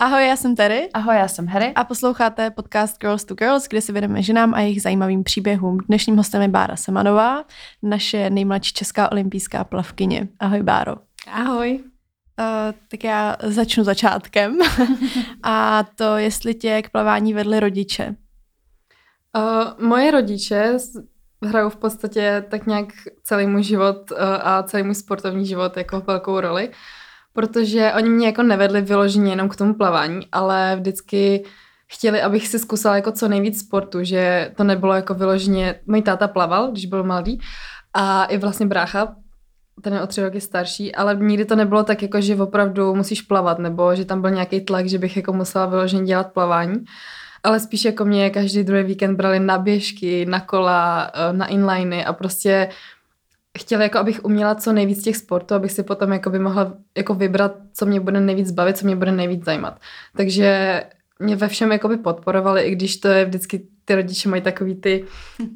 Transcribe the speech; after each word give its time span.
Ahoj, 0.00 0.26
já 0.26 0.36
jsem 0.36 0.56
Terry. 0.56 0.88
Ahoj, 0.94 1.16
já 1.16 1.28
jsem 1.28 1.46
Harry. 1.46 1.72
A 1.74 1.84
posloucháte 1.84 2.50
podcast 2.50 3.00
Girls 3.00 3.24
to 3.24 3.34
Girls, 3.34 3.68
kde 3.68 3.80
si 3.80 3.92
vedeme 3.92 4.22
ženám 4.22 4.54
a 4.54 4.60
jejich 4.60 4.82
zajímavým 4.82 5.24
příběhům. 5.24 5.78
Dnešním 5.88 6.16
hostem 6.16 6.42
je 6.42 6.48
Bára 6.48 6.76
Semanová, 6.76 7.44
naše 7.82 8.30
nejmladší 8.30 8.72
česká 8.72 9.12
olympijská 9.12 9.64
plavkyně. 9.64 10.28
Ahoj, 10.40 10.62
Báro. 10.62 10.96
Ahoj. 11.32 11.80
Uh, 12.38 12.74
tak 12.90 13.04
já 13.04 13.36
začnu 13.42 13.84
začátkem. 13.84 14.58
a 15.42 15.84
to, 15.94 16.16
jestli 16.16 16.54
tě 16.54 16.82
k 16.82 16.90
plavání 16.90 17.34
vedli 17.34 17.60
rodiče. 17.60 18.14
Uh, 19.36 19.86
moje 19.88 20.10
rodiče 20.10 20.76
hrajou 21.44 21.70
v 21.70 21.76
podstatě 21.76 22.44
tak 22.50 22.66
nějak 22.66 22.88
celý 23.24 23.46
můj 23.46 23.62
život 23.62 24.10
uh, 24.10 24.18
a 24.42 24.62
celý 24.62 24.82
můj 24.82 24.94
sportovní 24.94 25.46
život 25.46 25.76
jako 25.76 26.00
velkou 26.00 26.40
roli, 26.40 26.70
protože 27.38 27.92
oni 27.96 28.10
mě 28.10 28.26
jako 28.26 28.42
nevedli 28.42 28.80
vyloženě 28.80 29.32
jenom 29.32 29.48
k 29.48 29.56
tomu 29.56 29.74
plavání, 29.74 30.26
ale 30.32 30.76
vždycky 30.76 31.44
chtěli, 31.86 32.22
abych 32.22 32.48
si 32.48 32.58
zkusila 32.58 32.96
jako 32.96 33.12
co 33.12 33.28
nejvíc 33.28 33.60
sportu, 33.60 34.04
že 34.04 34.52
to 34.56 34.64
nebylo 34.64 34.94
jako 34.94 35.14
vyloženě, 35.14 35.80
můj 35.86 36.02
táta 36.02 36.28
plaval, 36.28 36.70
když 36.70 36.86
byl 36.86 37.04
mladý 37.04 37.38
a 37.94 38.24
i 38.24 38.38
vlastně 38.38 38.66
brácha, 38.66 39.14
ten 39.82 39.94
je 39.94 40.02
o 40.02 40.06
tři 40.06 40.22
roky 40.22 40.40
starší, 40.40 40.94
ale 40.94 41.16
nikdy 41.16 41.44
to 41.44 41.56
nebylo 41.56 41.82
tak 41.84 42.02
jako, 42.02 42.20
že 42.20 42.36
opravdu 42.36 42.94
musíš 42.94 43.22
plavat, 43.22 43.58
nebo 43.58 43.94
že 43.94 44.04
tam 44.04 44.20
byl 44.20 44.30
nějaký 44.30 44.60
tlak, 44.60 44.86
že 44.86 44.98
bych 44.98 45.16
jako 45.16 45.32
musela 45.32 45.66
vyloženě 45.66 46.04
dělat 46.04 46.32
plavání 46.32 46.84
ale 47.42 47.60
spíš 47.60 47.84
jako 47.84 48.04
mě 48.04 48.30
každý 48.30 48.64
druhý 48.64 48.82
víkend 48.82 49.16
brali 49.16 49.40
na 49.40 49.58
běžky, 49.58 50.26
na 50.26 50.40
kola, 50.40 51.10
eh, 51.14 51.32
na 51.32 51.46
inliny 51.46 52.04
a 52.04 52.12
prostě 52.12 52.68
chtěli, 53.60 53.82
jako 53.82 53.98
abych 53.98 54.24
uměla 54.24 54.54
co 54.54 54.72
nejvíc 54.72 55.02
těch 55.02 55.16
sportů, 55.16 55.54
abych 55.54 55.72
si 55.72 55.82
potom 55.82 56.12
jako 56.12 56.30
by 56.30 56.38
mohla 56.38 56.72
jako 56.96 57.14
vybrat, 57.14 57.54
co 57.74 57.86
mě 57.86 58.00
bude 58.00 58.20
nejvíc 58.20 58.50
bavit, 58.50 58.76
co 58.76 58.86
mě 58.86 58.96
bude 58.96 59.12
nejvíc 59.12 59.44
zajímat. 59.44 59.80
Takže 60.16 60.82
mě 61.18 61.36
ve 61.36 61.48
všem 61.48 61.72
jako 61.72 61.88
by 61.88 61.96
podporovali, 61.96 62.62
i 62.62 62.70
když 62.70 62.96
to 62.96 63.08
je 63.08 63.24
vždycky 63.24 63.62
ty 63.84 63.94
rodiče 63.94 64.28
mají 64.28 64.42
takový 64.42 64.74
ty, 64.74 65.04
uh, 65.40 65.46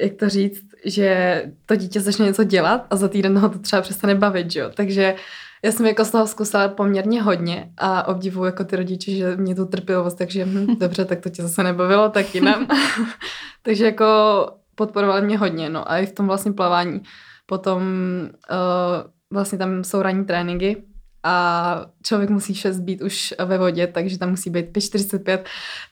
jak 0.00 0.12
to 0.12 0.28
říct, 0.28 0.64
že 0.84 1.42
to 1.66 1.76
dítě 1.76 2.00
začne 2.00 2.26
něco 2.26 2.44
dělat 2.44 2.86
a 2.90 2.96
za 2.96 3.08
týden 3.08 3.38
ho 3.38 3.48
to 3.48 3.58
třeba 3.58 3.82
přestane 3.82 4.14
bavit, 4.14 4.56
jo. 4.56 4.70
Takže 4.74 5.14
já 5.62 5.72
jsem 5.72 5.86
jako 5.86 6.04
z 6.04 6.10
toho 6.10 6.26
zkusila 6.26 6.68
poměrně 6.68 7.22
hodně 7.22 7.72
a 7.78 8.06
obdivuju 8.06 8.46
jako 8.46 8.64
ty 8.64 8.76
rodiče, 8.76 9.12
že 9.12 9.36
mě 9.36 9.54
tu 9.54 9.64
trpělivost, 9.64 10.14
takže 10.14 10.44
hm, 10.44 10.66
dobře, 10.80 11.04
tak 11.04 11.20
to 11.20 11.28
tě 11.28 11.42
zase 11.42 11.62
nebavilo, 11.62 12.08
tak 12.08 12.34
jinam. 12.34 12.66
takže 13.62 13.84
jako 13.84 14.06
podporovali 14.80 15.22
mě 15.22 15.38
hodně, 15.38 15.68
no 15.68 15.90
a 15.90 15.98
i 15.98 16.06
v 16.06 16.12
tom 16.12 16.26
vlastně 16.26 16.52
plavání. 16.52 17.02
Potom 17.46 17.82
uh, 18.50 19.10
vlastně 19.30 19.58
tam 19.58 19.84
jsou 19.84 20.02
ranní 20.02 20.24
tréninky 20.24 20.84
a 21.22 21.86
člověk 22.02 22.30
musí 22.30 22.54
6 22.54 22.80
být 22.80 23.02
už 23.02 23.34
ve 23.44 23.58
vodě, 23.58 23.86
takže 23.86 24.18
tam 24.18 24.30
musí 24.30 24.50
být 24.50 24.72
5.45, 24.72 25.38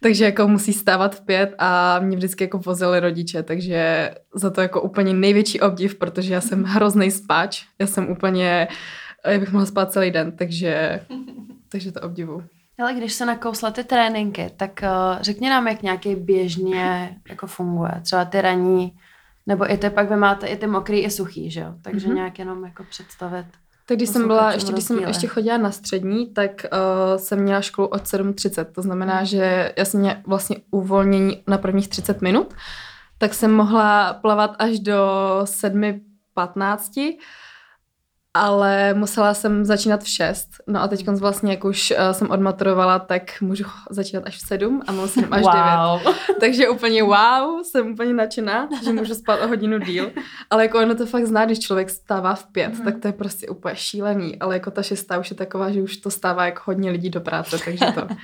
takže 0.00 0.24
jako 0.24 0.48
musí 0.48 0.72
stávat 0.72 1.16
v 1.16 1.20
pět 1.20 1.54
a 1.58 1.98
mě 1.98 2.16
vždycky 2.16 2.44
jako 2.44 2.58
vozili 2.58 3.00
rodiče, 3.00 3.42
takže 3.42 4.10
za 4.34 4.50
to 4.50 4.60
jako 4.60 4.80
úplně 4.80 5.14
největší 5.14 5.60
obdiv, 5.60 5.94
protože 5.94 6.34
já 6.34 6.40
jsem 6.40 6.64
hrozný 6.64 7.10
spáč, 7.10 7.64
já 7.78 7.86
jsem 7.86 8.10
úplně 8.10 8.68
já 9.26 9.38
bych 9.38 9.52
mohla 9.52 9.66
spát 9.66 9.92
celý 9.92 10.10
den, 10.10 10.32
takže, 10.32 11.00
takže 11.68 11.92
to 11.92 12.00
obdivu. 12.00 12.42
Ale 12.78 12.94
když 12.94 13.12
se 13.12 13.26
nakousla 13.26 13.70
ty 13.70 13.84
tréninky, 13.84 14.50
tak 14.56 14.80
uh, 14.82 15.22
řekni 15.22 15.50
nám, 15.50 15.68
jak 15.68 15.82
nějaký 15.82 16.14
běžně 16.14 17.16
jako 17.28 17.46
funguje. 17.46 17.92
Třeba 18.02 18.24
ty 18.24 18.40
raní, 18.40 18.98
nebo 19.46 19.72
i 19.72 19.76
ty 19.76 19.90
pak 19.90 20.10
vy 20.10 20.16
máte 20.16 20.46
i 20.46 20.56
ty 20.56 20.66
mokrý, 20.66 20.98
i 21.00 21.10
suchý, 21.10 21.50
že 21.50 21.60
jo? 21.60 21.74
Takže 21.82 22.08
mm-hmm. 22.08 22.14
nějak 22.14 22.38
jenom 22.38 22.64
jako 22.64 22.84
představit. 22.84 23.46
Tak 23.86 23.96
když 23.96 24.08
jsem 24.08 24.26
byla, 24.26 24.52
ještě 24.52 24.72
když 24.72 24.84
jsem 24.84 24.98
ještě 24.98 25.26
chodila 25.26 25.56
na 25.56 25.70
střední, 25.70 26.32
tak 26.32 26.50
uh, 26.72 27.18
jsem 27.18 27.42
měla 27.42 27.60
školu 27.60 27.88
od 27.88 28.02
7.30. 28.02 28.64
To 28.64 28.82
znamená, 28.82 29.16
mhm. 29.16 29.26
že 29.26 29.72
já 29.78 29.84
jsem 29.84 30.00
měla 30.00 30.16
vlastně 30.26 30.56
uvolnění 30.70 31.42
na 31.46 31.58
prvních 31.58 31.88
30 31.88 32.22
minut, 32.22 32.54
tak 33.18 33.34
jsem 33.34 33.54
mohla 33.54 34.14
plavat 34.14 34.56
až 34.58 34.78
do 34.78 34.96
7.15 35.42 37.16
ale 38.34 38.94
musela 38.94 39.34
jsem 39.34 39.64
začínat 39.64 40.02
v 40.02 40.08
6. 40.08 40.48
No 40.66 40.82
a 40.82 40.88
teď 40.88 41.08
vlastně, 41.08 41.52
jak 41.52 41.64
už 41.64 41.90
uh, 41.90 42.10
jsem 42.10 42.30
odmaturovala, 42.30 42.98
tak 42.98 43.40
můžu 43.40 43.64
začínat 43.90 44.26
až 44.26 44.36
v 44.36 44.46
7 44.46 44.82
a 44.86 44.92
musím 44.92 45.28
až 45.30 45.42
wow. 45.42 46.00
9. 46.02 46.16
Takže 46.40 46.68
úplně 46.68 47.02
wow, 47.02 47.62
jsem 47.62 47.92
úplně 47.92 48.14
nadšená, 48.14 48.68
že 48.84 48.92
můžu 48.92 49.14
spát 49.14 49.40
o 49.40 49.48
hodinu 49.48 49.78
díl. 49.78 50.10
Ale 50.50 50.62
jako 50.62 50.78
ono 50.78 50.94
to 50.94 51.06
fakt 51.06 51.26
zná, 51.26 51.44
když 51.44 51.58
člověk 51.58 51.90
stává 51.90 52.34
v 52.34 52.46
5, 52.46 52.78
mm. 52.78 52.84
tak 52.84 52.98
to 52.98 53.08
je 53.08 53.12
prostě 53.12 53.48
úplně 53.48 53.76
šílený. 53.76 54.38
Ale 54.38 54.54
jako 54.54 54.70
ta 54.70 54.82
šestá 54.82 55.18
už 55.18 55.30
je 55.30 55.36
taková, 55.36 55.70
že 55.70 55.82
už 55.82 55.96
to 55.96 56.10
stává 56.10 56.44
jako 56.44 56.62
hodně 56.64 56.90
lidí 56.90 57.10
do 57.10 57.20
práce, 57.20 57.58
takže 57.64 57.86
to. 57.94 58.08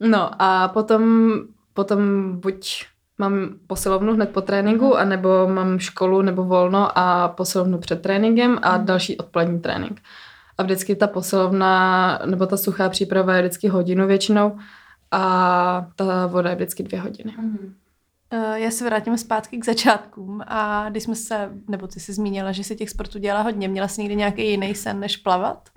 No 0.00 0.30
a 0.38 0.68
potom, 0.68 1.32
potom 1.74 2.00
buď 2.40 2.84
mám 3.18 3.54
posilovnu 3.66 4.14
hned 4.14 4.30
po 4.30 4.40
tréninku, 4.40 4.86
mm. 4.86 4.96
anebo 4.96 5.48
mám 5.48 5.78
školu 5.78 6.22
nebo 6.22 6.44
volno 6.44 6.98
a 6.98 7.28
posilovnu 7.28 7.78
před 7.78 8.02
tréninkem 8.02 8.58
a 8.62 8.78
mm. 8.78 8.86
další 8.86 9.16
odpolední 9.16 9.60
trénink. 9.60 10.00
A 10.58 10.62
vždycky 10.62 10.96
ta 10.96 11.06
posilovna 11.06 12.18
nebo 12.26 12.46
ta 12.46 12.56
suchá 12.56 12.88
příprava 12.88 13.34
je 13.34 13.42
vždycky 13.42 13.68
hodinu 13.68 14.06
většinou 14.06 14.58
a 15.10 15.86
ta 15.96 16.26
voda 16.26 16.50
je 16.50 16.56
vždycky 16.56 16.82
dvě 16.82 17.00
hodiny. 17.00 17.34
Mm. 17.38 17.74
Já 18.54 18.70
se 18.70 18.84
vrátím 18.84 19.18
zpátky 19.18 19.58
k 19.58 19.64
začátkům 19.64 20.42
a 20.46 20.88
když 20.90 21.02
jsme 21.02 21.14
se, 21.14 21.50
nebo 21.68 21.86
ty 21.86 22.00
jsi 22.00 22.12
zmínila, 22.12 22.52
že 22.52 22.64
si 22.64 22.76
těch 22.76 22.90
sportů 22.90 23.18
dělala 23.18 23.42
hodně, 23.42 23.68
měla 23.68 23.88
jsi 23.88 24.00
někdy 24.00 24.16
nějaký 24.16 24.50
jiný 24.50 24.74
sen 24.74 25.00
než 25.00 25.16
plavat? 25.16 25.68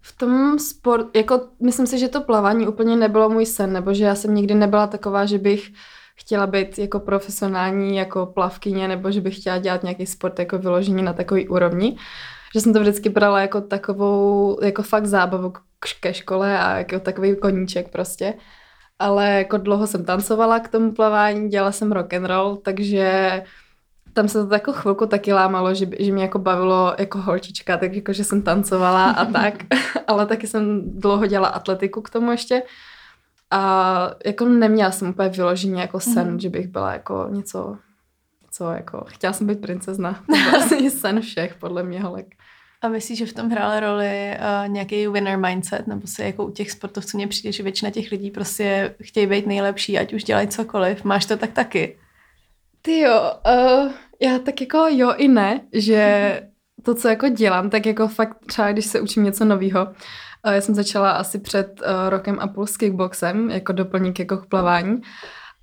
V 0.00 0.16
tom 0.16 0.58
sport, 0.58 1.16
jako 1.16 1.40
myslím 1.62 1.86
si, 1.86 1.98
že 1.98 2.08
to 2.08 2.20
plavání 2.20 2.68
úplně 2.68 2.96
nebylo 2.96 3.28
můj 3.28 3.46
sen, 3.46 3.72
nebo 3.72 3.94
že 3.94 4.04
já 4.04 4.14
jsem 4.14 4.34
nikdy 4.34 4.54
nebyla 4.54 4.86
taková, 4.86 5.26
že 5.26 5.38
bych 5.38 5.72
chtěla 6.16 6.46
být 6.46 6.78
jako 6.78 7.00
profesionální 7.00 7.96
jako 7.96 8.26
plavkyně 8.26 8.88
nebo 8.88 9.10
že 9.10 9.20
bych 9.20 9.36
chtěla 9.36 9.58
dělat 9.58 9.82
nějaký 9.82 10.06
sport 10.06 10.38
jako 10.38 10.58
vyložení 10.58 11.02
na 11.02 11.12
takový 11.12 11.48
úrovni. 11.48 11.96
Že 12.54 12.60
jsem 12.60 12.72
to 12.72 12.80
vždycky 12.80 13.08
brala 13.08 13.40
jako 13.40 13.60
takovou, 13.60 14.58
jako 14.64 14.82
fakt 14.82 15.06
zábavu 15.06 15.52
ke 16.00 16.14
škole 16.14 16.58
a 16.58 16.78
jako 16.78 17.00
takový 17.00 17.36
koníček 17.36 17.88
prostě. 17.88 18.34
Ale 18.98 19.30
jako 19.30 19.56
dlouho 19.56 19.86
jsem 19.86 20.04
tancovala 20.04 20.60
k 20.60 20.68
tomu 20.68 20.92
plavání, 20.92 21.48
dělala 21.48 21.72
jsem 21.72 21.92
rock 21.92 22.14
and 22.14 22.24
roll, 22.24 22.56
takže 22.56 23.42
tam 24.12 24.28
se 24.28 24.46
to 24.46 24.54
jako 24.54 24.72
chvilku 24.72 25.06
taky 25.06 25.32
lámalo, 25.32 25.74
že, 25.74 25.86
že 25.98 26.12
mě 26.12 26.22
jako 26.22 26.38
bavilo 26.38 26.94
jako 26.98 27.18
holčička, 27.18 27.76
tak 27.76 27.94
jako, 27.94 28.12
že 28.12 28.24
jsem 28.24 28.42
tancovala 28.42 29.10
a 29.10 29.24
tak, 29.32 29.54
ale 30.06 30.26
taky 30.26 30.46
jsem 30.46 30.82
dlouho 31.00 31.26
dělala 31.26 31.48
atletiku 31.48 32.02
k 32.02 32.10
tomu 32.10 32.30
ještě, 32.30 32.62
a 33.50 34.10
jako 34.26 34.44
neměla 34.44 34.90
jsem 34.90 35.08
úplně 35.08 35.28
vyloženě 35.28 35.80
jako 35.80 36.00
sen, 36.00 36.30
mm. 36.30 36.40
že 36.40 36.50
bych 36.50 36.68
byla 36.68 36.92
jako 36.92 37.26
něco, 37.30 37.76
co 38.50 38.70
jako, 38.70 39.04
chtěla 39.08 39.32
jsem 39.32 39.46
být 39.46 39.60
princezna. 39.60 40.12
To 40.26 40.32
byl 40.32 40.50
vlastně 40.50 40.90
sen 40.90 41.20
všech, 41.20 41.54
podle 41.54 41.82
mě, 41.82 42.02
holek. 42.02 42.26
A 42.82 42.88
myslíš, 42.88 43.18
že 43.18 43.26
v 43.26 43.32
tom 43.32 43.50
hrála 43.50 43.80
roli 43.80 44.30
uh, 44.38 44.68
nějaký 44.68 45.08
winner 45.08 45.38
mindset, 45.38 45.86
nebo 45.86 46.06
se 46.06 46.24
jako 46.24 46.46
u 46.46 46.50
těch 46.50 46.70
sportovců 46.70 47.16
mně 47.16 47.26
přijde, 47.26 47.52
že 47.52 47.62
většina 47.62 47.90
těch 47.90 48.10
lidí 48.10 48.30
prostě 48.30 48.94
chtějí 49.02 49.26
být 49.26 49.46
nejlepší, 49.46 49.98
ať 49.98 50.12
už 50.12 50.24
dělají 50.24 50.48
cokoliv. 50.48 51.04
Máš 51.04 51.26
to 51.26 51.36
tak 51.36 51.52
taky? 51.52 51.98
Ty 52.82 53.00
jo, 53.00 53.32
uh, 53.46 53.90
já 54.22 54.38
tak 54.38 54.60
jako 54.60 54.86
jo 54.90 55.12
i 55.16 55.28
ne, 55.28 55.60
že 55.72 56.40
to, 56.82 56.94
co 56.94 57.08
jako 57.08 57.28
dělám, 57.28 57.70
tak 57.70 57.86
jako 57.86 58.08
fakt 58.08 58.36
třeba, 58.46 58.72
když 58.72 58.86
se 58.86 59.00
učím 59.00 59.24
něco 59.24 59.44
nového, 59.44 59.88
já 60.52 60.60
jsem 60.60 60.74
začala 60.74 61.10
asi 61.10 61.38
před 61.38 61.80
uh, 61.80 62.08
rokem 62.08 62.38
a 62.40 62.46
půl 62.46 62.66
s 62.66 62.76
kickboxem, 62.76 63.50
jako 63.50 63.72
doplník 63.72 64.18
jako 64.18 64.36
k 64.36 64.46
plavání. 64.46 65.00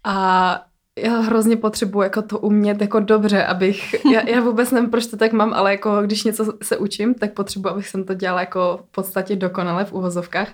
A 0.03 0.61
já 0.99 1.19
hrozně 1.19 1.57
potřebuji 1.57 2.01
jako 2.01 2.21
to 2.21 2.39
umět 2.39 2.81
jako 2.81 2.99
dobře, 2.99 3.45
abych, 3.45 4.05
já, 4.13 4.29
já 4.29 4.41
vůbec 4.41 4.71
nevím, 4.71 4.89
proč 4.89 5.05
to 5.05 5.17
tak 5.17 5.33
mám, 5.33 5.53
ale 5.53 5.71
jako 5.71 6.01
když 6.01 6.23
něco 6.23 6.53
se 6.63 6.77
učím, 6.77 7.13
tak 7.13 7.33
potřebuji, 7.33 7.69
abych 7.69 7.87
jsem 7.87 8.03
to 8.03 8.13
dělala 8.13 8.39
jako 8.39 8.79
v 8.87 8.91
podstatě 8.91 9.35
dokonale 9.35 9.85
v 9.85 9.93
uvozovkách. 9.93 10.47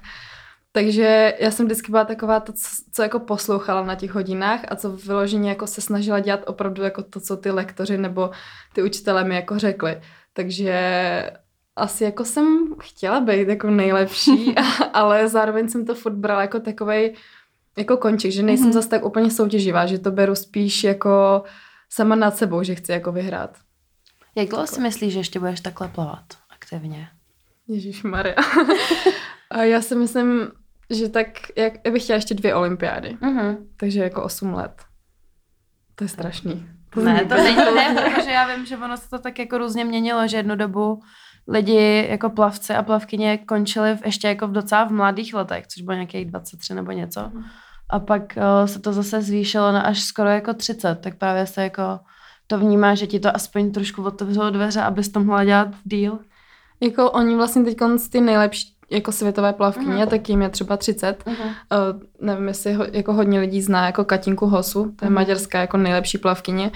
Takže 0.72 1.34
já 1.40 1.52
jsem 1.52 1.66
vždycky 1.66 1.92
byla 1.92 2.06
taková, 2.06 2.40
to, 2.40 2.54
co, 2.54 2.68
co 2.92 3.02
jako 3.04 3.20
poslouchala 3.20 3.84
na 3.84 3.96
těch 3.96 4.12
hodinách 4.12 4.60
a 4.68 4.76
co 4.76 4.92
vyloženě 4.92 5.50
jako 5.50 5.68
se 5.68 5.82
snažila 5.82 6.20
dělat 6.20 6.44
opravdu 6.46 6.84
jako 6.84 7.04
to, 7.04 7.20
co 7.20 7.38
ty 7.38 7.52
lektoři 7.52 7.98
nebo 7.98 8.30
ty 8.74 8.84
učitelé 8.84 9.24
mi 9.24 9.36
jako 9.36 9.60
řekli. 9.60 10.02
Takže 10.34 11.32
asi 11.80 12.04
jako 12.04 12.26
jsem 12.26 12.76
chtěla 12.82 13.20
být 13.20 13.48
jako 13.48 13.70
nejlepší, 13.70 14.56
ale 14.94 15.28
zároveň 15.28 15.70
jsem 15.70 15.86
to 15.86 15.96
furt 15.96 16.14
brala 16.14 16.42
jako 16.42 16.60
takovej 16.60 17.16
jako 17.78 17.98
končík, 17.98 18.32
že 18.32 18.44
nejsem 18.44 18.70
mm-hmm. 18.70 18.74
zase 18.74 18.90
tak 18.90 19.06
úplně 19.06 19.32
soutěživá, 19.32 19.86
že 19.86 20.00
to 20.00 20.12
beru 20.12 20.36
spíš 20.36 20.84
jako 20.84 21.44
sama 21.90 22.16
nad 22.16 22.38
sebou, 22.38 22.64
že 22.64 22.76
chci 22.76 22.92
jako 22.92 23.12
vyhrát. 23.12 23.58
Jak 24.36 24.50
dlouho 24.50 24.68
si 24.68 24.82
myslíš, 24.82 25.14
že 25.14 25.20
ještě 25.20 25.40
budeš 25.40 25.62
takhle 25.62 25.88
plavat 25.88 26.26
aktivně? 26.50 27.10
Ježíš 27.68 28.04
Maria. 28.04 28.36
a 29.50 29.64
já 29.64 29.82
si 29.82 29.96
myslím, 29.96 30.52
že 30.90 31.10
tak, 31.10 31.28
jak, 31.56 31.74
já 31.86 31.92
bych 31.92 32.04
chtěla 32.04 32.16
ještě 32.16 32.34
dvě 32.34 32.56
olympiády. 32.56 33.18
Mm-hmm. 33.22 33.58
Takže 33.78 34.00
jako 34.00 34.24
osm 34.24 34.54
let. 34.54 34.82
To 35.96 36.04
je 36.04 36.08
strašný. 36.08 36.70
To 36.90 37.02
ne, 37.02 37.26
to 37.26 37.36
není, 37.36 37.56
ne, 37.56 38.12
protože 38.16 38.32
já 38.32 38.56
vím, 38.56 38.66
že 38.66 38.78
ono 38.78 38.98
se 38.98 39.10
to 39.10 39.20
tak 39.20 39.40
jako 39.40 39.58
různě 39.58 39.86
měnilo, 39.86 40.28
že 40.28 40.38
jednu 40.38 40.56
dobu 40.56 41.02
lidi 41.50 42.08
jako 42.10 42.30
plavci 42.30 42.74
a 42.74 42.84
plavkyně 42.84 43.38
končili 43.38 43.96
v, 43.96 44.06
ještě 44.06 44.28
jako 44.28 44.48
v 44.48 44.52
docela 44.52 44.86
v 44.86 44.92
mladých 44.92 45.34
letech, 45.34 45.68
což 45.68 45.82
bylo 45.82 45.94
nějakých 45.96 46.26
23 46.26 46.74
nebo 46.74 46.92
něco. 46.92 47.32
A 47.90 48.00
pak 48.00 48.22
uh, 48.38 48.68
se 48.68 48.80
to 48.80 48.94
zase 48.94 49.22
zvýšilo 49.22 49.72
na 49.72 49.82
až 49.82 50.00
skoro 50.00 50.30
jako 50.30 50.54
30, 50.54 50.96
tak 50.96 51.16
právě 51.16 51.46
se 51.46 51.64
jako 51.64 52.00
to 52.48 52.60
vnímá, 52.60 52.96
že 52.96 53.08
ti 53.08 53.20
to 53.20 53.36
aspoň 53.36 53.72
trošku 53.72 54.04
otevřelo 54.04 54.50
dveře, 54.50 54.82
abys 54.82 55.10
to 55.10 55.20
mohla 55.20 55.44
dělat 55.44 55.68
díl. 55.84 56.20
Jako 56.82 57.12
oni 57.12 57.36
vlastně 57.36 57.64
teď 57.64 57.78
ty 58.12 58.22
nejlepší 58.22 58.76
jako 58.92 59.12
světové 59.12 59.54
plavkyně, 59.54 60.06
uh-huh. 60.06 60.10
tak 60.10 60.30
jim 60.30 60.42
je 60.42 60.50
třeba 60.50 60.78
30. 60.78 61.24
Uh-huh. 61.24 61.46
Uh, 61.46 62.02
nevím, 62.22 62.48
jestli 62.48 62.74
ho, 62.74 62.86
jako 62.92 63.14
hodně 63.14 63.40
lidí 63.40 63.62
zná 63.62 63.86
jako 63.86 64.06
Katinku 64.06 64.46
Hosu, 64.46 64.84
to 64.84 65.06
je 65.06 65.10
uh-huh. 65.10 65.14
maďarská 65.14 65.60
jako 65.60 65.78
nejlepší 65.78 66.18
plavkyně. 66.18 66.72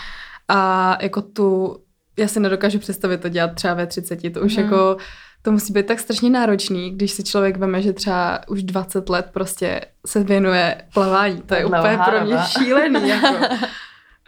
A 0.47 0.97
jako 1.01 1.21
tu, 1.21 1.77
já 2.17 2.27
si 2.27 2.39
nedokážu 2.39 2.79
představit 2.79 3.21
to 3.21 3.29
dělat 3.29 3.55
třeba 3.55 3.73
ve 3.73 3.87
30, 3.87 4.33
to 4.33 4.41
už 4.41 4.57
uh-huh. 4.57 4.63
jako 4.63 4.97
to 5.41 5.51
musí 5.51 5.73
být 5.73 5.85
tak 5.85 5.99
strašně 5.99 6.29
náročný, 6.29 6.91
když 6.91 7.11
si 7.11 7.23
člověk 7.23 7.57
veme, 7.57 7.81
že 7.81 7.93
třeba 7.93 8.39
už 8.47 8.63
20 8.63 9.09
let 9.09 9.29
prostě 9.33 9.81
se 10.07 10.23
věnuje 10.23 10.81
plavání. 10.93 11.41
To 11.41 11.55
je 11.55 11.65
úplně 11.65 11.99
pro 12.05 12.25
mě 12.25 12.37
šílený. 12.47 13.09
Jako. 13.09 13.55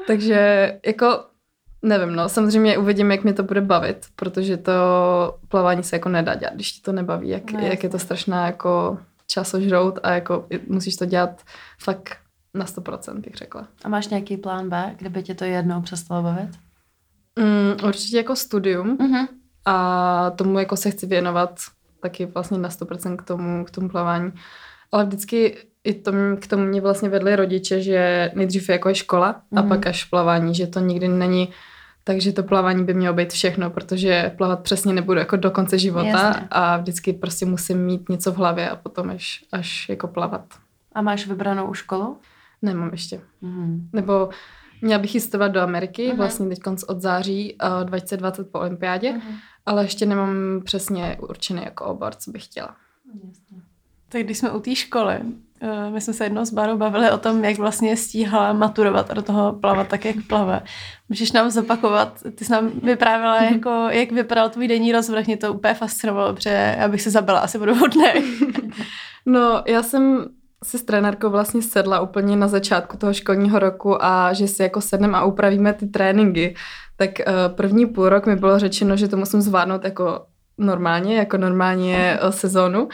Takže 0.08 0.74
jako 0.86 1.20
Nevím, 1.82 2.16
no, 2.16 2.30
samozřejmě 2.30 2.78
uvidím, 2.78 3.12
jak 3.12 3.24
mě 3.24 3.34
to 3.34 3.44
bude 3.44 3.62
bavit, 3.62 4.06
protože 4.16 4.58
to 4.58 4.74
plavání 5.48 5.84
se 5.84 5.96
jako 5.96 6.10
nedá 6.10 6.36
dělat, 6.36 6.54
když 6.54 6.72
ti 6.72 6.82
to 6.82 6.92
nebaví, 6.92 7.30
jak, 7.30 7.52
no, 7.52 7.60
jak 7.60 7.84
je 7.84 7.90
to 7.90 8.00
strašná 8.00 8.46
jako 8.46 8.98
časožrout 9.28 10.00
a 10.04 10.12
jako 10.12 10.48
musíš 10.68 10.96
to 10.96 11.06
dělat 11.06 11.42
fakt 11.80 12.18
na 12.54 12.66
100%, 12.66 13.22
bych 13.22 13.36
řekla. 13.36 13.68
A 13.84 13.90
máš 13.90 14.08
nějaký 14.08 14.38
plán 14.38 14.70
B, 14.70 14.96
kdyby 14.98 15.24
tě 15.24 15.36
to 15.36 15.46
jednou 15.46 15.82
přestalo 15.82 16.24
bavit? 16.24 16.50
Mm, 17.40 17.88
určitě 17.88 18.18
jako 18.18 18.36
studium 18.36 18.98
uh-huh. 18.98 19.28
a 19.66 20.32
tomu 20.36 20.60
jako 20.60 20.78
se 20.78 20.92
chci 20.92 21.06
věnovat 21.06 21.60
taky 22.00 22.26
vlastně 22.26 22.58
na 22.58 22.70
100% 22.70 23.16
k 23.16 23.22
tomu, 23.22 23.66
k 23.66 23.72
tomu 23.72 23.90
plavání. 23.90 24.32
Ale 24.92 25.06
vždycky 25.06 25.58
i 25.84 25.94
to, 25.94 26.12
k 26.40 26.48
tomu 26.48 26.66
mě 26.66 26.82
vlastně 26.82 27.10
vedli 27.10 27.36
rodiče, 27.36 27.82
že 27.82 28.32
nejdřív 28.36 28.70
jako 28.70 28.90
je 28.90 28.96
škola 28.96 29.34
uh-huh. 29.34 29.60
a 29.60 29.62
mhm. 29.62 29.70
pak 29.70 29.88
až 29.88 30.04
plavání, 30.04 30.56
že 30.56 30.68
to 30.68 30.80
nikdy 30.80 31.08
není 31.08 31.50
takže 32.08 32.32
to 32.32 32.44
plavání 32.44 32.86
by 32.86 32.94
mělo 32.94 33.16
být 33.16 33.34
všechno, 33.34 33.70
protože 33.70 34.32
plavat 34.38 34.60
přesně 34.60 34.94
nebudu 34.94 35.20
jako 35.20 35.36
do 35.36 35.52
konce 35.52 35.78
života 35.78 36.08
Jasně. 36.08 36.48
a 36.52 36.78
vždycky 36.78 37.14
prostě 37.14 37.46
musím 37.46 37.86
mít 37.86 38.10
něco 38.10 38.32
v 38.32 38.38
hlavě 38.38 38.70
a 38.70 38.76
potom 38.76 39.10
až, 39.10 39.46
až 39.52 39.90
jako 39.90 40.08
plavat. 40.08 40.46
A 40.96 41.02
máš 41.02 41.28
vybranou 41.28 41.74
školu? 41.74 42.18
Nemám 42.62 42.90
ještě. 42.92 43.22
Mm. 43.42 43.90
Nebo 43.94 44.30
měla 44.82 45.02
bych 45.02 45.16
jistovat 45.16 45.48
do 45.48 45.62
Ameriky, 45.62 46.12
mm. 46.12 46.18
vlastně 46.18 46.50
teď 46.50 46.60
konc 46.60 46.84
od 46.84 47.02
září 47.02 47.54
uh, 47.54 47.82
eh, 47.82 47.86
2020 47.86 48.52
po 48.52 48.60
olympiádě, 48.60 49.12
mm. 49.12 49.22
ale 49.66 49.84
ještě 49.84 50.06
nemám 50.06 50.62
přesně 50.64 51.18
určený 51.20 51.62
jako 51.66 51.86
obor, 51.86 52.16
co 52.16 52.32
bych 52.32 52.46
chtěla. 52.46 52.76
Jasně. 53.28 53.58
Tak 54.10 54.24
když 54.24 54.38
jsme 54.38 54.52
u 54.52 54.60
té 54.60 54.76
školy, 54.76 55.20
Eh, 55.62 55.90
my 55.90 56.02
jsme 56.02 56.14
se 56.14 56.24
jednou 56.24 56.46
s 56.46 56.54
Barou 56.54 56.78
bavili 56.78 57.12
o 57.12 57.18
tom, 57.18 57.44
jak 57.44 57.58
vlastně 57.58 57.98
stíhala 57.98 58.54
maturovat 58.54 59.12
a 59.12 59.14
do 59.14 59.22
toho 59.22 59.54
plavat 59.54 59.88
tak, 59.88 60.06
jak 60.06 60.16
plave. 60.28 60.62
Můžeš 61.10 61.32
nám 61.32 61.52
zopakovat, 61.52 62.24
ty 62.36 62.46
jsi 62.46 62.52
nám 62.52 62.72
vyprávěla, 62.84 63.36
mhm. 63.42 63.54
jako, 63.54 63.88
jak 63.90 64.12
vypadal 64.12 64.50
tvůj 64.50 64.68
denní 64.68 64.92
rozvrh, 64.92 65.26
mě 65.26 65.38
to 65.38 65.54
úplně 65.54 65.74
fascinovalo, 65.74 66.34
protože 66.34 66.76
já 66.80 66.88
bych 66.88 67.02
se 67.02 67.12
zabila 67.12 67.40
asi 67.40 67.58
budu 67.60 67.76
hodně. 67.76 68.14
no, 69.26 69.64
já 69.68 69.84
jsem 69.84 70.26
si 70.66 70.78
s 70.78 70.84
trenérkou 70.84 71.30
vlastně 71.30 71.62
sedla 71.62 72.00
úplně 72.00 72.36
na 72.36 72.48
začátku 72.48 72.98
toho 72.98 73.14
školního 73.14 73.60
roku 73.60 74.04
a 74.06 74.34
že 74.34 74.48
si 74.48 74.64
jako 74.64 74.82
sedneme 74.82 75.18
a 75.18 75.24
upravíme 75.24 75.74
ty 75.74 75.88
tréninky. 75.88 76.56
Tak 76.98 77.10
uh, 77.20 77.56
první 77.56 77.86
půl 77.86 78.10
rok 78.10 78.26
mi 78.26 78.36
bylo 78.36 78.60
řečeno, 78.60 78.98
že 78.98 79.08
to 79.08 79.18
musím 79.18 79.42
zvládnout 79.42 79.84
jako 79.84 80.26
normálně, 80.58 81.18
jako 81.18 81.38
normálně 81.38 82.20
uh, 82.24 82.30
sezónu. 82.30 82.90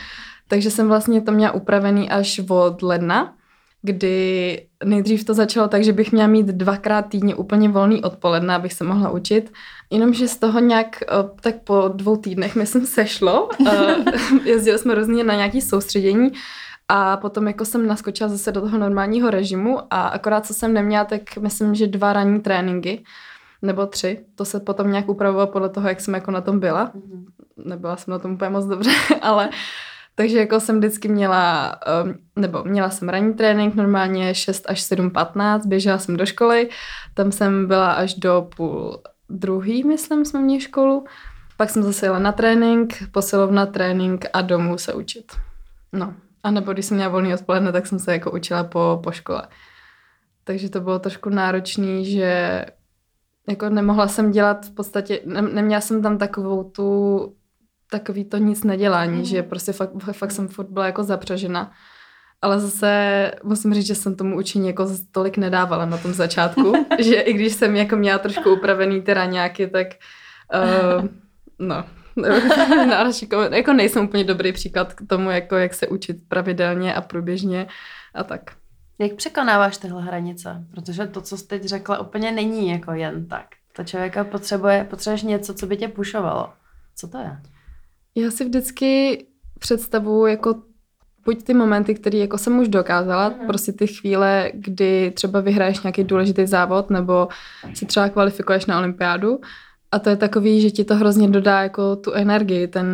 Takže 0.47 0.71
jsem 0.71 0.87
vlastně 0.87 1.21
to 1.21 1.31
měla 1.31 1.51
upravený 1.51 2.09
až 2.09 2.41
od 2.49 2.81
ledna, 2.81 3.33
kdy 3.81 4.67
nejdřív 4.83 5.23
to 5.23 5.33
začalo 5.33 5.67
tak, 5.67 5.83
že 5.83 5.93
bych 5.93 6.11
měla 6.11 6.27
mít 6.27 6.45
dvakrát 6.45 7.01
týdně 7.01 7.35
úplně 7.35 7.69
volný 7.69 8.03
odpoledne, 8.03 8.55
abych 8.55 8.73
se 8.73 8.83
mohla 8.83 9.09
učit. 9.09 9.51
Jenomže 9.89 10.27
z 10.27 10.37
toho 10.37 10.59
nějak, 10.59 11.03
eh, 11.03 11.07
tak 11.41 11.55
po 11.63 11.87
dvou 11.95 12.15
týdnech, 12.17 12.55
myslím, 12.55 12.85
sešlo. 12.85 13.49
Eh, 13.67 13.95
jezdili 14.49 14.79
jsme 14.79 14.95
různě 14.95 15.23
na 15.23 15.35
nějaké 15.35 15.61
soustředění 15.61 16.31
a 16.93 17.17
potom 17.17 17.47
jako 17.47 17.65
jsem 17.65 17.87
naskočila 17.87 18.29
zase 18.29 18.51
do 18.51 18.61
toho 18.61 18.77
normálního 18.77 19.29
režimu 19.29 19.79
a 19.89 20.01
akorát 20.07 20.45
co 20.45 20.53
jsem 20.53 20.73
neměla, 20.73 21.05
tak 21.05 21.37
myslím, 21.37 21.75
že 21.75 21.87
dva 21.87 22.13
ranní 22.13 22.39
tréninky 22.39 23.03
nebo 23.61 23.85
tři. 23.85 24.25
To 24.35 24.45
se 24.45 24.59
potom 24.59 24.91
nějak 24.91 25.09
upravovalo 25.09 25.47
podle 25.47 25.69
toho, 25.69 25.87
jak 25.87 26.01
jsem 26.01 26.13
jako 26.13 26.31
na 26.31 26.41
tom 26.41 26.59
byla. 26.59 26.91
Mhm. 26.93 27.25
Nebyla 27.65 27.97
jsem 27.97 28.11
na 28.11 28.19
tom 28.19 28.33
úplně 28.33 28.49
moc 28.49 28.65
dobře, 28.65 28.91
ale 29.21 29.49
takže 30.15 30.37
jako 30.37 30.59
jsem 30.59 30.77
vždycky 30.77 31.07
měla, 31.07 31.75
um, 32.03 32.13
nebo 32.35 32.63
měla 32.63 32.89
jsem 32.89 33.09
ranní 33.09 33.33
trénink, 33.33 33.75
normálně 33.75 34.35
6 34.35 34.65
až 34.69 34.81
7, 34.81 35.11
15, 35.11 35.65
běžela 35.65 35.97
jsem 35.97 36.17
do 36.17 36.25
školy, 36.25 36.69
tam 37.13 37.31
jsem 37.31 37.67
byla 37.67 37.91
až 37.91 38.13
do 38.13 38.49
půl 38.55 39.01
druhý, 39.29 39.83
myslím, 39.83 40.25
jsme 40.25 40.41
měli 40.41 40.61
školu. 40.61 41.05
Pak 41.57 41.69
jsem 41.69 41.83
zase 41.83 42.05
jela 42.05 42.19
na 42.19 42.31
trénink, 42.31 43.03
posilovna 43.11 43.65
trénink 43.65 44.25
a 44.33 44.41
domů 44.41 44.77
se 44.77 44.93
učit. 44.93 45.31
No, 45.93 46.13
a 46.43 46.51
nebo 46.51 46.73
když 46.73 46.85
jsem 46.85 46.97
měla 46.97 47.11
volný 47.11 47.33
odpoledne, 47.33 47.71
tak 47.71 47.87
jsem 47.87 47.99
se 47.99 48.11
jako 48.11 48.31
učila 48.31 48.63
po, 48.63 48.99
po 49.03 49.11
škole. 49.11 49.47
Takže 50.43 50.69
to 50.69 50.81
bylo 50.81 50.99
trošku 50.99 51.29
náročný, 51.29 52.05
že 52.05 52.65
jako 53.49 53.69
nemohla 53.69 54.07
jsem 54.07 54.31
dělat 54.31 54.65
v 54.65 54.73
podstatě, 54.73 55.21
ne, 55.25 55.41
neměla 55.41 55.81
jsem 55.81 56.01
tam 56.01 56.17
takovou 56.17 56.63
tu 56.63 57.19
takový 57.91 58.25
to 58.25 58.37
nic 58.37 58.63
nedělání, 58.63 59.17
mm. 59.17 59.25
že 59.25 59.43
prostě 59.43 59.73
fakt, 59.73 59.91
fakt 60.11 60.31
jsem 60.31 60.47
furt 60.47 60.69
byla 60.69 60.85
jako 60.85 61.03
zapřažena. 61.03 61.71
Ale 62.41 62.59
zase 62.59 63.31
musím 63.43 63.73
říct, 63.73 63.87
že 63.87 63.95
jsem 63.95 64.15
tomu 64.15 64.37
učení 64.37 64.67
jako 64.67 64.87
tolik 65.11 65.37
nedávala 65.37 65.85
na 65.85 65.97
tom 65.97 66.13
začátku, 66.13 66.73
že 66.99 67.15
i 67.15 67.33
když 67.33 67.53
jsem 67.53 67.75
jako 67.75 67.95
měla 67.95 68.19
trošku 68.19 68.53
upravený 68.53 69.01
ty 69.01 69.13
raňáky, 69.13 69.67
tak 69.67 69.87
uh, 70.53 71.05
no, 71.59 71.83
jako 73.51 73.73
nejsem 73.73 74.05
úplně 74.05 74.23
dobrý 74.23 74.53
příklad 74.53 74.93
k 74.93 75.07
tomu, 75.07 75.29
jako 75.29 75.55
jak 75.55 75.73
se 75.73 75.87
učit 75.87 76.17
pravidelně 76.27 76.93
a 76.93 77.01
průběžně 77.01 77.67
a 78.13 78.23
tak. 78.23 78.41
Jak 78.99 79.13
překonáváš 79.13 79.77
tyhle 79.77 80.01
hranice? 80.01 80.65
Protože 80.71 81.07
to, 81.07 81.21
co 81.21 81.37
jsi 81.37 81.47
teď 81.47 81.63
řekla, 81.63 81.99
úplně 81.99 82.31
není 82.31 82.69
jako 82.69 82.91
jen 82.91 83.27
tak. 83.27 83.45
To 83.75 83.83
člověka 83.83 84.23
potřebuje, 84.23 84.87
potřebuješ 84.89 85.23
něco, 85.23 85.53
co 85.53 85.67
by 85.67 85.77
tě 85.77 85.87
pušovalo. 85.87 86.49
Co 86.95 87.07
to 87.07 87.17
je? 87.17 87.37
Já 88.15 88.31
si 88.31 88.45
vždycky 88.45 89.25
představuji 89.59 90.25
jako 90.25 90.55
buď 91.25 91.43
ty 91.43 91.53
momenty, 91.53 91.95
které 91.95 92.17
jako 92.17 92.37
jsem 92.37 92.59
už 92.59 92.67
dokázala, 92.67 93.29
mm. 93.29 93.47
prostě 93.47 93.71
ty 93.71 93.87
chvíle, 93.87 94.51
kdy 94.53 95.11
třeba 95.11 95.39
vyhraješ 95.39 95.81
nějaký 95.81 96.03
důležitý 96.03 96.45
závod 96.45 96.89
nebo 96.89 97.27
si 97.73 97.85
třeba 97.85 98.09
kvalifikuješ 98.09 98.65
na 98.65 98.79
olympiádu 98.79 99.39
a 99.91 99.99
to 99.99 100.09
je 100.09 100.15
takový, 100.15 100.61
že 100.61 100.71
ti 100.71 100.83
to 100.83 100.95
hrozně 100.95 101.27
dodá 101.27 101.61
jako 101.61 101.95
tu 101.95 102.11
energii, 102.11 102.67
ten, 102.67 102.87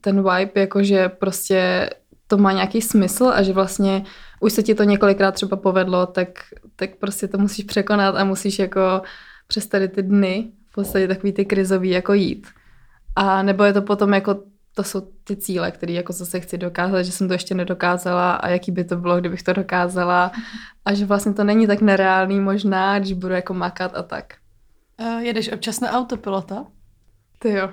ten 0.00 0.16
vibe, 0.16 0.60
jako 0.60 0.82
že 0.82 1.08
prostě 1.08 1.90
to 2.26 2.38
má 2.38 2.52
nějaký 2.52 2.82
smysl 2.82 3.32
a 3.34 3.42
že 3.42 3.52
vlastně 3.52 4.04
už 4.40 4.52
se 4.52 4.62
ti 4.62 4.74
to 4.74 4.84
několikrát 4.84 5.32
třeba 5.32 5.56
povedlo, 5.56 6.06
tak, 6.06 6.28
tak 6.76 6.96
prostě 6.96 7.28
to 7.28 7.38
musíš 7.38 7.64
překonat 7.64 8.14
a 8.16 8.24
musíš 8.24 8.58
jako 8.58 9.02
přes 9.46 9.66
tady 9.66 9.88
ty 9.88 10.02
dny 10.02 10.52
v 10.70 10.74
podstatě 10.74 11.08
takový 11.08 11.32
ty 11.32 11.44
krizový 11.44 11.90
jako 11.90 12.12
jít. 12.12 12.46
A 13.16 13.42
nebo 13.42 13.64
je 13.64 13.72
to 13.72 13.82
potom 13.82 14.14
jako 14.14 14.42
to 14.74 14.84
jsou 14.84 15.00
ty 15.24 15.36
cíle, 15.36 15.70
které 15.70 15.92
jako 15.92 16.12
zase 16.12 16.40
chci 16.40 16.58
dokázat, 16.58 17.02
že 17.02 17.12
jsem 17.12 17.28
to 17.28 17.34
ještě 17.34 17.54
nedokázala 17.54 18.32
a 18.32 18.48
jaký 18.48 18.72
by 18.72 18.84
to 18.84 18.96
bylo, 18.96 19.20
kdybych 19.20 19.42
to 19.42 19.52
dokázala 19.52 20.32
a 20.84 20.94
že 20.94 21.06
vlastně 21.06 21.34
to 21.34 21.44
není 21.44 21.66
tak 21.66 21.80
nereálný 21.80 22.40
možná, 22.40 22.98
když 22.98 23.12
budu 23.12 23.34
jako 23.34 23.54
makat 23.54 23.92
a 23.94 24.02
tak. 24.02 24.34
Uh, 25.00 25.18
jedeš 25.18 25.52
občas 25.52 25.80
na 25.80 25.90
autopilota? 25.90 26.66
Ty 27.38 27.52
jo. 27.52 27.68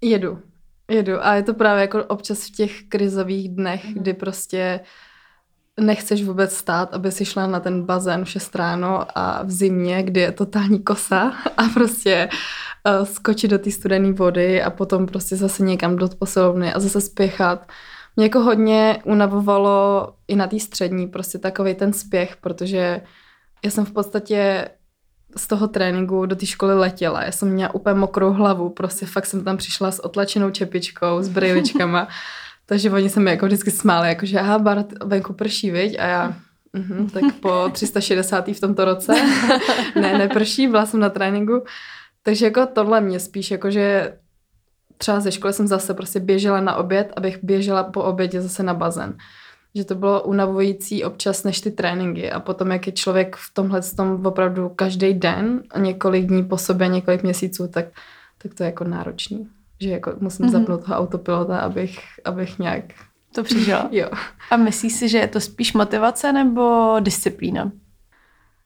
Jedu. 0.00 0.42
Jedu 0.90 1.26
a 1.26 1.34
je 1.34 1.42
to 1.42 1.54
právě 1.54 1.80
jako 1.80 2.04
občas 2.04 2.46
v 2.46 2.50
těch 2.50 2.82
krizových 2.88 3.48
dnech, 3.48 3.84
mm. 3.84 3.94
kdy 3.94 4.14
prostě 4.14 4.80
nechceš 5.80 6.24
vůbec 6.24 6.56
stát, 6.56 6.94
aby 6.94 7.12
si 7.12 7.24
šla 7.24 7.46
na 7.46 7.60
ten 7.60 7.82
bazén 7.82 8.24
v 8.24 8.30
6 8.30 8.56
ráno 8.56 9.18
a 9.18 9.42
v 9.42 9.50
zimě, 9.50 10.02
kdy 10.02 10.20
je 10.20 10.32
totální 10.32 10.82
kosa 10.82 11.32
a 11.56 11.62
prostě 11.74 12.28
uh, 12.98 13.06
skočit 13.06 13.50
do 13.50 13.58
té 13.58 13.70
studené 13.70 14.12
vody 14.12 14.62
a 14.62 14.70
potom 14.70 15.06
prostě 15.06 15.36
zase 15.36 15.62
někam 15.62 15.96
do 15.96 16.08
posilovny 16.08 16.72
a 16.72 16.80
zase 16.80 17.00
spěchat. 17.00 17.72
Mě 18.16 18.26
jako 18.26 18.40
hodně 18.40 18.98
unavovalo 19.04 20.12
i 20.28 20.36
na 20.36 20.46
té 20.46 20.58
střední 20.58 21.06
prostě 21.06 21.38
takový 21.38 21.74
ten 21.74 21.92
spěch, 21.92 22.36
protože 22.36 23.00
já 23.64 23.70
jsem 23.70 23.84
v 23.84 23.92
podstatě 23.92 24.68
z 25.36 25.46
toho 25.46 25.68
tréninku 25.68 26.26
do 26.26 26.36
té 26.36 26.46
školy 26.46 26.74
letěla. 26.74 27.24
Já 27.24 27.32
jsem 27.32 27.48
měla 27.48 27.74
úplně 27.74 27.94
mokrou 27.94 28.32
hlavu, 28.32 28.70
prostě 28.70 29.06
fakt 29.06 29.26
jsem 29.26 29.44
tam 29.44 29.56
přišla 29.56 29.90
s 29.90 30.04
otlačenou 30.04 30.50
čepičkou, 30.50 31.22
s 31.22 31.28
brýličkama 31.28 32.08
Takže 32.66 32.90
oni 32.90 33.10
se 33.10 33.20
mi 33.20 33.30
jako 33.30 33.46
vždycky 33.46 33.70
smáli, 33.70 34.08
jako 34.08 34.26
že 34.26 34.38
aha, 34.38 34.58
Bart, 34.58 35.04
venku 35.04 35.32
prší, 35.32 35.70
viď? 35.70 35.98
A 35.98 36.06
já, 36.06 36.36
uh-huh, 36.76 37.10
tak 37.10 37.34
po 37.40 37.68
360. 37.72 38.48
v 38.48 38.60
tomto 38.60 38.84
roce. 38.84 39.14
ne, 40.00 40.18
neprší, 40.18 40.68
byla 40.68 40.86
jsem 40.86 41.00
na 41.00 41.10
tréninku. 41.10 41.64
Takže 42.22 42.44
jako 42.44 42.66
tohle 42.66 43.00
mě 43.00 43.20
spíš, 43.20 43.50
jako 43.50 43.70
že 43.70 44.16
třeba 44.98 45.20
ze 45.20 45.32
školy 45.32 45.52
jsem 45.52 45.66
zase 45.66 45.94
prostě 45.94 46.20
běžela 46.20 46.60
na 46.60 46.76
oběd, 46.76 47.12
abych 47.16 47.38
běžela 47.42 47.84
po 47.84 48.02
obědě 48.02 48.40
zase 48.40 48.62
na 48.62 48.74
bazén. 48.74 49.16
Že 49.74 49.84
to 49.84 49.94
bylo 49.94 50.22
unavující 50.22 51.04
občas 51.04 51.44
než 51.44 51.60
ty 51.60 51.70
tréninky 51.70 52.30
a 52.30 52.40
potom, 52.40 52.70
jak 52.70 52.86
je 52.86 52.92
člověk 52.92 53.36
v 53.36 53.54
tomhle 53.54 53.82
tom 53.96 54.26
opravdu 54.26 54.68
každý 54.68 55.14
den 55.14 55.62
a 55.70 55.78
několik 55.78 56.26
dní 56.26 56.44
po 56.44 56.58
sobě, 56.58 56.88
několik 56.88 57.22
měsíců, 57.22 57.68
tak, 57.68 57.84
tak 58.42 58.54
to 58.54 58.62
je 58.62 58.66
jako 58.66 58.84
náročný. 58.84 59.48
Že 59.80 59.90
jako 59.90 60.12
musím 60.20 60.46
mm-hmm. 60.46 60.50
zapnout 60.50 60.84
toho 60.84 60.96
autopilota, 60.96 61.58
abych, 61.58 61.98
abych 62.24 62.58
nějak 62.58 62.84
to 63.34 63.42
přežila. 63.42 63.88
jo. 63.92 64.08
A 64.50 64.56
myslíš 64.56 64.92
si, 64.92 65.08
že 65.08 65.18
je 65.18 65.28
to 65.28 65.40
spíš 65.40 65.72
motivace 65.72 66.32
nebo 66.32 66.96
disciplína? 67.00 67.72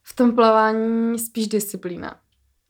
V 0.02 0.16
tom 0.16 0.34
plavání 0.34 1.18
spíš 1.18 1.48
disciplína. 1.48 2.14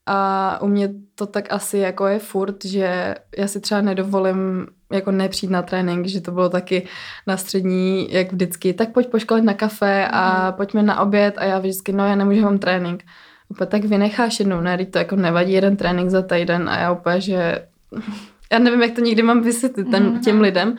A 0.07 0.59
u 0.63 0.67
mě 0.67 0.89
to 1.15 1.27
tak 1.27 1.53
asi 1.53 1.79
jako 1.79 2.07
je 2.07 2.19
furt, 2.19 2.65
že 2.65 3.15
já 3.39 3.49
si 3.49 3.61
třeba 3.61 3.81
nedovolím 3.81 4.67
jako 4.93 5.11
nepřijít 5.11 5.51
na 5.51 5.63
trénink, 5.63 6.07
že 6.07 6.21
to 6.21 6.31
bylo 6.33 6.49
taky 6.49 6.87
na 7.27 7.37
střední, 7.37 8.13
jak 8.13 8.33
vždycky, 8.33 8.75
tak 8.75 8.93
pojď 8.93 9.07
po 9.11 9.19
škole 9.19 9.43
na 9.43 9.55
kafe 9.55 10.09
a 10.11 10.47
mm. 10.47 10.53
pojďme 10.53 10.83
na 10.83 11.01
oběd 11.01 11.35
a 11.39 11.45
já 11.45 11.59
vždycky, 11.59 11.93
no 11.93 12.07
já 12.07 12.15
nemůžu 12.15 12.43
mám 12.43 12.59
trénink. 12.59 13.05
Úplně 13.49 13.67
tak 13.67 13.85
vynecháš 13.85 14.39
jednou, 14.39 14.61
ne, 14.61 14.87
to 14.87 14.99
jako 14.99 15.17
nevadí 15.17 15.53
jeden 15.53 15.77
trénink 15.77 16.11
za 16.11 16.23
týden 16.23 16.69
a 16.69 16.79
já 16.79 16.93
úplně, 16.93 17.21
že 17.21 17.67
já 18.53 18.59
nevím, 18.59 18.83
jak 18.83 18.95
to 18.95 19.01
nikdy 19.01 19.23
mám 19.23 19.43
vysvětlit 19.43 19.91
těm, 19.91 20.21
těm 20.21 20.41
lidem, 20.41 20.77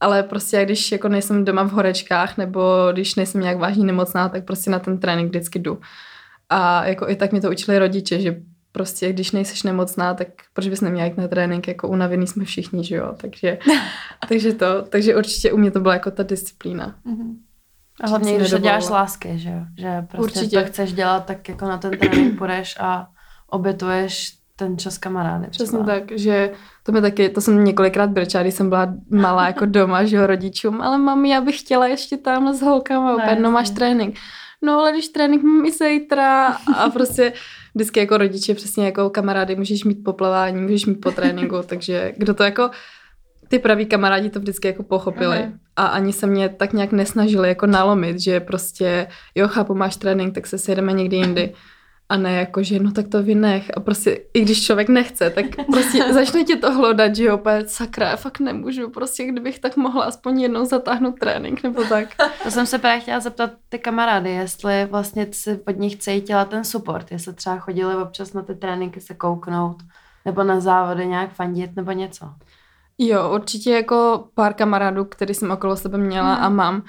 ale 0.00 0.22
prostě 0.22 0.56
jak 0.56 0.66
když 0.66 0.92
jako 0.92 1.08
nejsem 1.08 1.44
doma 1.44 1.62
v 1.62 1.70
horečkách 1.70 2.36
nebo 2.36 2.88
když 2.92 3.14
nejsem 3.14 3.40
nějak 3.40 3.58
vážně 3.58 3.84
nemocná, 3.84 4.28
tak 4.28 4.44
prostě 4.44 4.70
na 4.70 4.78
ten 4.78 4.98
trénink 4.98 5.28
vždycky 5.28 5.58
jdu. 5.58 5.80
A 6.48 6.86
jako 6.86 7.08
i 7.08 7.16
tak 7.16 7.32
mi 7.32 7.40
to 7.40 7.50
učili 7.50 7.78
rodiče, 7.78 8.20
že 8.20 8.36
prostě 8.72 9.12
když 9.12 9.32
nejseš 9.32 9.62
nemocná, 9.62 10.14
tak 10.14 10.28
proč 10.52 10.68
bys 10.68 10.80
neměla 10.80 11.06
jít 11.06 11.16
na 11.16 11.28
trénink, 11.28 11.68
jako 11.68 11.88
unavený 11.88 12.26
jsme 12.26 12.44
všichni, 12.44 12.84
že 12.84 12.96
jo, 12.96 13.14
takže, 13.20 13.58
takže 14.28 14.52
to, 14.52 14.82
takže 14.82 15.16
určitě 15.16 15.52
u 15.52 15.56
mě 15.56 15.70
to 15.70 15.80
byla 15.80 15.94
jako 15.94 16.10
ta 16.10 16.22
disciplína. 16.22 16.96
Mm-hmm. 17.06 17.36
A 18.00 18.08
hlavně, 18.08 18.36
když 18.36 18.50
to 18.50 18.58
děláš 18.58 18.88
lásky, 18.88 19.38
že 19.38 19.50
jo, 19.50 19.60
že 19.78 20.02
prostě 20.02 20.40
určitě. 20.40 20.60
to 20.60 20.66
chceš 20.66 20.92
dělat, 20.92 21.24
tak 21.24 21.48
jako 21.48 21.64
na 21.64 21.78
ten 21.78 21.98
trénink 21.98 22.38
půjdeš 22.38 22.76
a 22.80 23.08
obětuješ 23.46 24.38
ten 24.56 24.78
čas 24.78 24.98
kamarády. 24.98 25.46
Přesně 25.50 25.78
tak, 25.78 26.02
že 26.14 26.52
to 26.82 26.92
mi 26.92 27.00
taky, 27.00 27.28
to 27.28 27.40
jsem 27.40 27.64
několikrát 27.64 28.10
brčela, 28.10 28.42
když 28.42 28.54
jsem 28.54 28.68
byla 28.68 28.94
malá 29.10 29.46
jako 29.46 29.66
doma, 29.76 30.04
že 30.04 30.16
jo, 30.16 30.26
rodičům, 30.26 30.80
ale 30.80 30.98
mami, 30.98 31.30
já 31.30 31.40
bych 31.40 31.60
chtěla 31.60 31.86
ještě 31.86 32.16
tamhle 32.16 32.54
s 32.54 32.62
holkama, 32.62 33.12
no, 33.12 33.16
opět, 33.16 33.38
no 33.38 33.50
máš 33.50 33.70
trénink. 33.70 34.16
No 34.62 34.80
ale 34.80 34.92
když 34.92 35.08
trénink 35.08 35.42
mám 35.42 35.64
i 35.64 35.72
zítra 35.72 36.46
a 36.76 36.90
prostě 36.90 37.32
vždycky 37.74 38.00
jako 38.00 38.16
rodiče 38.16 38.54
přesně 38.54 38.86
jako 38.86 39.10
kamarády 39.10 39.56
můžeš 39.56 39.84
mít 39.84 40.04
po 40.04 40.12
plavání, 40.12 40.60
můžeš 40.60 40.86
mít 40.86 41.00
po 41.00 41.10
tréninku, 41.10 41.56
takže 41.66 42.12
kdo 42.16 42.34
to 42.34 42.42
jako 42.42 42.70
ty 43.48 43.58
praví 43.58 43.86
kamarádi 43.86 44.30
to 44.30 44.40
vždycky 44.40 44.68
jako 44.68 44.82
pochopili 44.82 45.36
uh-huh. 45.36 45.52
a 45.76 45.86
ani 45.86 46.12
se 46.12 46.26
mě 46.26 46.48
tak 46.48 46.72
nějak 46.72 46.92
nesnažili 46.92 47.48
jako 47.48 47.66
nalomit, 47.66 48.20
že 48.20 48.40
prostě 48.40 49.06
jo, 49.34 49.48
chápu, 49.48 49.74
máš 49.74 49.96
trénink, 49.96 50.34
tak 50.34 50.46
se 50.46 50.58
sjedeme 50.58 50.92
někdy 50.92 51.16
jindy. 51.16 51.54
A 52.10 52.16
ne 52.16 52.32
jako, 52.32 52.62
že 52.62 52.78
no 52.78 52.92
tak 52.92 53.08
to 53.08 53.22
vynech. 53.22 53.70
A 53.76 53.80
prostě 53.80 54.20
i 54.34 54.40
když 54.40 54.66
člověk 54.66 54.88
nechce, 54.88 55.30
tak 55.30 55.44
prostě 55.66 56.04
začne 56.12 56.44
tě 56.44 56.56
to 56.56 56.72
hlodat, 56.72 57.16
že 57.16 57.24
jo, 57.24 57.40
sakra, 57.66 58.08
já 58.08 58.16
fakt 58.16 58.40
nemůžu. 58.40 58.90
Prostě 58.90 59.26
kdybych 59.26 59.58
tak 59.58 59.76
mohla 59.76 60.04
aspoň 60.04 60.40
jednou 60.40 60.64
zatáhnout 60.64 61.18
trénink 61.18 61.62
nebo 61.62 61.84
tak. 61.84 62.08
To 62.42 62.50
jsem 62.50 62.66
se 62.66 62.78
právě 62.78 63.00
chtěla 63.00 63.20
zeptat 63.20 63.50
ty 63.68 63.78
kamarády, 63.78 64.30
jestli 64.30 64.84
vlastně 64.90 65.26
si 65.32 65.60
od 65.66 65.78
nich 65.78 65.96
cítila 65.96 66.44
ten 66.44 66.64
support, 66.64 67.12
jestli 67.12 67.32
třeba 67.32 67.58
chodili 67.58 67.96
občas 67.96 68.32
na 68.32 68.42
ty 68.42 68.54
tréninky 68.54 69.00
se 69.00 69.14
kouknout, 69.14 69.76
nebo 70.24 70.42
na 70.42 70.60
závody 70.60 71.06
nějak 71.06 71.32
fandit, 71.32 71.76
nebo 71.76 71.92
něco. 71.92 72.26
Jo, 72.98 73.30
určitě 73.34 73.70
jako 73.70 74.28
pár 74.34 74.54
kamarádů, 74.54 75.04
který 75.04 75.34
jsem 75.34 75.50
okolo 75.50 75.76
sebe 75.76 75.98
měla 75.98 76.36
mm. 76.36 76.44
a 76.44 76.48
mám, 76.48 76.82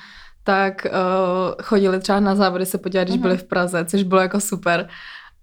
tak 0.49 0.85
uh, 0.85 1.63
chodili 1.63 1.99
třeba 1.99 2.19
na 2.19 2.35
závody 2.35 2.65
se 2.65 2.77
podívat, 2.77 3.03
když 3.03 3.15
mm-hmm. 3.15 3.21
byli 3.21 3.37
v 3.37 3.43
Praze, 3.43 3.85
což 3.85 4.03
bylo 4.03 4.21
jako 4.21 4.39
super. 4.39 4.89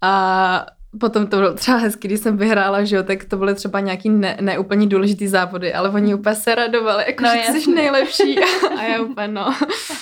A 0.02 0.66
potom 1.00 1.26
to 1.26 1.36
bylo 1.36 1.54
třeba 1.54 1.76
hezky, 1.76 2.08
když 2.08 2.20
jsem 2.20 2.36
vyhrála, 2.36 2.84
že 2.84 2.96
jo, 2.96 3.02
tak 3.02 3.24
to 3.24 3.36
byly 3.36 3.54
třeba 3.54 3.80
nějaký 3.80 4.10
ne, 4.10 4.36
neúplně 4.40 4.86
důležitý 4.86 5.28
závody, 5.28 5.74
ale 5.74 5.90
oni 5.90 6.14
úplně 6.14 6.34
se 6.34 6.54
radovali, 6.54 7.04
jako 7.06 7.24
no, 7.24 7.30
že 7.30 7.60
jsi 7.60 7.70
nejlepší 7.70 8.38
a 8.78 8.82
já 8.82 9.00
úplně 9.02 9.28
no. 9.28 9.54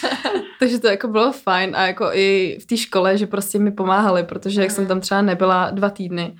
Takže 0.58 0.78
to 0.78 0.86
jako 0.86 1.08
bylo 1.08 1.32
fajn 1.32 1.76
a 1.76 1.86
jako 1.86 2.10
i 2.12 2.58
v 2.62 2.66
té 2.66 2.76
škole, 2.76 3.18
že 3.18 3.26
prostě 3.26 3.58
mi 3.58 3.70
pomáhali, 3.70 4.22
protože 4.22 4.62
jak 4.62 4.70
jsem 4.70 4.86
tam 4.86 5.00
třeba 5.00 5.22
nebyla 5.22 5.70
dva 5.70 5.90
týdny, 5.90 6.34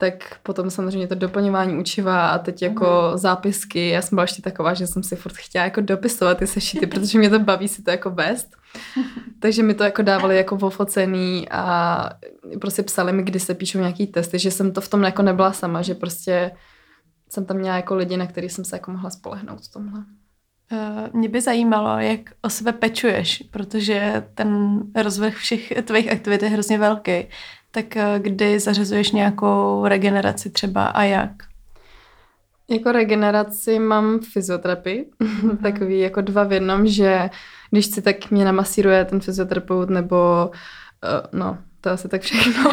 tak 0.00 0.38
potom 0.42 0.70
samozřejmě 0.70 1.06
to 1.06 1.14
doplňování 1.14 1.76
učiva 1.76 2.28
a 2.28 2.38
teď 2.38 2.62
jako 2.62 3.08
mm. 3.10 3.18
zápisky. 3.18 3.88
Já 3.88 4.02
jsem 4.02 4.16
byla 4.16 4.22
ještě 4.22 4.42
taková, 4.42 4.74
že 4.74 4.86
jsem 4.86 5.02
si 5.02 5.16
furt 5.16 5.36
chtěla 5.36 5.64
jako 5.64 5.80
dopisovat 5.80 6.38
ty 6.38 6.46
sešity, 6.46 6.86
protože 6.92 7.18
mě 7.18 7.30
to 7.30 7.38
baví 7.38 7.68
si 7.68 7.82
to 7.82 7.90
jako 7.90 8.10
vést. 8.10 8.48
Takže 9.40 9.62
mi 9.62 9.74
to 9.74 9.84
jako 9.84 10.02
dávali 10.02 10.36
jako 10.36 10.56
vofocený 10.56 11.48
a 11.50 12.10
prostě 12.60 12.82
psali 12.82 13.12
mi, 13.12 13.22
kdy 13.22 13.40
se 13.40 13.54
píšou 13.54 13.78
nějaký 13.78 14.06
testy, 14.06 14.38
že 14.38 14.50
jsem 14.50 14.72
to 14.72 14.80
v 14.80 14.88
tom 14.88 15.02
jako 15.02 15.22
nebyla 15.22 15.52
sama, 15.52 15.82
že 15.82 15.94
prostě 15.94 16.50
jsem 17.28 17.44
tam 17.44 17.56
měla 17.56 17.76
jako 17.76 17.94
lidi, 17.94 18.16
na 18.16 18.26
který 18.26 18.48
jsem 18.48 18.64
se 18.64 18.76
jako 18.76 18.90
mohla 18.90 19.10
spolehnout 19.10 19.60
v 19.60 19.72
tomhle. 19.72 20.04
Uh, 20.72 21.08
mě 21.12 21.28
by 21.28 21.40
zajímalo, 21.40 21.98
jak 21.98 22.20
o 22.42 22.50
sebe 22.50 22.72
pečuješ, 22.72 23.42
protože 23.50 24.28
ten 24.34 24.80
rozvrh 25.02 25.34
všech 25.34 25.72
tvých 25.84 26.12
aktivit 26.12 26.42
je 26.42 26.48
hrozně 26.48 26.78
velký. 26.78 27.26
Tak 27.70 27.86
uh, 27.96 28.02
kdy 28.18 28.60
zařazuješ 28.60 29.12
nějakou 29.12 29.86
regeneraci 29.86 30.50
třeba 30.50 30.86
a 30.86 31.02
jak? 31.02 31.30
Jako 32.70 32.92
regeneraci 32.92 33.78
mám 33.78 34.20
fyzioterapii, 34.20 35.10
mm-hmm. 35.20 35.56
takový 35.62 35.98
jako 35.98 36.20
dva 36.20 36.44
v 36.44 36.52
jednom, 36.52 36.86
že 36.86 37.30
když 37.70 37.86
si 37.86 38.02
tak 38.02 38.30
mě 38.30 38.44
namasíruje 38.44 39.04
ten 39.04 39.20
fyzioterapeut 39.20 39.90
nebo 39.90 40.50
uh, 41.04 41.40
no, 41.40 41.58
to 41.80 41.90
asi 41.90 42.08
tak 42.08 42.22
všechno. 42.22 42.70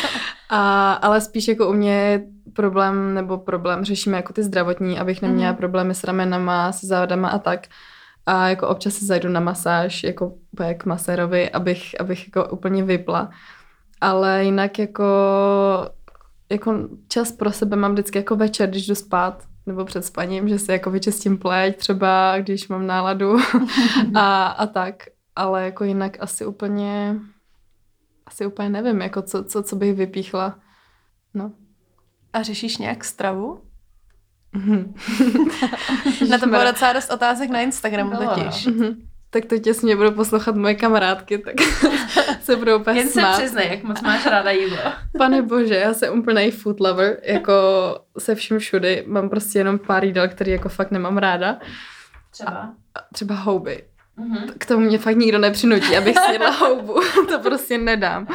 a, 0.50 0.92
ale 0.92 1.20
spíš 1.20 1.48
jako 1.48 1.68
u 1.68 1.72
mě 1.72 2.22
problém, 2.52 3.14
nebo 3.14 3.38
problém, 3.38 3.84
řešíme 3.84 4.16
jako 4.16 4.32
ty 4.32 4.42
zdravotní, 4.42 4.98
abych 4.98 5.22
neměla 5.22 5.52
mm. 5.52 5.56
problémy 5.56 5.94
s 5.94 6.04
ramenama, 6.04 6.72
s 6.72 6.84
zádama 6.84 7.28
a 7.28 7.38
tak. 7.38 7.66
A 8.26 8.48
jako 8.48 8.68
občas 8.68 8.94
si 8.94 9.06
zajdu 9.06 9.28
na 9.28 9.40
masáž, 9.40 10.02
jako 10.02 10.34
k 10.76 10.84
masérovi, 10.84 11.50
abych, 11.50 12.00
abych 12.00 12.26
jako 12.26 12.48
úplně 12.48 12.84
vypla. 12.84 13.30
Ale 14.00 14.44
jinak 14.44 14.78
jako, 14.78 15.04
jako 16.50 16.88
čas 17.08 17.32
pro 17.32 17.52
sebe 17.52 17.76
mám 17.76 17.92
vždycky 17.92 18.18
jako 18.18 18.36
večer, 18.36 18.70
když 18.70 18.86
jdu 18.86 18.94
spát, 18.94 19.44
nebo 19.66 19.84
před 19.84 20.04
spaním, 20.04 20.48
že 20.48 20.58
si 20.58 20.72
jako 20.72 20.90
vyčistím 20.90 21.38
pleť 21.38 21.76
třeba, 21.76 22.38
když 22.38 22.68
mám 22.68 22.86
náladu 22.86 23.36
a, 24.14 24.46
a 24.46 24.66
tak. 24.66 24.94
Ale 25.36 25.64
jako 25.64 25.84
jinak 25.84 26.16
asi 26.20 26.46
úplně, 26.46 27.16
asi 28.26 28.46
úplně 28.46 28.68
nevím, 28.68 29.00
jako 29.00 29.22
co, 29.22 29.44
co, 29.44 29.62
co 29.62 29.76
bych 29.76 29.94
vypíchla. 29.94 30.58
No. 31.34 31.52
A 32.32 32.42
řešíš 32.42 32.78
nějak 32.78 33.04
stravu? 33.04 33.60
na 36.30 36.38
to 36.38 36.46
bylo 36.50 36.64
docela 36.64 36.92
dost 36.92 37.10
otázek 37.10 37.50
na 37.50 37.60
Instagramu 37.60 38.10
totiž. 38.16 38.66
No. 38.66 38.86
Tak 39.30 39.44
to 39.44 39.58
těsně 39.58 39.96
budou 39.96 40.10
poslouchat 40.10 40.56
moje 40.56 40.74
kamarádky, 40.74 41.38
tak 41.38 41.54
se 42.40 42.56
budou 42.56 42.78
úplně 42.78 43.00
Jen 43.00 43.08
smát. 43.08 43.34
se 43.34 43.42
přiznej, 43.42 43.68
jak 43.70 43.82
moc 43.82 44.02
máš 44.02 44.26
ráda 44.26 44.50
jídlo. 44.50 44.78
Pane 45.18 45.42
bože, 45.46 45.74
já 45.74 45.94
jsem 45.94 46.18
úplný 46.18 46.50
food 46.50 46.80
lover, 46.80 47.20
jako 47.22 47.52
se 48.18 48.34
vším 48.34 48.58
všudy. 48.58 49.04
Mám 49.06 49.28
prostě 49.28 49.58
jenom 49.58 49.78
pár 49.78 50.04
jídel, 50.04 50.28
který 50.28 50.50
jako 50.52 50.68
fakt 50.68 50.90
nemám 50.90 51.18
ráda. 51.18 51.58
Třeba? 52.30 52.50
A, 52.94 53.00
třeba 53.14 53.34
houby. 53.34 53.84
Mm-hmm. 54.18 54.52
K 54.58 54.66
tomu 54.66 54.80
mě 54.80 54.98
fakt 54.98 55.16
nikdo 55.16 55.38
nepřinutí, 55.38 55.96
abych 55.96 56.16
snědla 56.18 56.50
houbu. 56.58 57.00
to 57.28 57.38
prostě 57.38 57.78
nedám. 57.78 58.26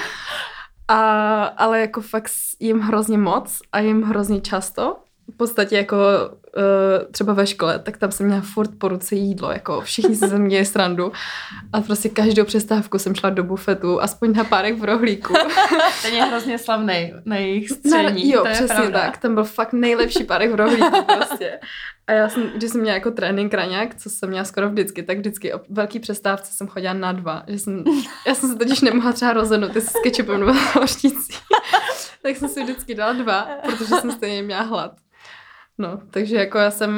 A, 0.87 1.43
ale 1.45 1.79
jako 1.81 2.01
fakt 2.01 2.31
jim 2.59 2.79
hrozně 2.79 3.17
moc 3.17 3.59
a 3.71 3.79
jim 3.79 4.01
hrozně 4.03 4.41
často. 4.41 4.95
V 5.33 5.37
podstatě 5.37 5.75
jako 5.77 5.97
třeba 7.11 7.33
ve 7.33 7.47
škole, 7.47 7.79
tak 7.79 7.97
tam 7.97 8.11
jsem 8.11 8.25
měla 8.25 8.41
furt 8.41 8.71
po 8.77 8.87
ruce 8.87 9.15
jídlo, 9.15 9.51
jako 9.51 9.81
všichni 9.81 10.15
se 10.15 10.27
ze 10.27 10.37
mě 10.37 10.65
srandu 10.65 11.11
a 11.73 11.81
prostě 11.81 12.09
každou 12.09 12.45
přestávku 12.45 12.99
jsem 12.99 13.15
šla 13.15 13.29
do 13.29 13.43
bufetu, 13.43 14.01
aspoň 14.01 14.33
na 14.33 14.43
párek 14.43 14.79
v 14.79 14.83
rohlíku. 14.83 15.33
Ten 16.01 16.13
je 16.13 16.23
hrozně 16.23 16.57
slavný 16.57 17.13
na 17.25 17.35
jejich 17.35 17.69
no, 17.85 17.97
jo, 18.15 18.41
to 18.41 18.47
je 18.47 18.53
přesně 18.53 18.75
pravda. 18.75 18.99
tak, 18.99 19.17
ten 19.17 19.33
byl 19.33 19.43
fakt 19.43 19.73
nejlepší 19.73 20.23
párek 20.23 20.51
v 20.51 20.55
rohlíku 20.55 21.03
prostě. 21.15 21.59
A 22.07 22.11
já 22.11 22.29
jsem, 22.29 22.43
když 22.55 22.71
jsem 22.71 22.81
měla 22.81 22.95
jako 22.95 23.11
trénink 23.11 23.53
raňák, 23.53 23.95
co 23.95 24.09
jsem 24.09 24.29
měla 24.29 24.45
skoro 24.45 24.69
vždycky, 24.69 25.03
tak 25.03 25.17
vždycky 25.17 25.53
o 25.53 25.59
velký 25.69 25.99
přestávce 25.99 26.53
jsem 26.53 26.67
chodila 26.67 26.93
na 26.93 27.11
dva. 27.11 27.43
Že 27.47 27.59
jsem, 27.59 27.83
já 28.27 28.35
jsem 28.35 28.49
se 28.49 28.55
totiž 28.55 28.81
nemohla 28.81 29.11
třeba 29.11 29.33
rozhodnout, 29.33 29.75
jestli 29.75 29.99
s 29.99 30.03
kečupem 30.03 30.39
nebo 30.39 30.53
hořticí. 30.73 31.33
tak 32.21 32.35
jsem 32.35 32.49
si 32.49 32.63
vždycky 32.63 32.95
dala 32.95 33.13
dva, 33.13 33.47
protože 33.65 33.85
jsem 33.85 34.11
stejně 34.11 34.43
měla 34.43 34.61
hlad. 34.61 34.91
No, 35.77 35.99
takže 36.11 36.35
jako 36.35 36.57
já 36.57 36.71
jsem, 36.71 36.91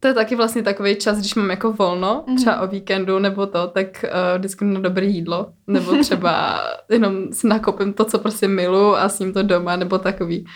to 0.00 0.08
je 0.08 0.14
taky 0.14 0.36
vlastně 0.36 0.62
takový 0.62 0.96
čas, 0.96 1.18
když 1.18 1.34
mám 1.34 1.50
jako 1.50 1.72
volno, 1.72 2.24
mm-hmm. 2.28 2.36
třeba 2.36 2.60
o 2.60 2.66
víkendu 2.66 3.18
nebo 3.18 3.46
to, 3.46 3.68
tak 3.68 4.04
uh, 4.04 4.38
vždycky 4.38 4.64
na 4.64 4.80
dobré 4.80 5.06
jídlo, 5.06 5.52
nebo 5.66 5.96
třeba 6.00 6.60
jenom 6.90 7.32
si 7.32 7.46
nakopím 7.46 7.92
to, 7.92 8.04
co 8.04 8.18
prostě 8.18 8.48
milu 8.48 8.96
a 8.96 9.08
s 9.08 9.18
ním 9.18 9.32
to 9.32 9.42
doma, 9.42 9.76
nebo 9.76 9.98
takový. 9.98 10.46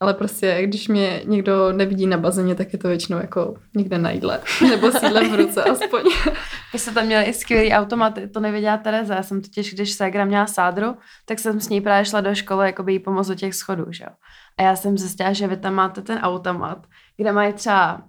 ale 0.00 0.14
prostě, 0.14 0.58
když 0.62 0.88
mě 0.88 1.22
někdo 1.24 1.72
nevidí 1.72 2.06
na 2.06 2.16
bazéně, 2.16 2.54
tak 2.54 2.72
je 2.72 2.78
to 2.78 2.88
většinou 2.88 3.18
jako 3.18 3.54
někde 3.76 3.98
na 3.98 4.10
jídle, 4.10 4.40
nebo 4.70 4.90
s 4.92 5.02
jídlem 5.02 5.32
v 5.32 5.34
ruce 5.34 5.64
aspoň. 5.64 6.02
Vy 6.72 6.78
jste 6.78 6.90
tam 6.90 7.06
měli 7.06 7.24
i 7.24 7.32
skvělý 7.32 7.72
automaty, 7.72 8.28
to 8.28 8.40
nevěděla 8.40 8.76
Tereza. 8.76 9.14
Já 9.14 9.22
jsem 9.22 9.42
totiž, 9.42 9.74
když 9.74 9.92
Ségra 9.92 10.24
měla 10.24 10.46
sádru, 10.46 10.96
tak 11.24 11.38
jsem 11.38 11.60
s 11.60 11.68
ní 11.68 11.80
právě 11.80 12.04
šla 12.04 12.20
do 12.20 12.34
školy, 12.34 12.66
jako 12.66 12.82
by 12.82 12.92
jí 12.92 12.98
pomoct 12.98 13.28
do 13.28 13.34
těch 13.34 13.54
schodů, 13.54 13.86
že 13.90 14.04
jo. 14.04 14.10
A 14.58 14.62
já 14.62 14.76
jsem 14.76 14.98
zjistila, 14.98 15.32
že 15.32 15.46
vy 15.46 15.56
tam 15.56 15.74
máte 15.74 16.02
ten 16.02 16.18
automat, 16.18 16.78
kde 17.16 17.32
mají 17.32 17.52
třeba 17.52 18.02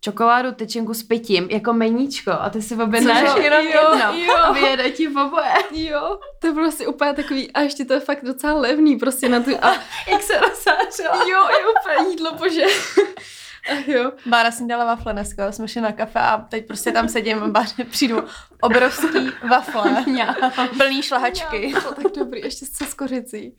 čokoládu, 0.00 0.52
tyčinku 0.52 0.94
s 0.94 1.02
pitím, 1.02 1.48
jako 1.50 1.72
meníčko 1.72 2.30
a 2.32 2.50
ty 2.50 2.62
si 2.62 2.74
objednáš 2.76 3.30
Cože? 3.32 3.42
jenom 3.42 3.60
Jo, 3.66 3.90
jedno 3.94 4.18
jo. 4.26 4.34
a 4.36 4.52
vyjede 4.52 4.90
ti 4.90 5.08
v 5.08 5.18
oboje. 5.18 5.52
Jo, 5.70 6.18
to 6.40 6.52
bylo 6.52 6.66
prostě 6.66 6.86
úplně 6.86 7.12
takový, 7.12 7.52
a 7.52 7.60
ještě 7.60 7.84
to 7.84 7.92
je 7.92 8.00
fakt 8.00 8.24
docela 8.24 8.54
levný, 8.60 8.96
prostě 8.96 9.28
na 9.28 9.40
tu, 9.40 9.50
a 9.64 9.70
Jak 10.10 10.22
se 10.22 10.40
rozsářila. 10.40 11.16
jo, 11.16 11.48
je 11.50 11.66
úplně 11.66 12.10
jídlo, 12.10 12.32
bože. 12.34 12.62
Ach 13.72 13.88
jo. 13.88 14.12
Bára 14.26 14.50
si 14.50 14.66
dala 14.66 14.84
wafle 14.84 15.12
dneska, 15.12 15.52
jsme 15.52 15.68
šli 15.68 15.80
na 15.80 15.92
kafe 15.92 16.20
a 16.20 16.36
teď 16.38 16.66
prostě 16.66 16.92
tam 16.92 17.08
sedím 17.08 17.42
a 17.42 17.48
Báře 17.48 17.84
přijdu 17.84 18.22
obrovský 18.60 19.30
wafle, 19.50 20.04
plný 20.78 21.02
šlahačky. 21.02 21.74
To 21.82 21.94
tak 21.94 22.12
dobrý, 22.18 22.40
ještě 22.40 22.66
se 22.66 22.84
skořicí. 22.84 23.56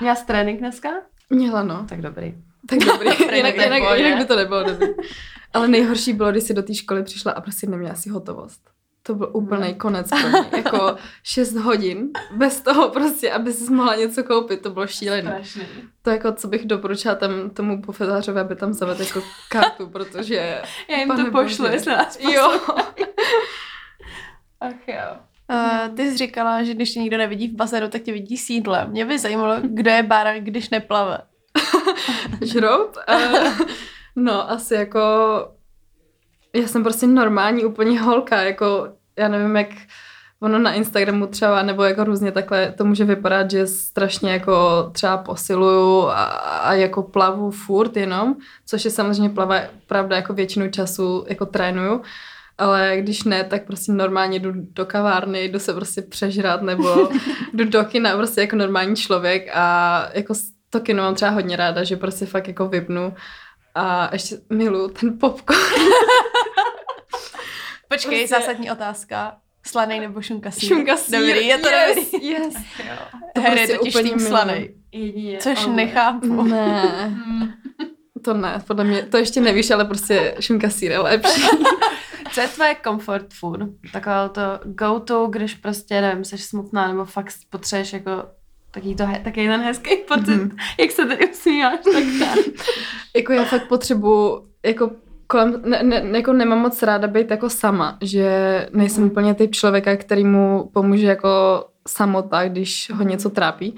Měla 0.00 0.14
jsi 0.16 0.26
trénink 0.26 0.58
dneska? 0.60 0.88
Měla, 1.30 1.62
no. 1.62 1.86
Tak 1.88 2.00
dobrý. 2.00 2.34
Tak 2.68 2.78
dobrý, 2.78 3.08
jinak, 3.36 3.56
jinak, 3.56 3.82
jinak 3.96 4.18
by 4.18 4.24
to 4.24 4.36
nebylo 4.36 4.62
dobrý. 4.64 4.88
Ale 5.54 5.68
nejhorší 5.68 6.12
bylo, 6.12 6.30
když 6.30 6.44
si 6.44 6.54
do 6.54 6.62
té 6.62 6.74
školy 6.74 7.02
přišla 7.02 7.32
a 7.32 7.40
prostě 7.40 7.66
neměla 7.66 7.94
si 7.94 8.08
hotovost. 8.10 8.60
To 9.02 9.14
byl 9.14 9.30
úplný 9.32 9.74
konec 9.74 10.08
pro 10.08 10.28
mě. 10.28 10.48
Jako 10.56 10.96
6 11.22 11.54
hodin 11.56 12.10
bez 12.36 12.60
toho 12.60 12.88
prostě, 12.88 13.32
aby 13.32 13.52
si 13.52 13.72
mohla 13.72 13.96
něco 13.96 14.24
koupit. 14.24 14.62
To 14.62 14.70
bylo 14.70 14.86
šílené. 14.86 15.42
To 16.02 16.10
jako, 16.10 16.32
co 16.32 16.48
bych 16.48 16.66
doporučila 16.66 17.14
tam, 17.14 17.50
tomu 17.50 17.82
pofetářovi, 17.82 18.40
aby 18.40 18.56
tam 18.56 18.72
zavedl 18.72 19.02
jako 19.02 19.22
kartu, 19.48 19.86
protože... 19.86 20.62
Já 20.88 20.96
jim 20.98 21.08
to 21.08 21.30
pošlu, 21.30 21.66
jestli 21.66 21.92
nás 21.92 22.18
Jo. 22.20 22.60
Ach 24.60 24.88
jo. 24.88 25.16
Uh, 25.50 25.96
ty 25.96 26.10
jsi 26.10 26.16
říkala, 26.16 26.62
že 26.62 26.74
když 26.74 26.92
tě 26.92 27.00
nikdo 27.00 27.18
nevidí 27.18 27.48
v 27.48 27.56
bazénu, 27.56 27.88
tak 27.88 28.02
tě 28.02 28.12
vidí 28.12 28.36
s 28.36 28.50
jídlem. 28.50 28.90
Mě 28.90 29.04
by 29.04 29.18
zajímalo, 29.18 29.56
kdo 29.62 29.90
je 29.90 30.02
Bára, 30.02 30.38
když 30.38 30.70
neplave. 30.70 31.18
Žrout? 32.42 32.96
Uh, 33.08 33.60
no, 34.16 34.50
asi 34.50 34.74
jako... 34.74 35.00
Já 36.54 36.68
jsem 36.68 36.82
prostě 36.82 37.06
normální 37.06 37.64
úplně 37.64 38.00
holka, 38.00 38.42
jako 38.42 38.88
já 39.18 39.28
nevím, 39.28 39.56
jak 39.56 39.68
ono 40.40 40.58
na 40.58 40.72
Instagramu 40.72 41.26
třeba, 41.26 41.62
nebo 41.62 41.84
jako 41.84 42.04
různě 42.04 42.32
takhle 42.32 42.72
to 42.72 42.84
může 42.84 43.04
vypadat, 43.04 43.50
že 43.50 43.66
strašně 43.66 44.32
jako 44.32 44.88
třeba 44.92 45.16
posiluju 45.16 46.08
a, 46.08 46.24
a 46.24 46.72
jako 46.72 47.02
plavu 47.02 47.50
furt 47.50 47.96
jenom, 47.96 48.36
což 48.66 48.84
je 48.84 48.90
samozřejmě 48.90 49.30
plava, 49.30 49.60
pravda, 49.86 50.16
jako 50.16 50.34
většinu 50.34 50.70
času 50.70 51.24
jako 51.28 51.46
trénuju, 51.46 52.02
ale 52.58 52.96
když 52.98 53.24
ne, 53.24 53.44
tak 53.44 53.66
prostě 53.66 53.92
normálně 53.92 54.38
jdu 54.38 54.52
do 54.54 54.86
kavárny, 54.86 55.44
jdu 55.44 55.58
se 55.58 55.74
prostě 55.74 56.02
přežrat, 56.02 56.62
nebo 56.62 57.08
jdu 57.52 57.64
do 57.64 57.84
kina 57.84 58.16
prostě 58.16 58.40
jako 58.40 58.56
normální 58.56 58.96
člověk 58.96 59.48
a 59.54 60.08
jako 60.14 60.34
s- 60.34 60.50
to 60.70 60.80
kino 60.80 61.02
mám 61.02 61.14
třeba 61.14 61.30
hodně 61.30 61.56
ráda, 61.56 61.84
že 61.84 61.96
prostě 61.96 62.26
fakt 62.26 62.48
jako 62.48 62.68
vypnu 62.68 63.14
a 63.74 64.08
ještě 64.12 64.36
miluju 64.50 64.88
ten 64.88 65.18
popcorn. 65.18 65.58
Počkej, 67.88 68.18
Prostě- 68.28 68.40
zásadní 68.40 68.70
otázka. 68.70 69.36
Slanej 69.66 70.00
nebo 70.00 70.22
šunka 70.22 70.50
sír? 70.50 70.68
Šunka 70.68 70.96
sír. 70.96 71.18
Dobrý, 71.20 71.46
je 71.46 71.58
to 71.58 71.68
yes, 71.68 72.10
dobrý. 72.12 72.26
Yes. 72.28 72.54
To 73.34 73.40
Her 73.42 73.52
je 73.52 73.56
prostě 73.66 73.78
totiž 73.78 73.94
úplně 73.94 74.10
tým 74.10 74.20
slanej. 74.20 74.74
Jedině. 74.92 75.38
Což 75.38 75.58
ale- 75.64 75.74
nechápu. 75.74 76.42
Ne, 76.42 77.16
to 78.24 78.34
ne, 78.34 78.62
podle 78.66 78.84
mě, 78.84 79.02
to 79.02 79.16
ještě 79.16 79.40
nevíš, 79.40 79.70
ale 79.70 79.84
prostě 79.84 80.34
šunka 80.40 80.70
sír 80.70 80.90
je 80.90 80.98
lepší. 80.98 81.42
Co 82.32 82.40
je 82.40 82.48
tvoje 82.48 82.76
comfort 82.84 83.26
food? 83.34 83.60
Takové 83.92 84.28
to 84.28 84.40
go 84.64 85.00
to, 85.00 85.26
když 85.26 85.54
prostě, 85.54 86.00
nevím, 86.00 86.24
jsi 86.24 86.38
smutná 86.38 86.88
nebo 86.88 87.04
fakt 87.04 87.34
potřebuješ 87.50 87.92
jako 87.92 88.10
taký, 88.70 88.94
to, 88.94 89.04
taky 89.24 89.46
ten 89.48 89.60
hezký 89.60 89.96
pocit, 89.96 90.26
Mhm. 90.36 90.48
mm-hmm. 90.48 90.56
jak 90.80 90.90
se 90.90 91.06
tady 91.06 91.30
usmíváš, 91.30 91.78
tak 91.92 92.04
jako 93.16 93.32
já 93.32 93.44
fakt 93.44 93.68
potřebuji, 93.68 94.46
jako 94.66 94.90
kolem, 95.26 95.62
ne, 95.64 95.82
ne, 95.82 96.18
jako 96.18 96.32
nemám 96.32 96.58
moc 96.58 96.82
ráda 96.82 97.08
být 97.08 97.30
jako 97.30 97.50
sama, 97.50 97.98
že 98.02 98.30
nejsem 98.72 99.04
úplně 99.04 99.34
typ 99.34 99.54
člověka, 99.54 99.96
který 99.96 100.24
mu 100.24 100.70
pomůže 100.74 101.06
jako 101.06 101.28
samota, 101.88 102.48
když 102.48 102.90
ho 102.94 103.02
něco 103.04 103.30
trápí. 103.30 103.76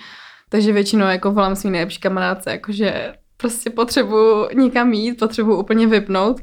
Takže 0.49 0.73
většinou 0.73 1.07
jako 1.07 1.33
volám 1.33 1.57
svý 1.57 1.70
nejlepší 1.70 2.01
kamarádce, 2.01 2.51
jakože 2.51 3.14
prostě 3.37 3.70
potřebuji 3.70 4.49
někam 4.55 4.92
jít, 4.92 5.18
potřebuji 5.18 5.57
úplně 5.57 5.87
vypnout 5.87 6.40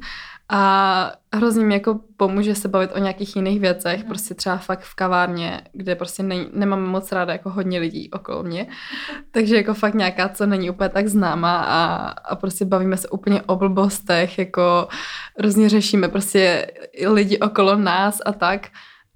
a 0.49 1.12
hrozně 1.34 1.65
mi 1.65 1.73
jako 1.73 1.99
pomůže 2.17 2.55
se 2.55 2.67
bavit 2.67 2.91
o 2.95 2.99
nějakých 2.99 3.36
jiných 3.36 3.60
věcech, 3.60 4.03
prostě 4.03 4.34
třeba 4.34 4.58
fakt 4.58 4.81
v 4.81 4.95
kavárně, 4.95 5.62
kde 5.73 5.95
prostě 5.95 6.23
ne, 6.23 6.45
nemám 6.53 6.84
moc 6.84 7.12
ráda 7.12 7.34
jako 7.34 7.49
hodně 7.49 7.79
lidí 7.79 8.12
okolo 8.12 8.43
mě, 8.43 8.67
takže 9.31 9.55
jako 9.55 9.73
fakt 9.73 9.93
nějaká, 9.93 10.29
co 10.29 10.45
není 10.45 10.69
úplně 10.69 10.89
tak 10.89 11.08
známá 11.08 11.58
a, 11.58 11.86
a 12.10 12.36
prostě 12.36 12.65
bavíme 12.65 12.97
se 12.97 13.10
úplně 13.10 13.41
o 13.41 13.55
blbostech, 13.55 14.39
jako 14.39 14.88
různě 15.39 15.69
řešíme 15.69 16.08
prostě 16.08 16.71
lidi 17.08 17.39
okolo 17.39 17.75
nás 17.75 18.21
a 18.25 18.31
tak. 18.31 18.67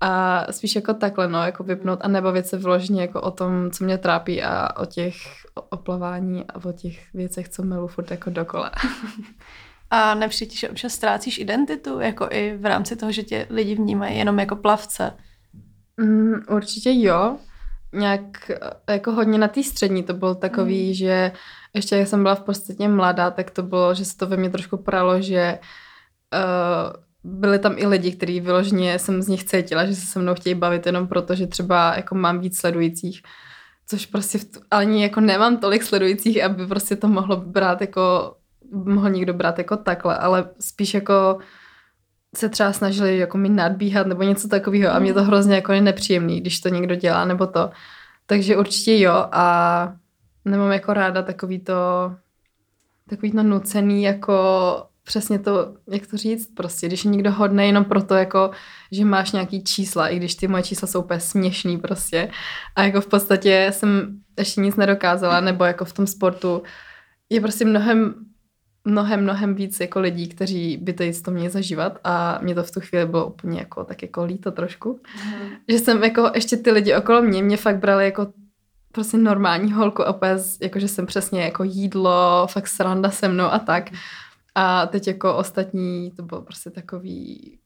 A 0.01 0.45
spíš 0.51 0.75
jako 0.75 0.93
takhle, 0.93 1.27
no, 1.27 1.43
jako 1.43 1.63
vypnout 1.63 1.99
a 2.01 2.07
nebavit 2.07 2.47
se 2.47 2.57
vložně 2.57 3.01
jako 3.01 3.21
o 3.21 3.31
tom, 3.31 3.71
co 3.71 3.83
mě 3.83 3.97
trápí 3.97 4.43
a 4.43 4.77
o 4.77 4.85
těch 4.85 5.15
o, 5.55 5.61
o 5.61 5.77
plavání 5.77 6.45
a 6.49 6.65
o 6.65 6.71
těch 6.71 7.13
věcech, 7.13 7.49
co 7.49 7.63
milu 7.63 7.87
furt 7.87 8.11
jako 8.11 8.29
dokola. 8.29 8.71
A 9.91 10.13
nepřijde, 10.13 10.55
že 10.55 10.69
občas 10.69 10.93
ztrácíš 10.93 11.37
identitu, 11.37 11.99
jako 11.99 12.27
i 12.31 12.57
v 12.57 12.65
rámci 12.65 12.95
toho, 12.95 13.11
že 13.11 13.23
tě 13.23 13.47
lidi 13.49 13.75
vnímají 13.75 14.17
jenom 14.17 14.39
jako 14.39 14.55
plavce. 14.55 15.13
Mm, 15.97 16.33
určitě 16.49 16.89
jo. 16.93 17.37
Nějak 17.93 18.51
eh, 18.87 18.93
jako 18.93 19.11
hodně 19.11 19.37
na 19.37 19.47
té 19.47 19.63
střední 19.63 20.03
to 20.03 20.13
bylo 20.13 20.35
takový, 20.35 20.87
mm. 20.87 20.93
že 20.93 21.31
ještě 21.73 21.95
jak 21.95 22.07
jsem 22.07 22.23
byla 22.23 22.35
v 22.35 22.43
podstatě 22.43 22.87
mladá, 22.87 23.31
tak 23.31 23.51
to 23.51 23.63
bylo, 23.63 23.93
že 23.93 24.05
se 24.05 24.17
to 24.17 24.27
ve 24.27 24.37
mně 24.37 24.49
trošku 24.49 24.77
pralo, 24.77 25.21
že 25.21 25.59
uh, 26.33 26.93
byli 27.23 27.59
tam 27.59 27.73
i 27.77 27.87
lidi, 27.87 28.11
kteří 28.11 28.39
vyloženě 28.39 28.99
jsem 28.99 29.21
z 29.21 29.27
nich 29.27 29.43
cítila, 29.43 29.85
že 29.85 29.95
se 29.95 30.05
se 30.05 30.19
mnou 30.19 30.35
chtějí 30.35 30.55
bavit 30.55 30.85
jenom 30.85 31.07
proto, 31.07 31.35
že 31.35 31.47
třeba 31.47 31.95
jako 31.95 32.15
mám 32.15 32.39
víc 32.39 32.59
sledujících. 32.59 33.21
Což 33.87 34.05
prostě 34.05 34.37
v 34.37 34.45
tu, 34.45 34.59
ani 34.71 35.03
jako 35.03 35.19
nemám 35.19 35.57
tolik 35.57 35.83
sledujících, 35.83 36.43
aby 36.43 36.67
prostě 36.67 36.95
to 36.95 37.07
mohlo 37.07 37.37
brát 37.37 37.81
jako, 37.81 38.35
mohl 38.71 39.09
někdo 39.09 39.33
brát 39.33 39.57
jako 39.57 39.77
takhle, 39.77 40.17
ale 40.17 40.49
spíš 40.59 40.93
jako 40.93 41.39
se 42.35 42.49
třeba 42.49 42.73
snažili 42.73 43.17
jako 43.17 43.37
mi 43.37 43.49
nadbíhat 43.49 44.07
nebo 44.07 44.23
něco 44.23 44.47
takového 44.47 44.91
a 44.91 44.99
mě 44.99 45.13
to 45.13 45.23
hrozně 45.23 45.55
jako 45.55 45.73
je 45.73 45.81
nepříjemný, 45.81 46.41
když 46.41 46.59
to 46.59 46.69
někdo 46.69 46.95
dělá 46.95 47.25
nebo 47.25 47.47
to. 47.47 47.69
Takže 48.25 48.57
určitě 48.57 48.99
jo 48.99 49.25
a 49.31 49.93
nemám 50.45 50.71
jako 50.71 50.93
ráda 50.93 51.21
takový 51.21 51.59
to 51.59 51.73
takový 53.09 53.31
to 53.31 53.43
nucený 53.43 54.03
jako 54.03 54.35
přesně 55.03 55.39
to, 55.39 55.73
jak 55.91 56.07
to 56.07 56.17
říct, 56.17 56.53
prostě, 56.55 56.87
když 56.87 57.05
je 57.05 57.11
někdo 57.11 57.31
hodný 57.31 57.67
jenom 57.67 57.85
proto, 57.85 58.15
jako, 58.15 58.51
že 58.91 59.05
máš 59.05 59.31
nějaký 59.31 59.63
čísla, 59.63 60.07
i 60.07 60.15
když 60.15 60.35
ty 60.35 60.47
moje 60.47 60.63
čísla 60.63 60.87
jsou 60.87 61.01
úplně 61.01 61.19
směšný 61.19 61.77
prostě. 61.77 62.31
A 62.75 62.83
jako 62.83 63.01
v 63.01 63.07
podstatě 63.07 63.67
jsem 63.73 64.19
ještě 64.37 64.61
nic 64.61 64.75
nedokázala, 64.75 65.39
nebo 65.39 65.63
jako 65.63 65.85
v 65.85 65.93
tom 65.93 66.07
sportu 66.07 66.63
je 67.29 67.41
prostě 67.41 67.65
mnohem 67.65 68.13
mnohem, 68.89 69.21
mnohem 69.21 69.55
víc 69.55 69.79
jako 69.79 69.99
lidí, 69.99 70.27
kteří 70.27 70.77
by 70.77 70.93
to 70.93 71.03
jít 71.03 71.21
to 71.23 71.31
měli 71.31 71.49
zažívat 71.49 71.99
a 72.03 72.39
mě 72.41 72.55
to 72.55 72.63
v 72.63 72.71
tu 72.71 72.79
chvíli 72.79 73.05
bylo 73.05 73.25
úplně 73.27 73.59
jako 73.59 73.83
tak 73.83 74.01
jako 74.01 74.23
líto 74.23 74.51
trošku. 74.51 74.99
Mm. 75.25 75.31
Že 75.67 75.79
jsem 75.79 76.03
jako 76.03 76.31
ještě 76.35 76.57
ty 76.57 76.71
lidi 76.71 76.95
okolo 76.95 77.21
mě, 77.21 77.43
mě 77.43 77.57
fakt 77.57 77.77
brali 77.79 78.05
jako 78.05 78.27
prostě 78.91 79.17
normální 79.17 79.71
holku 79.73 80.07
a 80.07 80.15
úplně, 80.15 80.37
z- 80.37 80.57
jako 80.61 80.79
že 80.79 80.87
jsem 80.87 81.05
přesně 81.05 81.41
jako 81.41 81.63
jídlo, 81.63 82.47
fakt 82.51 82.67
sranda 82.67 83.09
se 83.11 83.27
mnou 83.27 83.45
a 83.45 83.59
tak. 83.59 83.89
A 84.55 84.85
teď 84.87 85.07
jako 85.07 85.35
ostatní 85.35 86.11
to 86.15 86.23
bylo 86.23 86.41
prostě 86.41 86.69
takový, 86.69 87.57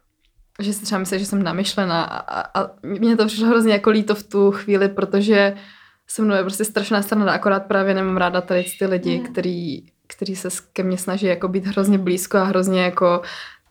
že 0.62 0.74
si 0.74 0.86
třeba 0.86 1.00
mysleli, 1.00 1.20
že 1.20 1.26
jsem 1.26 1.44
namyšlená 1.44 2.04
a, 2.04 2.62
a, 2.62 2.70
mně 2.84 3.18
to 3.18 3.26
přišlo 3.26 3.48
hrozně 3.48 3.74
jako 3.74 3.90
líto 3.90 4.16
v 4.16 4.24
tu 4.24 4.52
chvíli, 4.52 4.90
protože 4.90 5.56
se 6.08 6.22
mnou 6.22 6.36
je 6.36 6.42
prostě 6.42 6.66
strašná 6.66 7.02
strana, 7.02 7.32
akorát 7.34 7.66
právě 7.66 7.94
nemám 7.94 8.18
ráda 8.18 8.42
tady 8.42 8.66
ty 8.80 8.86
lidi, 8.86 9.20
Mhm. 9.20 9.32
který, 9.32 9.84
který 10.16 10.36
se 10.36 10.50
ke 10.74 10.84
mně 10.84 10.98
snaží 10.98 11.26
jako 11.26 11.48
být 11.48 11.66
hrozně 11.66 11.98
blízko 11.98 12.38
a 12.38 12.44
hrozně 12.44 12.82
jako 12.82 13.22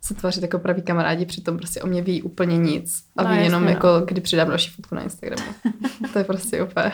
se 0.00 0.14
tvářit 0.14 0.42
jako 0.42 0.58
praví 0.58 0.82
kamarádi, 0.82 1.26
přitom 1.26 1.56
prostě 1.56 1.82
o 1.82 1.86
mě 1.86 2.02
ví 2.02 2.22
úplně 2.22 2.58
nic. 2.58 3.04
A 3.16 3.22
No, 3.22 3.30
ví 3.30 3.44
jenom 3.44 3.64
no. 3.64 3.70
jako, 3.70 3.88
kdy 4.04 4.20
přidám 4.20 4.48
další 4.48 4.70
fotku 4.70 4.94
na 4.94 5.02
Instagramu. 5.02 5.42
to 6.12 6.18
je 6.18 6.24
prostě 6.24 6.62
úplně... 6.62 6.92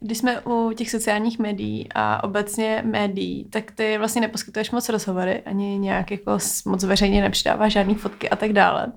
Když 0.00 0.18
jsme 0.18 0.40
u 0.40 0.72
těch 0.72 0.90
sociálních 0.90 1.38
médií 1.38 1.88
a 1.94 2.24
obecně 2.24 2.82
médií, 2.86 3.44
tak 3.50 3.70
ty 3.70 3.98
vlastně 3.98 4.20
neposkytuješ 4.20 4.70
moc 4.70 4.88
rozhovory, 4.88 5.42
ani 5.46 5.78
nějak 5.78 6.10
jako 6.10 6.38
moc 6.66 6.84
veřejně 6.84 7.22
nepřidáváš 7.22 7.72
žádný 7.72 7.94
fotky 7.94 8.30
a 8.30 8.36
tak 8.36 8.52
dále. 8.52 8.92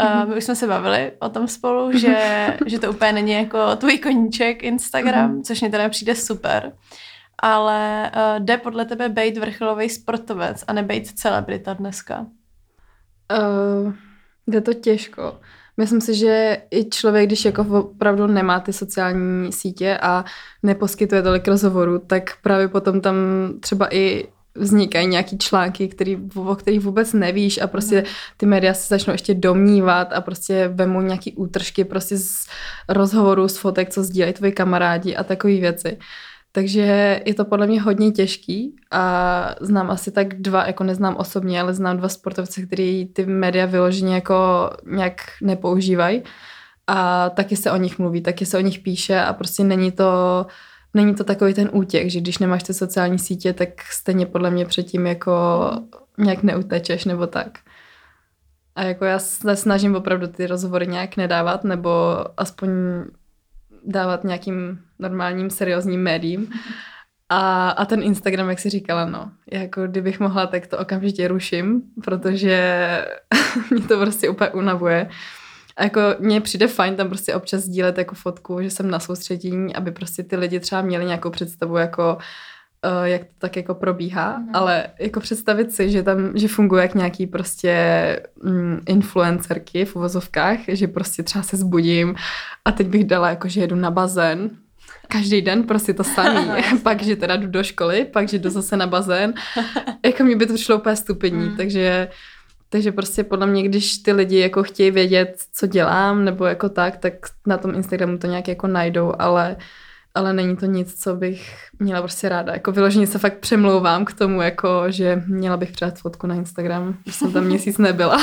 Uh, 0.00 0.28
my 0.28 0.36
už 0.36 0.44
jsme 0.44 0.56
se 0.56 0.66
bavili 0.66 1.12
o 1.18 1.28
tom 1.28 1.48
spolu, 1.48 1.98
že, 1.98 2.46
že 2.66 2.78
to 2.78 2.90
úplně 2.90 3.12
není 3.12 3.32
jako 3.32 3.76
tvůj 3.76 3.98
koníček 3.98 4.62
Instagram, 4.62 5.42
což 5.42 5.60
mě 5.60 5.70
teda 5.70 5.88
přijde 5.88 6.14
super. 6.14 6.72
Ale 7.42 8.10
uh, 8.16 8.44
jde 8.44 8.56
podle 8.56 8.84
tebe 8.84 9.08
být 9.08 9.38
vrcholový 9.38 9.88
sportovec 9.88 10.64
a 10.66 10.72
nebejt 10.72 11.06
celebrita 11.06 11.74
dneska? 11.74 12.26
Uh, 13.32 13.92
jde 14.46 14.60
to 14.60 14.74
těžko. 14.74 15.40
Myslím 15.76 16.00
si, 16.00 16.14
že 16.14 16.62
i 16.70 16.90
člověk, 16.90 17.26
když 17.26 17.44
jako 17.44 17.62
opravdu 17.62 18.26
nemá 18.26 18.60
ty 18.60 18.72
sociální 18.72 19.52
sítě 19.52 19.98
a 20.02 20.24
neposkytuje 20.62 21.22
tolik 21.22 21.48
rozhovorů, 21.48 21.98
tak 21.98 22.36
právě 22.42 22.68
potom 22.68 23.00
tam 23.00 23.16
třeba 23.60 23.94
i 23.94 24.28
vznikají 24.54 25.06
nějaký 25.06 25.38
články, 25.38 25.88
který, 25.88 26.18
o 26.34 26.54
kterých 26.54 26.80
vůbec 26.80 27.12
nevíš 27.12 27.58
a 27.58 27.66
prostě 27.66 27.96
mhm. 27.96 28.06
ty 28.36 28.46
média 28.46 28.74
se 28.74 28.88
začnou 28.88 29.12
ještě 29.12 29.34
domnívat 29.34 30.12
a 30.12 30.20
prostě 30.20 30.68
vemou 30.68 31.00
nějaký 31.00 31.32
útržky 31.32 31.84
prostě 31.84 32.18
z 32.18 32.46
rozhovorů, 32.88 33.48
z 33.48 33.56
fotek, 33.56 33.90
co 33.90 34.02
sdílejí 34.02 34.32
tvoji 34.32 34.52
kamarádi 34.52 35.16
a 35.16 35.24
takové 35.24 35.52
věci. 35.52 35.98
Takže 36.52 37.20
je 37.26 37.34
to 37.34 37.44
podle 37.44 37.66
mě 37.66 37.82
hodně 37.82 38.10
těžký 38.10 38.76
a 38.90 39.54
znám 39.60 39.90
asi 39.90 40.10
tak 40.10 40.34
dva, 40.40 40.66
jako 40.66 40.84
neznám 40.84 41.16
osobně, 41.16 41.60
ale 41.60 41.74
znám 41.74 41.96
dva 41.96 42.08
sportovce, 42.08 42.66
který 42.66 43.06
ty 43.06 43.26
média 43.26 43.66
vyloženě 43.66 44.14
jako 44.14 44.70
nějak 44.86 45.20
nepoužívají 45.42 46.22
a 46.86 47.30
taky 47.30 47.56
se 47.56 47.70
o 47.70 47.76
nich 47.76 47.98
mluví, 47.98 48.20
taky 48.20 48.46
se 48.46 48.58
o 48.58 48.60
nich 48.60 48.78
píše 48.78 49.20
a 49.20 49.32
prostě 49.32 49.64
není 49.64 49.92
to, 49.92 50.46
není 50.94 51.14
to 51.14 51.24
takový 51.24 51.54
ten 51.54 51.70
útěk, 51.72 52.10
že 52.10 52.20
když 52.20 52.38
nemáš 52.38 52.62
ty 52.62 52.74
sociální 52.74 53.18
sítě, 53.18 53.52
tak 53.52 53.82
stejně 53.82 54.26
podle 54.26 54.50
mě 54.50 54.66
předtím 54.66 55.06
jako 55.06 55.32
nějak 56.18 56.42
neutečeš 56.42 57.04
nebo 57.04 57.26
tak. 57.26 57.58
A 58.74 58.82
jako 58.82 59.04
já 59.04 59.18
se 59.18 59.56
snažím 59.56 59.96
opravdu 59.96 60.26
ty 60.26 60.46
rozhovory 60.46 60.86
nějak 60.86 61.16
nedávat, 61.16 61.64
nebo 61.64 61.90
aspoň 62.36 62.70
dávat 63.84 64.24
nějakým 64.24 64.78
normálním, 64.98 65.50
seriózním 65.50 66.02
médiím. 66.02 66.52
A, 67.28 67.70
a 67.70 67.84
ten 67.84 68.02
Instagram, 68.02 68.48
jak 68.48 68.58
si 68.58 68.70
říkala, 68.70 69.04
no, 69.04 69.30
jako 69.52 69.86
kdybych 69.86 70.20
mohla, 70.20 70.46
tak 70.46 70.66
to 70.66 70.78
okamžitě 70.78 71.28
ruším, 71.28 71.82
protože 72.04 72.88
mě 73.70 73.82
to 73.82 73.98
prostě 73.98 74.28
úplně 74.28 74.50
unavuje. 74.50 75.08
A 75.76 75.84
jako 75.84 76.00
mně 76.18 76.40
přijde 76.40 76.66
fajn 76.66 76.96
tam 76.96 77.08
prostě 77.08 77.34
občas 77.34 77.60
sdílet 77.60 77.98
jako 77.98 78.14
fotku, 78.14 78.62
že 78.62 78.70
jsem 78.70 78.90
na 78.90 79.00
soustředění, 79.00 79.76
aby 79.76 79.92
prostě 79.92 80.22
ty 80.22 80.36
lidi 80.36 80.60
třeba 80.60 80.82
měli 80.82 81.04
nějakou 81.04 81.30
představu 81.30 81.76
jako 81.76 82.18
uh, 82.86 83.04
jak 83.04 83.22
to 83.24 83.30
tak 83.38 83.56
jako 83.56 83.74
probíhá, 83.74 84.38
mm. 84.38 84.48
ale 84.52 84.86
jako 84.98 85.20
představit 85.20 85.72
si, 85.72 85.90
že 85.90 86.02
tam, 86.02 86.18
že 86.34 86.48
funguje 86.48 86.82
jak 86.82 86.94
nějaký 86.94 87.26
prostě 87.26 87.74
mm, 88.42 88.80
influencerky 88.86 89.84
v 89.84 89.96
uvozovkách, 89.96 90.58
že 90.68 90.88
prostě 90.88 91.22
třeba 91.22 91.42
se 91.42 91.56
zbudím 91.56 92.14
a 92.64 92.72
teď 92.72 92.86
bych 92.86 93.04
dala 93.04 93.30
jako, 93.30 93.48
že 93.48 93.60
jedu 93.60 93.76
na 93.76 93.90
bazén, 93.90 94.50
každý 95.08 95.42
den 95.42 95.62
prostě 95.62 95.94
to 95.94 96.04
samý. 96.04 96.46
pak, 96.82 97.02
že 97.02 97.16
teda 97.16 97.36
jdu 97.36 97.46
do 97.46 97.62
školy, 97.62 98.04
pak, 98.04 98.28
že 98.28 98.38
jdu 98.38 98.50
zase 98.50 98.76
na 98.76 98.86
bazén. 98.86 99.34
jako 100.06 100.24
mi 100.24 100.34
by 100.34 100.46
to 100.46 100.56
šlo 100.56 100.76
úplně 100.76 100.96
stupení, 100.96 101.48
mm. 101.48 101.56
takže 101.56 102.08
takže 102.68 102.92
prostě 102.92 103.24
podle 103.24 103.46
mě, 103.46 103.62
když 103.62 103.98
ty 103.98 104.12
lidi 104.12 104.38
jako 104.38 104.62
chtějí 104.62 104.90
vědět, 104.90 105.42
co 105.52 105.66
dělám, 105.66 106.24
nebo 106.24 106.44
jako 106.44 106.68
tak, 106.68 106.96
tak 106.96 107.14
na 107.46 107.58
tom 107.58 107.74
Instagramu 107.74 108.18
to 108.18 108.26
nějak 108.26 108.48
jako 108.48 108.66
najdou, 108.66 109.12
ale 109.18 109.56
uh, 109.56 109.62
ale 110.14 110.32
není 110.32 110.56
to 110.56 110.66
nic, 110.66 111.02
co 111.02 111.16
bych 111.16 111.68
měla 111.78 112.02
prostě 112.02 112.28
ráda. 112.28 112.52
Jako 112.52 112.72
vyloženě 112.72 113.06
se 113.06 113.18
fakt 113.18 113.38
přemlouvám 113.38 114.04
k 114.04 114.12
tomu, 114.12 114.42
jako, 114.42 114.84
že 114.88 115.22
měla 115.26 115.56
bych 115.56 115.72
přát 115.72 115.98
fotku 115.98 116.26
na 116.26 116.34
Instagram, 116.34 116.98
když 117.02 117.14
jsem 117.14 117.32
tam 117.32 117.44
měsíc 117.44 117.78
nebyla. 117.78 118.16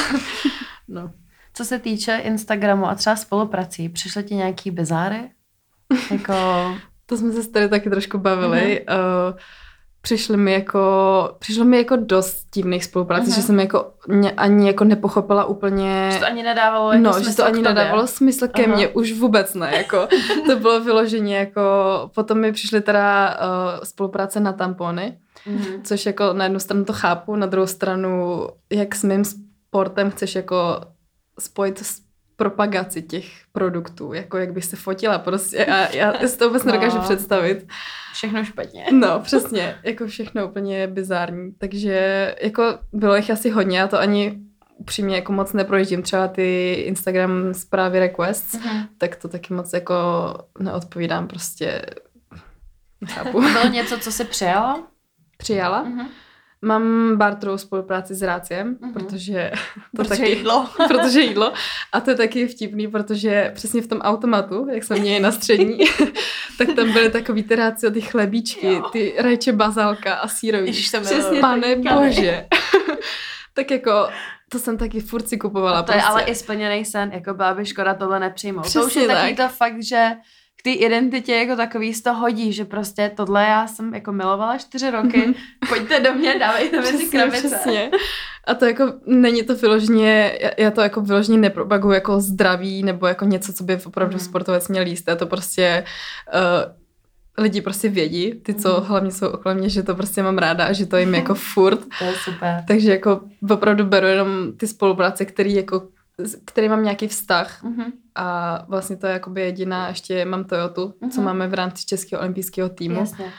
no. 0.87 1.11
Co 1.53 1.65
se 1.65 1.79
týče 1.79 2.17
Instagramu 2.23 2.85
a 2.85 2.95
třeba 2.95 3.15
spoluprací, 3.15 3.89
přišly 3.89 4.23
ti 4.23 4.35
nějaký 4.35 4.71
bezáry? 4.71 5.31
Jako... 6.11 6.33
to 7.05 7.17
jsme 7.17 7.31
se 7.31 7.49
tady 7.49 7.69
taky 7.69 7.89
trošku 7.89 8.17
bavili. 8.17 8.85
Mm-hmm. 8.87 9.29
Uh, 9.29 9.37
přišly 10.01 10.37
mi 10.37 10.53
jako, 10.53 10.81
přišlo 11.39 11.65
mi 11.65 11.77
jako 11.77 11.95
dost 11.95 12.47
divných 12.53 12.85
spoluprací, 12.85 13.31
uh-huh. 13.31 13.35
že 13.35 13.41
jsem 13.41 13.59
jako 13.59 13.91
mě, 14.07 14.31
ani 14.31 14.67
jako 14.67 14.83
nepochopila 14.83 15.45
úplně... 15.45 16.09
Že 16.13 16.19
to 16.19 16.25
ani 16.25 16.43
nedávalo 16.43 16.91
jako 16.91 17.03
No, 17.03 17.23
že 17.23 17.35
to 17.35 17.45
ani 17.45 17.61
nedávalo 17.61 18.07
smysl 18.07 18.47
ke 18.47 18.63
uh-huh. 18.63 18.75
mně, 18.75 18.87
už 18.87 19.13
vůbec 19.13 19.53
ne, 19.53 19.75
jako 19.77 20.07
to 20.45 20.55
bylo 20.55 20.79
vyloženě 20.79 21.37
jako, 21.37 21.61
potom 22.15 22.39
mi 22.39 22.51
přišly 22.51 22.81
teda 22.81 23.37
uh, 23.37 23.83
spolupráce 23.83 24.39
na 24.39 24.53
tampony, 24.53 25.17
uh-huh. 25.47 25.81
což 25.83 26.05
jako 26.05 26.33
na 26.33 26.43
jednu 26.43 26.59
stranu 26.59 26.85
to 26.85 26.93
chápu, 26.93 27.35
na 27.35 27.45
druhou 27.45 27.67
stranu, 27.67 28.47
jak 28.69 28.95
s 28.95 29.03
mým 29.03 29.23
sportem 29.25 30.11
chceš 30.11 30.35
jako 30.35 30.81
spojit 31.39 31.83
propagaci 32.39 33.01
těch 33.01 33.25
produktů, 33.51 34.13
jako 34.13 34.37
jak 34.37 34.53
bych 34.53 34.65
se 34.65 34.75
fotila 34.75 35.19
prostě 35.19 35.65
a 35.65 35.95
já 35.95 36.27
si 36.27 36.37
to 36.37 36.47
vůbec 36.47 36.63
no. 36.63 36.71
nedokážu 36.71 36.99
představit. 36.99 37.67
Všechno 38.13 38.45
špatně. 38.45 38.85
No, 38.91 39.19
přesně, 39.19 39.75
jako 39.83 40.07
všechno 40.07 40.47
úplně 40.47 40.87
bizární, 40.87 41.53
takže 41.57 42.35
jako 42.41 42.63
bylo 42.93 43.15
jich 43.15 43.31
asi 43.31 43.49
hodně, 43.49 43.83
a 43.83 43.87
to 43.87 43.99
ani 43.99 44.39
upřímně 44.77 45.15
jako 45.15 45.31
moc 45.31 45.53
neprojíždím, 45.53 46.01
třeba 46.01 46.27
ty 46.27 46.73
Instagram 46.73 47.53
zprávy 47.53 47.99
requests, 47.99 48.55
uh-huh. 48.55 48.87
tak 48.97 49.15
to 49.15 49.27
taky 49.27 49.53
moc 49.53 49.73
jako 49.73 49.95
neodpovídám, 50.59 51.27
prostě 51.27 51.81
nechápu. 53.01 53.41
Bylo 53.53 53.67
něco, 53.67 53.97
co 53.97 54.11
se 54.11 54.25
přijala? 54.25 54.87
Přijala? 55.37 55.85
Uh-huh. 55.85 56.05
Mám 56.61 57.15
bartrovou 57.17 57.57
spolupráci 57.57 58.15
s 58.15 58.21
Ráciem, 58.21 58.75
uh-huh. 58.75 58.93
protože 58.93 59.51
to 59.95 60.03
protože 60.03 60.09
taky, 60.09 60.29
jídlo. 60.29 60.69
protože 60.87 61.21
jídlo. 61.21 61.53
A 61.93 61.99
to 61.99 62.09
je 62.09 62.15
taky 62.15 62.47
vtipný, 62.47 62.87
protože 62.87 63.51
přesně 63.55 63.81
v 63.81 63.87
tom 63.87 63.99
automatu, 63.99 64.67
jak 64.73 64.83
jsme 64.83 64.95
měli 64.99 65.19
na 65.19 65.31
střední, 65.31 65.77
tak 66.57 66.67
tam 66.75 66.93
byly 66.93 67.09
takový 67.09 67.43
ty 67.43 67.55
Rácio, 67.55 67.91
ty 67.91 68.01
chlebíčky, 68.01 68.73
jo. 68.73 68.89
ty 68.91 69.13
rajče 69.17 69.51
bazálka 69.51 70.15
a 70.15 70.27
sírový. 70.27 70.67
Ježiš, 70.67 70.91
to 70.91 71.01
Přesně, 71.01 71.39
pane 71.39 71.75
bože. 71.75 72.47
tak 73.53 73.71
jako 73.71 74.07
to 74.49 74.59
jsem 74.59 74.77
taky 74.77 74.99
furt 74.99 75.29
si 75.29 75.37
kupovala. 75.37 75.79
A 75.79 75.81
to 75.81 75.91
prostě. 75.91 75.99
je 75.99 76.03
ale 76.03 76.23
i 76.23 76.35
splněný 76.35 76.85
sen, 76.85 77.11
jako 77.13 77.33
byla 77.33 77.53
by 77.53 77.65
škoda 77.65 77.93
tohle 77.93 78.19
nepřijmout. 78.19 78.61
Přesně 78.61 78.81
to 78.81 78.87
už 78.87 78.95
je 78.95 79.07
tak. 79.07 79.17
taky 79.17 79.35
to 79.35 79.49
fakt, 79.49 79.83
že 79.83 80.11
k 80.59 80.61
té 80.61 80.69
identitě 80.69 81.35
jako 81.35 81.55
takový 81.55 81.93
z 81.93 82.01
toho 82.01 82.19
hodí, 82.19 82.53
že 82.53 82.65
prostě 82.65 83.11
tohle 83.15 83.43
já 83.43 83.67
jsem 83.67 83.93
jako 83.93 84.11
milovala 84.11 84.57
čtyři 84.57 84.91
roky, 84.91 85.21
mhm. 85.21 85.33
pojďte 85.69 85.99
do 85.99 86.13
mě, 86.13 86.39
dávejte 86.39 86.81
mi 86.81 86.97
ty 86.97 87.05
krabice. 87.05 87.47
Přesně. 87.47 87.91
A 88.47 88.53
to 88.53 88.65
jako 88.65 88.93
není 89.05 89.43
to 89.43 89.55
vyloženě, 89.55 90.39
já 90.57 90.71
to 90.71 90.81
jako 90.81 91.01
vyloženě 91.01 91.37
nepropaguju 91.37 91.93
jako 91.93 92.21
zdraví 92.21 92.83
nebo 92.83 93.07
jako 93.07 93.25
něco, 93.25 93.53
co 93.53 93.63
by 93.63 93.77
opravdu 93.85 94.13
mm. 94.13 94.19
sportovec 94.19 94.67
měl 94.67 94.87
jíst. 94.87 95.07
Je 95.07 95.15
to 95.15 95.25
prostě 95.25 95.83
uh, 96.33 97.43
lidi 97.43 97.61
prostě 97.61 97.89
vědí, 97.89 98.33
ty, 98.33 98.53
co 98.53 98.79
mm. 98.79 98.85
hlavně 98.85 99.11
jsou 99.11 99.27
okolo 99.27 99.55
mě, 99.55 99.69
že 99.69 99.83
to 99.83 99.95
prostě 99.95 100.23
mám 100.23 100.37
ráda 100.37 100.65
a 100.65 100.73
že 100.73 100.85
to 100.85 100.97
jim 100.97 101.15
jako 101.15 101.35
furt. 101.35 101.79
To 101.99 102.05
je 102.05 102.13
super. 102.23 102.63
Takže 102.67 102.91
jako 102.91 103.21
opravdu 103.49 103.85
beru 103.85 104.07
jenom 104.07 104.51
ty 104.57 104.67
spolupráce, 104.67 105.25
které 105.25 105.49
jako 105.49 105.87
který 106.45 106.69
mám 106.69 106.83
nějaký 106.83 107.07
vztah 107.07 107.63
mm-hmm. 107.63 107.91
a 108.15 108.57
vlastně 108.67 108.97
to 108.97 109.07
je 109.07 109.13
jakoby 109.13 109.41
jediná, 109.41 109.87
ještě 109.87 110.25
mám 110.25 110.43
Toyotu, 110.43 110.93
mm-hmm. 111.01 111.09
co 111.09 111.21
máme 111.21 111.47
v 111.47 111.53
rámci 111.53 111.85
Českého 111.85 112.21
olympijského 112.21 112.69
týmu. 112.69 112.99
Jasně. 112.99 113.33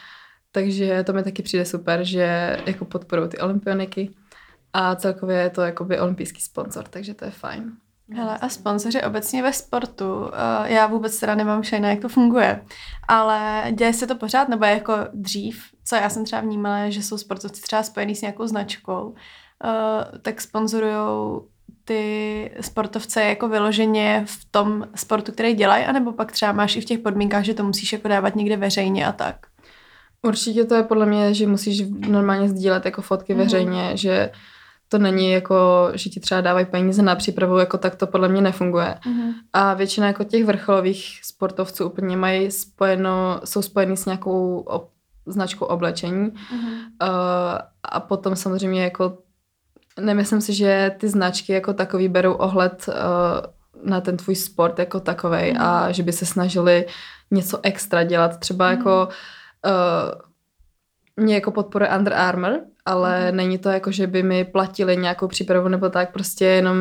Takže 0.53 1.05
to 1.05 1.12
mi 1.12 1.23
taky 1.23 1.43
přijde 1.43 1.64
super, 1.64 2.05
že 2.05 2.57
jako 2.66 2.85
podporují 2.85 3.29
ty 3.29 3.38
olympioniky 3.38 4.11
a 4.73 4.97
celkově 4.97 5.37
je 5.37 5.51
to 5.51 5.62
jakoby 5.62 6.01
olympijský 6.01 6.40
sponsor, 6.40 6.85
takže 6.85 7.14
to 7.14 7.25
je 7.25 7.31
fajn. 7.31 7.73
Hele, 8.14 8.38
a 8.38 8.49
sponzoři 8.49 9.03
obecně 9.03 9.43
ve 9.43 9.53
sportu, 9.53 10.21
uh, 10.21 10.29
já 10.64 10.87
vůbec 10.87 11.21
teda 11.21 11.35
nemám 11.35 11.62
šajna, 11.62 11.88
jak 11.88 12.01
to 12.01 12.09
funguje, 12.09 12.64
ale 13.09 13.64
děje 13.73 13.93
se 13.93 14.07
to 14.07 14.14
pořád, 14.14 14.49
nebo 14.49 14.64
je 14.64 14.71
jako 14.71 14.95
dřív, 15.12 15.64
co 15.85 15.97
já 15.97 16.11
jsem 16.11 16.25
třeba 16.25 16.43
vnímala, 16.43 16.90
že 16.90 17.03
jsou 17.03 17.19
sportovci 17.19 17.62
třeba 17.62 17.83
spojený 17.83 18.14
s 18.14 18.23
nějakou 18.23 18.47
značkou, 18.47 19.09
uh, 19.09 20.19
tak 20.23 20.40
sponzorujou 20.40 21.49
ty 21.85 22.51
sportovce 22.61 23.25
jako 23.25 23.49
vyloženě 23.49 24.25
v 24.27 24.47
tom 24.51 24.88
sportu, 24.95 25.33
který 25.33 25.55
dělají, 25.55 25.85
anebo 25.85 26.12
pak 26.12 26.33
třeba 26.33 26.53
máš 26.53 26.77
i 26.77 26.81
v 26.81 26.85
těch 26.85 26.99
podmínkách, 26.99 27.45
že 27.45 27.55
to 27.55 27.64
musíš 27.64 27.93
jako 27.93 28.09
dávat 28.09 28.37
někde 28.37 28.57
veřejně 28.57 29.07
a 29.07 29.12
tak? 29.12 29.37
Určitě 30.23 30.64
to 30.64 30.75
je 30.75 30.83
podle 30.83 31.07
mě, 31.07 31.35
že 31.35 31.47
musíš 31.47 31.83
normálně 32.09 32.49
sdílet 32.49 32.85
jako 32.85 33.03
fotky 33.03 33.35
mm-hmm. 33.35 33.38
veřejně, 33.38 33.90
že 33.95 34.31
to 34.88 34.99
není 34.99 35.33
jako, 35.33 35.88
že 35.95 36.11
ti 36.11 36.21
třeba 36.21 36.40
dávají 36.40 36.66
peníze 36.66 37.03
na 37.03 37.16
přípravu, 37.16 37.59
jako 37.59 37.79
tak 37.79 37.97
to 37.97 38.07
podle 38.07 38.29
mě 38.29 38.40
nefunguje. 38.40 38.99
Mm-hmm. 39.07 39.33
A 39.53 39.75
většina 39.75 40.07
jako 40.07 40.25
těch 40.25 40.45
vrcholových 40.45 41.21
sportovců 41.23 41.87
úplně 41.87 42.16
mají 42.16 42.51
spojeno, 42.51 43.40
jsou 43.45 43.62
spojení 43.62 43.97
s 43.97 44.07
nějakou 44.07 44.59
ob, 44.59 44.90
značkou 45.27 45.64
oblečení. 45.64 46.31
Mm-hmm. 46.31 46.75
Uh, 47.03 47.59
a 47.83 48.01
potom 48.01 48.37
samozřejmě 48.37 48.83
jako 48.83 49.19
nemyslím 50.00 50.40
si, 50.40 50.55
že 50.55 50.94
ty 50.98 51.09
značky 51.09 51.53
jako 51.53 51.72
takový 51.72 52.09
berou 52.09 52.33
ohled 52.33 52.88
uh, 52.88 52.94
na 53.90 54.00
ten 54.00 54.16
tvůj 54.16 54.35
sport 54.35 54.79
jako 54.79 55.00
takovej 55.00 55.53
mm. 55.53 55.61
a 55.61 55.92
že 55.92 56.03
by 56.03 56.12
se 56.12 56.26
snažili 56.26 56.87
něco 57.31 57.59
extra 57.62 58.05
dělat. 58.05 58.38
Třeba 58.38 58.70
mm. 58.70 58.79
jako 58.79 59.09
uh, 59.66 61.24
mě 61.24 61.35
jako 61.35 61.50
podporuje 61.50 61.90
Under 61.98 62.14
Armour, 62.14 62.61
ale 62.85 63.31
mm. 63.31 63.37
není 63.37 63.59
to 63.59 63.68
jako, 63.68 63.90
že 63.90 64.07
by 64.07 64.22
mi 64.22 64.44
platili 64.44 64.96
nějakou 64.96 65.29
přípravu 65.29 65.68
nebo 65.68 65.88
tak, 65.88 66.12
prostě 66.12 66.44
jenom 66.44 66.76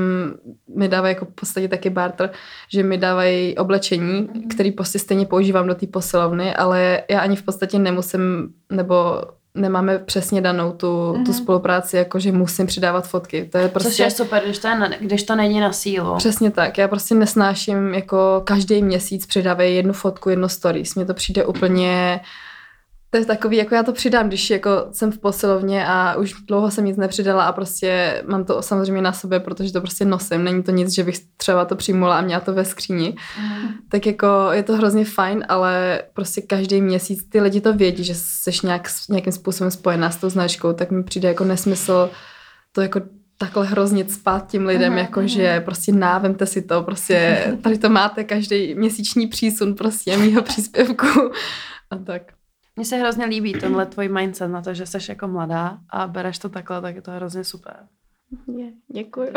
mi 0.76 0.88
dávají 0.88 1.16
jako 1.16 1.26
v 1.26 1.34
podstatě 1.34 1.68
taky 1.68 1.90
barter, 1.90 2.30
že 2.70 2.84
mi 2.84 2.98
dávají 2.98 3.58
oblečení, 3.58 4.22
mm. 4.22 4.48
který 4.50 4.72
prostě 4.72 5.00
stejně 5.00 5.26
používám 5.26 5.68
do 5.68 5.76
té 5.76 5.88
posilovny, 5.88 6.56
ale 6.56 7.04
já 7.10 7.20
ani 7.20 7.36
v 7.36 7.44
podstatě 7.44 7.80
nemusím, 7.80 8.54
nebo 8.72 9.22
nemáme 9.56 9.98
přesně 9.98 10.42
danou 10.42 10.72
tu, 10.72 10.88
mm-hmm. 10.88 11.26
tu 11.26 11.32
mhm. 11.32 11.34
spolupráci, 11.34 11.98
jako 11.98 12.20
že 12.20 12.32
musím 12.32 12.68
přidávat 12.68 13.08
fotky. 13.08 13.50
To 13.52 13.58
je 13.58 13.68
prostě... 13.68 13.90
Což 13.90 14.00
je 14.00 14.12
super, 14.12 14.44
když 14.46 14.58
to, 14.58 14.68
je 14.68 14.76
na, 14.80 14.88
když 15.00 15.24
to 15.24 15.36
není 15.36 15.60
na 15.60 15.72
sílu. 15.72 16.16
Přesně 16.16 16.52
tak. 16.52 16.78
Já 16.78 16.88
prostě 16.88 17.16
nesnáším 17.16 17.94
jako 17.94 18.42
každý 18.44 18.82
měsíc 18.82 19.26
přidávají 19.26 19.76
jednu 19.76 19.94
fotku, 19.94 20.30
jedno 20.30 20.50
stories. 20.50 20.96
Mně 20.96 21.06
to 21.06 21.14
přijde 21.14 21.46
úplně 21.46 22.20
to 23.10 23.18
je 23.18 23.26
takový, 23.26 23.58
jako 23.58 23.76
já 23.76 23.84
to 23.84 23.94
přidám, 23.94 24.28
když 24.28 24.50
jako 24.50 24.70
jsem 24.92 25.12
v 25.12 25.18
posilovně 25.18 25.86
a 25.88 26.16
už 26.16 26.34
dlouho 26.48 26.72
jsem 26.72 26.86
nic 26.86 26.98
nepřidala 26.98 27.44
a 27.44 27.52
prostě 27.52 28.22
mám 28.28 28.46
to 28.46 28.62
samozřejmě 28.62 29.02
na 29.02 29.14
sobě, 29.14 29.40
protože 29.40 29.74
to 29.74 29.82
prostě 29.82 30.06
nosím. 30.06 30.44
Není 30.44 30.64
to 30.64 30.72
nic, 30.72 30.96
že 30.96 31.04
bych 31.04 31.20
třeba 31.38 31.66
to 31.66 31.76
přijmula 31.76 32.18
a 32.18 32.22
měla 32.22 32.40
to 32.40 32.54
ve 32.54 32.66
skříni. 32.66 33.16
Mm. 33.42 33.68
Tak 33.90 34.06
jako 34.06 34.28
je 34.52 34.64
to 34.64 34.76
hrozně 34.76 35.06
fajn, 35.06 35.46
ale 35.50 36.02
prostě 36.14 36.42
každý 36.42 36.82
měsíc 36.82 37.30
ty 37.30 37.42
lidi 37.42 37.62
to 37.62 37.74
vědí, 37.74 38.04
že 38.04 38.16
jsi 38.16 38.52
nějak, 38.64 38.88
nějakým 39.10 39.34
způsobem 39.34 39.72
spojená 39.72 40.12
s 40.12 40.18
tou 40.18 40.30
značkou, 40.30 40.74
tak 40.74 40.92
mi 40.92 41.04
přijde 41.04 41.28
jako 41.28 41.44
nesmysl 41.44 42.10
to 42.72 42.82
jako 42.82 43.02
takhle 43.38 43.66
hrozně 43.66 44.06
spát 44.06 44.48
tím 44.48 44.66
lidem, 44.66 44.92
mm, 44.92 44.98
jako 44.98 45.22
mm. 45.22 45.28
že 45.28 45.60
prostě 45.60 45.92
návemte 45.92 46.46
si 46.46 46.62
to, 46.62 46.84
prostě 46.84 47.44
tady 47.62 47.78
to 47.78 47.90
máte 47.90 48.24
každý 48.24 48.76
měsíční 48.76 49.28
přísun 49.28 49.76
prostě 49.76 50.18
mýho 50.18 50.42
příspěvku 50.42 51.06
a 51.92 51.98
tak. 51.98 52.39
Mně 52.80 52.86
se 52.86 52.96
hrozně 52.96 53.26
líbí 53.26 53.54
tenhle 53.54 53.86
tvůj 53.86 54.10
mindset 54.10 54.52
na 54.52 54.62
to, 54.62 54.74
že 54.74 54.86
jsi 54.86 54.98
jako 55.10 55.28
mladá 55.28 55.80
a 55.90 56.08
bereš 56.08 56.40
to 56.40 56.50
takhle, 56.50 56.82
tak 56.82 56.96
je 56.96 57.02
to 57.02 57.12
hrozně 57.12 57.44
super. 57.44 57.88
Je, 58.58 58.72
děkuji. 58.88 59.34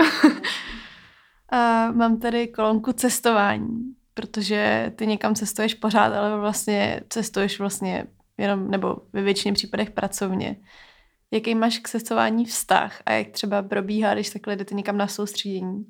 a 1.52 1.90
mám 1.92 2.20
tady 2.20 2.48
kolonku 2.48 2.92
cestování, 2.92 3.94
protože 4.14 4.92
ty 4.96 5.06
někam 5.06 5.34
cestuješ 5.34 5.74
pořád, 5.74 6.14
ale 6.14 6.40
vlastně 6.40 7.00
cestuješ 7.08 7.58
vlastně 7.58 8.06
jenom, 8.38 8.70
nebo 8.70 8.96
ve 9.12 9.22
většině 9.22 9.52
případech 9.52 9.90
pracovně. 9.90 10.56
Jaký 11.30 11.54
máš 11.54 11.78
k 11.78 11.88
cestování 11.88 12.44
vztah 12.44 13.02
a 13.06 13.12
jak 13.12 13.28
třeba 13.28 13.62
probíhá, 13.62 14.14
když 14.14 14.30
takhle 14.30 14.56
jdete 14.56 14.74
někam 14.74 14.96
na 14.96 15.06
soustředění? 15.06 15.86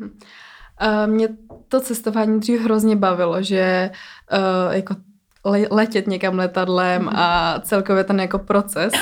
Uh, 0.00 1.06
mě 1.06 1.28
to 1.68 1.80
cestování 1.80 2.40
dřív 2.40 2.60
hrozně 2.60 2.96
bavilo, 2.96 3.42
že 3.42 3.90
uh, 4.32 4.74
jako 4.74 4.94
le- 5.44 5.68
letět 5.70 6.06
někam 6.06 6.38
letadlem 6.38 7.10
a 7.14 7.60
celkově 7.60 8.04
ten 8.04 8.20
jako 8.20 8.38
proces. 8.38 8.92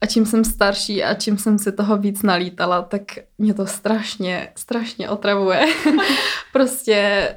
A 0.00 0.06
čím 0.06 0.26
jsem 0.26 0.44
starší 0.44 1.04
a 1.04 1.14
čím 1.14 1.38
jsem 1.38 1.58
si 1.58 1.72
toho 1.72 1.96
víc 1.96 2.22
nalítala, 2.22 2.82
tak 2.82 3.02
mě 3.38 3.54
to 3.54 3.66
strašně, 3.66 4.48
strašně 4.54 5.10
otravuje. 5.10 5.60
prostě 6.52 7.28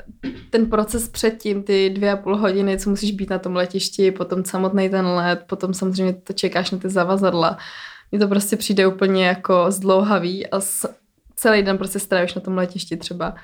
ten 0.49 0.65
proces 0.65 1.09
předtím, 1.09 1.63
ty 1.63 1.89
dvě 1.89 2.11
a 2.11 2.17
půl 2.17 2.37
hodiny, 2.37 2.79
co 2.79 2.89
musíš 2.89 3.11
být 3.11 3.29
na 3.29 3.39
tom 3.39 3.55
letišti, 3.55 4.11
potom 4.11 4.45
samotný 4.45 4.89
ten 4.89 5.05
let, 5.05 5.43
potom 5.47 5.73
samozřejmě 5.73 6.13
to 6.13 6.33
čekáš 6.33 6.71
na 6.71 6.77
ty 6.77 6.89
zavazadla. 6.89 7.57
Mně 8.11 8.19
to 8.19 8.27
prostě 8.27 8.55
přijde 8.55 8.87
úplně 8.87 9.27
jako 9.27 9.65
zdlouhavý 9.71 10.47
a 10.47 10.59
celý 11.35 11.63
den 11.63 11.77
prostě 11.77 11.99
strávíš 11.99 12.33
na 12.33 12.41
tom 12.41 12.57
letišti 12.57 12.97
třeba. 12.97 13.35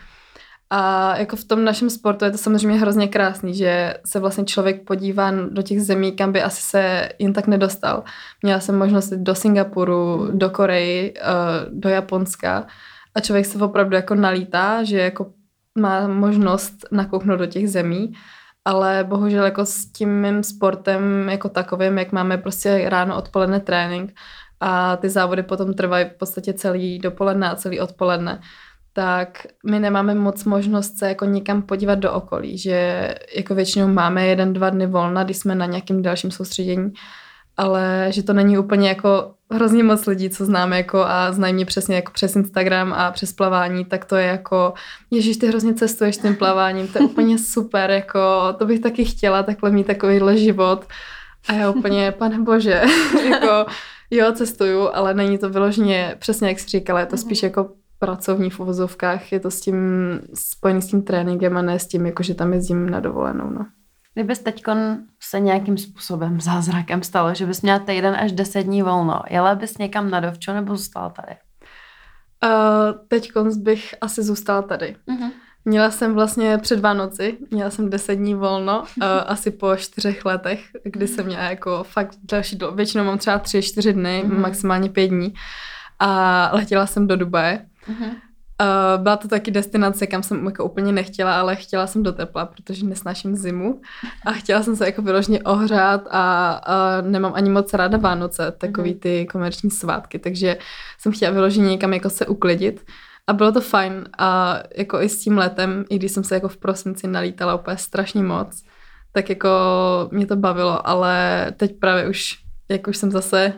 A 0.75 1.15
jako 1.17 1.35
v 1.35 1.43
tom 1.43 1.65
našem 1.65 1.89
sportu 1.89 2.25
je 2.25 2.31
to 2.31 2.37
samozřejmě 2.37 2.79
hrozně 2.79 3.07
krásný, 3.07 3.55
že 3.55 3.97
se 4.05 4.19
vlastně 4.19 4.45
člověk 4.45 4.83
podívá 4.83 5.31
do 5.31 5.61
těch 5.61 5.81
zemí, 5.81 6.11
kam 6.11 6.31
by 6.31 6.41
asi 6.41 6.61
se 6.61 7.09
jen 7.19 7.33
tak 7.33 7.47
nedostal. 7.47 8.03
Měla 8.41 8.59
jsem 8.59 8.77
možnost 8.77 9.11
jít 9.11 9.19
do 9.19 9.35
Singapuru, 9.35 10.29
do 10.31 10.49
Koreji, 10.49 11.13
eh, 11.17 11.23
do 11.69 11.89
Japonska 11.89 12.67
a 13.15 13.19
člověk 13.19 13.45
se 13.45 13.57
opravdu 13.57 13.95
jako 13.95 14.15
nalítá, 14.15 14.83
že 14.83 14.97
jako 14.97 15.31
má 15.79 16.07
možnost 16.07 16.73
nakouknout 16.91 17.39
do 17.39 17.45
těch 17.45 17.69
zemí, 17.69 18.13
ale 18.65 19.05
bohužel 19.09 19.45
jako 19.45 19.65
s 19.65 19.91
tím 19.91 20.21
mým 20.21 20.43
sportem 20.43 21.29
jako 21.29 21.49
takovým, 21.49 21.97
jak 21.97 22.11
máme 22.11 22.37
prostě 22.37 22.89
ráno 22.89 23.17
odpoledne 23.17 23.59
trénink 23.59 24.13
a 24.59 24.97
ty 24.97 25.09
závody 25.09 25.43
potom 25.43 25.73
trvají 25.73 26.05
v 26.05 26.17
podstatě 26.17 26.53
celý 26.53 26.99
dopoledne 26.99 27.49
a 27.49 27.55
celý 27.55 27.79
odpoledne, 27.79 28.39
tak 28.93 29.47
my 29.65 29.79
nemáme 29.79 30.15
moc 30.15 30.43
možnost 30.43 30.97
se 30.97 31.07
jako 31.07 31.25
někam 31.25 31.61
podívat 31.61 31.99
do 31.99 32.13
okolí, 32.13 32.57
že 32.57 33.09
jako 33.35 33.55
většinou 33.55 33.87
máme 33.87 34.25
jeden, 34.25 34.53
dva 34.53 34.69
dny 34.69 34.87
volna, 34.87 35.23
když 35.23 35.37
jsme 35.37 35.55
na 35.55 35.65
nějakém 35.65 36.01
dalším 36.01 36.31
soustředění, 36.31 36.93
ale 37.57 38.07
že 38.09 38.23
to 38.23 38.33
není 38.33 38.57
úplně 38.57 38.89
jako 38.89 39.33
hrozně 39.51 39.83
moc 39.83 40.05
lidí, 40.05 40.29
co 40.29 40.45
známe 40.45 40.77
jako 40.77 41.03
a 41.05 41.31
znají 41.31 41.53
mě 41.53 41.65
přesně 41.65 41.95
jako 41.95 42.11
přes 42.11 42.35
Instagram 42.35 42.93
a 42.93 43.11
přes 43.11 43.33
plavání, 43.33 43.85
tak 43.85 44.05
to 44.05 44.15
je 44.15 44.27
jako, 44.27 44.73
ježiš, 45.11 45.37
ty 45.37 45.47
hrozně 45.47 45.73
cestuješ 45.73 46.17
tím 46.17 46.35
plaváním, 46.35 46.87
to 46.87 46.99
je 46.99 47.05
úplně 47.05 47.37
super, 47.53 47.91
jako 47.91 48.19
to 48.57 48.65
bych 48.65 48.79
taky 48.79 49.05
chtěla 49.05 49.43
takhle 49.43 49.71
mít 49.71 49.87
takovýhle 49.87 50.37
život 50.37 50.85
a 51.47 51.53
já 51.53 51.69
úplně, 51.69 52.11
pane 52.17 52.39
bože, 52.39 52.81
jako 53.29 53.65
jo, 54.11 54.31
cestuju, 54.33 54.89
ale 54.93 55.13
není 55.13 55.37
to 55.37 55.49
vyloženě 55.49 56.15
přesně 56.19 56.47
jak 56.47 56.59
jsi 56.59 56.69
říkala, 56.69 56.99
je 56.99 57.05
to 57.05 57.17
spíš 57.17 57.41
mhm. 57.41 57.47
jako 57.47 57.69
pracovní 58.03 58.49
v 58.49 58.59
uvozovkách, 58.59 59.31
je 59.31 59.39
to 59.39 59.51
s 59.51 59.61
tím 59.61 59.75
spojený 60.33 60.81
s 60.81 60.87
tím 60.87 61.01
tréninkem 61.01 61.57
a 61.57 61.61
ne 61.61 61.79
s 61.79 61.87
tím, 61.87 62.05
jako 62.05 62.23
že 62.23 62.33
tam 62.33 62.53
jezdím 62.53 62.89
na 62.89 62.99
dovolenou. 62.99 63.49
No. 63.49 63.65
Kdybys 64.13 64.39
teď 64.39 64.63
se 65.19 65.39
nějakým 65.39 65.77
způsobem 65.77 66.41
zázrakem 66.41 67.03
stalo, 67.03 67.33
že 67.33 67.45
bys 67.45 67.61
měla 67.61 67.79
týden 67.79 68.15
až 68.15 68.31
deset 68.31 68.63
dní 68.63 68.81
volno, 68.81 69.21
jela 69.29 69.55
bys 69.55 69.77
někam 69.77 70.09
na 70.09 70.19
dovčo 70.19 70.53
nebo 70.53 70.77
zůstala 70.77 71.09
tady? 71.09 71.31
Uh, 72.43 72.99
teď 73.07 73.31
bych 73.57 73.95
asi 74.01 74.23
zůstala 74.23 74.61
tady. 74.61 74.95
Uh-huh. 75.07 75.31
Měla 75.65 75.91
jsem 75.91 76.13
vlastně 76.13 76.57
před 76.57 76.79
Vánoci, 76.79 77.37
měla 77.51 77.69
jsem 77.69 77.89
deset 77.89 78.15
dní 78.15 78.35
volno, 78.35 78.79
uh, 78.81 78.85
asi 79.25 79.51
po 79.51 79.75
čtyřech 79.75 80.25
letech, 80.25 80.65
kdy 80.83 81.07
jsem 81.07 81.25
měla 81.25 81.43
jako 81.43 81.83
fakt 81.83 82.15
další, 82.31 82.55
do, 82.55 82.71
většinou 82.71 83.03
mám 83.03 83.17
třeba 83.17 83.39
tři, 83.39 83.61
čtyři 83.61 83.93
dny, 83.93 84.23
uh-huh. 84.25 84.39
maximálně 84.39 84.89
pět 84.89 85.07
dní. 85.07 85.33
A 85.99 86.49
letěla 86.53 86.87
jsem 86.87 87.07
do 87.07 87.15
Dubaje 87.15 87.65
Uh-huh. 87.89 88.15
Uh, 88.61 89.03
byla 89.03 89.17
to 89.17 89.27
taky 89.27 89.51
destinace, 89.51 90.07
kam 90.07 90.23
jsem 90.23 90.45
jako 90.45 90.65
úplně 90.65 90.91
nechtěla, 90.91 91.39
ale 91.39 91.55
chtěla 91.55 91.87
jsem 91.87 92.03
do 92.03 92.11
tepla, 92.13 92.45
protože 92.45 92.85
nesnáším 92.85 93.35
zimu 93.35 93.81
a 94.25 94.31
chtěla 94.31 94.63
jsem 94.63 94.75
se 94.75 94.85
jako 94.85 95.01
vyloženě 95.01 95.43
ohřát 95.43 96.07
a, 96.11 96.51
a 96.51 97.01
nemám 97.01 97.31
ani 97.35 97.49
moc 97.49 97.73
ráda 97.73 97.97
Vánoce, 97.97 98.53
takový 98.57 98.93
uh-huh. 98.93 98.99
ty 98.99 99.27
komerční 99.31 99.71
svátky, 99.71 100.19
takže 100.19 100.57
jsem 100.99 101.11
chtěla 101.11 101.31
vyloženě 101.31 101.69
někam 101.69 101.93
jako 101.93 102.09
se 102.09 102.25
uklidit 102.25 102.85
a 103.27 103.33
bylo 103.33 103.51
to 103.51 103.61
fajn 103.61 104.03
a 104.17 104.59
jako 104.77 105.01
i 105.01 105.09
s 105.09 105.19
tím 105.19 105.37
letem, 105.37 105.85
i 105.89 105.95
když 105.95 106.11
jsem 106.11 106.23
se 106.23 106.35
jako 106.35 106.47
v 106.47 106.57
prosinci 106.57 107.07
nalítala 107.07 107.55
úplně 107.55 107.77
strašně 107.77 108.23
moc, 108.23 108.63
tak 109.11 109.29
jako 109.29 109.49
mě 110.11 110.25
to 110.25 110.35
bavilo, 110.35 110.87
ale 110.87 111.47
teď 111.57 111.79
právě 111.79 112.09
už, 112.09 112.35
jak 112.69 112.87
už 112.87 112.97
jsem 112.97 113.11
zase 113.11 113.53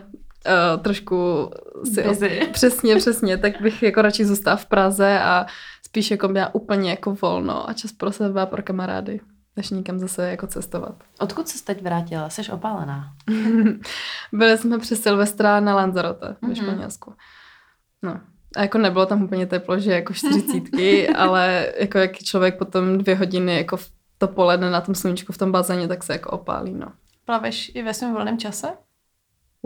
uh, 0.46 0.82
trošku 0.82 1.50
si 1.94 2.02
Busy. 2.02 2.48
přesně, 2.52 2.96
přesně, 2.96 3.38
tak 3.38 3.60
bych 3.60 3.82
jako 3.82 4.02
radši 4.02 4.24
zůstala 4.24 4.56
v 4.56 4.66
Praze 4.66 5.20
a 5.20 5.46
spíš 5.86 6.10
jako 6.10 6.28
měla 6.28 6.54
úplně 6.54 6.90
jako 6.90 7.14
volno 7.14 7.68
a 7.68 7.72
čas 7.72 7.92
pro 7.92 8.12
sebe 8.12 8.42
a 8.42 8.46
pro 8.46 8.62
kamarády 8.62 9.20
než 9.56 9.70
nikam 9.70 9.98
zase 9.98 10.30
jako 10.30 10.46
cestovat. 10.46 10.94
Odkud 11.20 11.48
se 11.48 11.64
teď 11.64 11.82
vrátila? 11.82 12.30
Jsi 12.30 12.52
opálená? 12.52 13.12
Byli 14.32 14.58
jsme 14.58 14.78
přes 14.78 15.02
Silvestra 15.02 15.60
na 15.60 15.74
Lanzarote 15.74 16.26
mm-hmm. 16.26 16.36
ve 16.42 16.48
mhm. 16.48 16.56
Španělsku. 16.56 17.14
No. 18.02 18.20
A 18.56 18.62
jako 18.62 18.78
nebylo 18.78 19.06
tam 19.06 19.22
úplně 19.22 19.46
teplo, 19.46 19.78
že 19.78 19.92
jako 19.92 20.14
čtyřicítky, 20.14 21.08
ale 21.08 21.72
jako 21.78 21.98
jak 21.98 22.18
člověk 22.18 22.58
potom 22.58 22.98
dvě 22.98 23.16
hodiny 23.16 23.56
jako 23.56 23.76
v 23.76 23.90
to 24.18 24.28
poledne 24.28 24.70
na 24.70 24.80
tom 24.80 24.94
sluníčku 24.94 25.32
v 25.32 25.38
tom 25.38 25.52
bazéně, 25.52 25.88
tak 25.88 26.02
se 26.02 26.12
jako 26.12 26.30
opálí, 26.30 26.74
no. 26.74 26.92
Plaveš 27.24 27.72
i 27.74 27.82
ve 27.82 27.94
svém 27.94 28.12
volném 28.12 28.38
čase? 28.38 28.68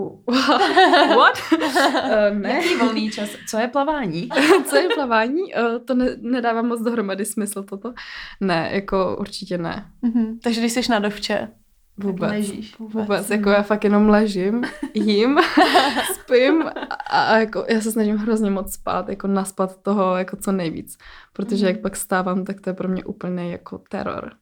What? 1.17 1.39
uh, 1.53 2.39
ne. 2.39 2.53
Jaký 2.53 2.77
volný 2.77 3.11
čas? 3.11 3.31
Co 3.49 3.59
je 3.59 3.69
plavání? 3.69 4.29
Co 4.67 4.77
je 4.77 4.89
plavání? 4.95 5.55
Uh, 5.55 5.79
to 5.85 5.95
ne, 5.95 6.07
nedává 6.21 6.63
moc 6.63 6.81
dohromady 6.81 7.25
smysl 7.25 7.63
toto. 7.63 7.93
Ne, 8.41 8.71
jako 8.73 9.17
určitě 9.21 9.59
ne. 9.59 9.87
Mm-hmm. 10.03 10.39
Takže 10.43 10.61
když 10.61 10.73
jsi 10.73 10.91
na 10.91 10.99
dovče, 10.99 11.49
Vůbec. 11.97 12.31
ležíš. 12.31 12.79
Vůbec. 12.79 12.95
Vůbec. 12.95 13.31
Jako 13.31 13.51
já 13.51 13.63
fakt 13.63 13.85
jenom 13.85 14.09
ležím, 14.09 14.65
jím, 14.95 15.39
spím 16.15 16.63
a, 17.11 17.23
a 17.23 17.37
jako 17.37 17.65
já 17.69 17.81
se 17.81 17.93
snažím 17.93 18.17
hrozně 18.17 18.51
moc 18.51 18.73
spát, 18.73 19.09
jako 19.09 19.27
naspat 19.27 19.83
toho 19.83 20.17
jako 20.17 20.37
co 20.37 20.53
nejvíc. 20.53 20.99
Protože 21.33 21.67
jak 21.67 21.81
pak 21.81 21.97
stávám, 21.97 22.45
tak 22.45 22.61
to 22.61 22.71
je 22.71 22.75
pro 22.75 22.89
mě 22.89 23.05
úplně 23.05 23.53
jako 23.53 23.79
teror. 23.89 24.33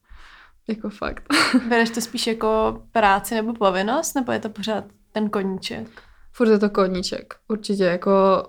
Jako 0.68 0.90
fakt. 0.90 1.34
Bereš 1.68 1.90
to 1.90 2.00
spíš 2.00 2.26
jako 2.26 2.82
práci 2.92 3.34
nebo 3.34 3.54
povinnost, 3.54 4.14
nebo 4.14 4.32
je 4.32 4.38
to 4.38 4.48
pořád 4.48 4.84
ten 5.12 5.30
koníček? 5.30 5.88
Furt 6.32 6.48
je 6.48 6.58
to 6.58 6.70
koníček, 6.70 7.34
určitě, 7.48 7.84
jako 7.84 8.42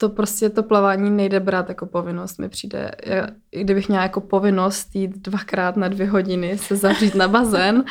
to 0.00 0.08
prostě 0.08 0.50
to 0.50 0.62
plavání 0.62 1.10
nejde 1.10 1.40
brát 1.40 1.68
jako 1.68 1.86
povinnost, 1.86 2.38
mi 2.38 2.48
přijde. 2.48 2.90
Já, 3.06 3.26
i 3.52 3.64
kdybych 3.64 3.88
měla 3.88 4.02
jako 4.02 4.20
povinnost 4.20 4.94
jít 4.94 5.18
dvakrát 5.18 5.76
na 5.76 5.88
dvě 5.88 6.10
hodiny 6.10 6.58
se 6.58 6.76
zavřít 6.76 7.14
na 7.14 7.28
bazén, 7.28 7.76
uh, 7.76 7.84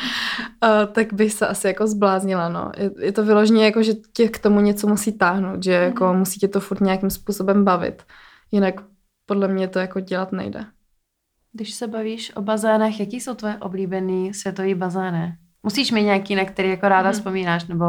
tak 0.92 1.12
bych 1.12 1.32
se 1.32 1.46
asi 1.46 1.66
jako 1.66 1.86
zbláznila, 1.86 2.48
no. 2.48 2.72
Je, 2.76 2.90
je 2.98 3.12
to 3.12 3.24
vyloženě 3.24 3.64
jako, 3.64 3.82
že 3.82 3.92
tě 4.12 4.28
k 4.28 4.38
tomu 4.38 4.60
něco 4.60 4.86
musí 4.86 5.18
táhnout, 5.18 5.64
že 5.64 5.72
jako 5.72 6.12
mm. 6.12 6.18
musí 6.18 6.40
tě 6.40 6.48
to 6.48 6.60
furt 6.60 6.80
nějakým 6.80 7.10
způsobem 7.10 7.64
bavit. 7.64 8.02
Jinak 8.52 8.74
podle 9.26 9.48
mě 9.48 9.68
to 9.68 9.78
jako 9.78 10.00
dělat 10.00 10.32
nejde. 10.32 10.64
Když 11.52 11.74
se 11.74 11.86
bavíš 11.86 12.36
o 12.36 12.42
bazénech, 12.42 13.00
jaký 13.00 13.20
jsou 13.20 13.34
tvoje 13.34 13.56
oblíbený 13.56 14.34
světový 14.34 14.74
bazény? 14.74 15.36
Musíš 15.62 15.92
mít 15.92 16.02
nějaký, 16.02 16.34
na 16.34 16.44
který 16.44 16.70
jako 16.70 16.88
ráda 16.88 17.08
mm. 17.08 17.12
vzpomínáš, 17.12 17.66
nebo... 17.66 17.84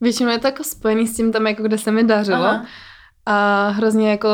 Většinou 0.00 0.30
je 0.30 0.38
to 0.38 0.46
jako 0.46 0.64
spojený 0.64 1.06
s 1.06 1.16
tím 1.16 1.32
tam, 1.32 1.46
jako 1.46 1.62
kde 1.62 1.78
se 1.78 1.90
mi 1.90 2.04
dařilo. 2.04 2.44
Aha. 2.44 2.66
A 3.26 3.68
hrozně 3.68 4.10
jako 4.10 4.28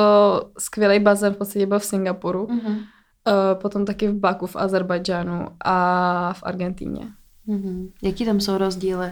skvělý 0.58 1.00
bazén 1.00 1.34
v 1.34 1.36
podstatě 1.36 1.66
byl 1.66 1.78
v 1.78 1.84
Singapuru. 1.84 2.46
Mm-hmm. 2.46 2.76
Uh, 2.76 3.60
potom 3.60 3.84
taky 3.84 4.08
v 4.08 4.14
Baku, 4.14 4.46
v 4.46 4.56
Azerbajdžánu 4.56 5.46
a 5.64 6.32
v 6.32 6.42
Argentíně. 6.42 7.06
Mm-hmm. 7.48 7.90
Jaký 8.02 8.24
tam 8.24 8.40
jsou 8.40 8.58
rozdíly 8.58 9.10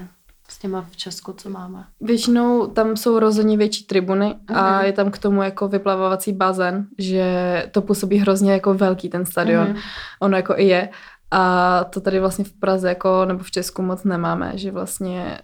s 0.48 0.58
těma 0.58 0.86
v 0.90 0.96
Česku, 0.96 1.32
co 1.32 1.50
máme? 1.50 1.84
Většinou 2.00 2.66
tam 2.66 2.96
jsou 2.96 3.18
rozhodně 3.18 3.56
větší 3.56 3.84
tribuny 3.84 4.26
mm-hmm. 4.26 4.56
a 4.56 4.82
je 4.82 4.92
tam 4.92 5.10
k 5.10 5.18
tomu 5.18 5.42
jako 5.42 5.68
vyplavovací 5.68 6.32
bazén, 6.32 6.86
že 6.98 7.68
to 7.70 7.82
působí 7.82 8.16
hrozně 8.16 8.52
jako 8.52 8.74
velký 8.74 9.08
ten 9.08 9.26
stadion. 9.26 9.66
Mm-hmm. 9.66 9.80
Ono 10.20 10.36
jako 10.36 10.54
i 10.56 10.64
je. 10.64 10.88
A 11.30 11.84
to 11.84 12.00
tady 12.00 12.20
vlastně 12.20 12.44
v 12.44 12.52
Praze 12.52 12.88
jako, 12.88 13.24
nebo 13.24 13.44
v 13.44 13.50
Česku 13.50 13.82
moc 13.82 14.04
nemáme, 14.04 14.52
že 14.54 14.70
vlastně 14.70 15.38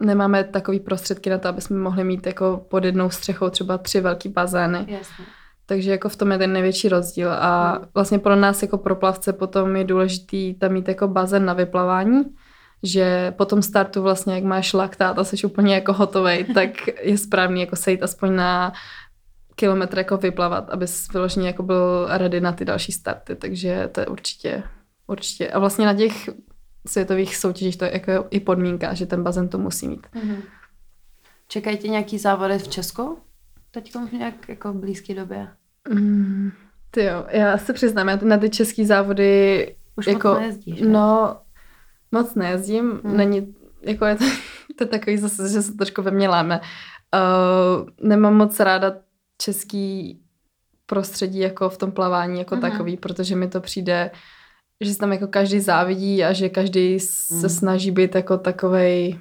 nemáme 0.00 0.44
takový 0.44 0.80
prostředky 0.80 1.30
na 1.30 1.38
to, 1.38 1.48
aby 1.48 1.60
jsme 1.60 1.78
mohli 1.78 2.04
mít 2.04 2.26
jako 2.26 2.66
pod 2.70 2.84
jednou 2.84 3.10
střechou 3.10 3.50
třeba 3.50 3.78
tři 3.78 4.00
velký 4.00 4.28
bazény. 4.28 4.84
Jasně. 4.88 5.24
Takže 5.66 5.90
jako 5.90 6.08
v 6.08 6.16
tom 6.16 6.32
je 6.32 6.38
ten 6.38 6.52
největší 6.52 6.88
rozdíl 6.88 7.32
a 7.32 7.72
hmm. 7.72 7.86
vlastně 7.94 8.18
pro 8.18 8.36
nás 8.36 8.62
jako 8.62 8.78
pro 8.78 8.96
plavce 8.96 9.32
potom 9.32 9.76
je 9.76 9.84
důležitý 9.84 10.54
tam 10.54 10.72
mít 10.72 10.88
jako 10.88 11.08
bazén 11.08 11.44
na 11.44 11.52
vyplavání, 11.52 12.24
že 12.82 13.30
po 13.36 13.44
tom 13.44 13.62
startu 13.62 14.02
vlastně, 14.02 14.34
jak 14.34 14.44
máš 14.44 14.72
laktát 14.72 15.18
a 15.18 15.24
jsi 15.24 15.46
úplně 15.46 15.74
jako 15.74 15.92
hotovej, 15.92 16.44
tak 16.54 16.70
je 17.02 17.18
správný 17.18 17.60
jako 17.60 17.76
sejít 17.76 18.02
aspoň 18.02 18.34
na 18.34 18.72
kilometr 19.54 19.98
jako 19.98 20.16
vyplavat, 20.16 20.70
aby 20.70 20.86
vyloženě 21.12 21.46
jako 21.46 21.62
byl 21.62 22.08
ready 22.10 22.40
na 22.40 22.52
ty 22.52 22.64
další 22.64 22.92
starty, 22.92 23.36
takže 23.36 23.88
to 23.92 24.00
je 24.00 24.06
určitě, 24.06 24.62
určitě. 25.10 25.50
A 25.50 25.58
vlastně 25.58 25.86
na 25.86 25.94
těch 25.94 26.28
světových 26.86 27.36
soutěžích 27.36 27.76
to 27.76 27.84
je 27.84 27.92
jako 27.92 28.26
i 28.30 28.40
podmínka, 28.40 28.94
že 28.94 29.06
ten 29.06 29.22
bazén 29.22 29.48
to 29.48 29.58
musí 29.58 29.88
mít. 29.88 30.06
Mm-hmm. 30.14 30.42
Čekají 31.48 31.78
tě 31.78 31.88
nějaký 31.88 32.18
závody 32.18 32.58
v 32.58 32.68
Česku? 32.68 33.18
Teď 33.70 33.94
nějak 34.12 34.48
jako 34.48 34.72
v 34.72 34.76
blízké 34.76 35.14
době? 35.14 35.48
Mm, 35.88 36.50
ty 36.90 37.04
jo, 37.04 37.26
já 37.28 37.58
se 37.58 37.72
přiznám, 37.72 38.08
já 38.08 38.18
na 38.22 38.38
ty 38.38 38.50
české 38.50 38.86
závody 38.86 39.76
Už 39.96 40.06
jako, 40.06 40.28
moc 40.28 40.38
nejezdíš, 40.38 40.80
No, 40.80 41.36
moc 42.12 42.34
nejezdím, 42.34 43.00
mm. 43.04 43.16
není, 43.16 43.54
jako 43.82 44.04
je 44.04 44.16
to, 44.16 44.24
to 44.78 44.84
je 44.84 44.88
takový 44.88 45.18
zase, 45.18 45.48
že 45.48 45.62
se 45.62 45.72
trošku 45.72 46.02
ve 46.02 46.10
mně 46.10 46.28
láme. 46.28 46.60
Uh, 46.60 47.88
nemám 48.08 48.36
moc 48.36 48.60
ráda 48.60 48.92
český 49.38 50.20
prostředí 50.86 51.38
jako 51.38 51.68
v 51.68 51.78
tom 51.78 51.92
plavání 51.92 52.38
jako 52.38 52.54
mm-hmm. 52.54 52.60
takový, 52.60 52.96
protože 52.96 53.36
mi 53.36 53.48
to 53.48 53.60
přijde 53.60 54.10
že 54.80 54.92
se 54.92 54.98
tam 54.98 55.12
jako 55.12 55.26
každý 55.26 55.60
závidí 55.60 56.24
a 56.24 56.32
že 56.32 56.48
každý 56.48 57.00
se 57.00 57.46
mm. 57.46 57.48
snaží 57.48 57.90
být 57.90 58.14
jako 58.14 58.38
takovej, 58.38 59.18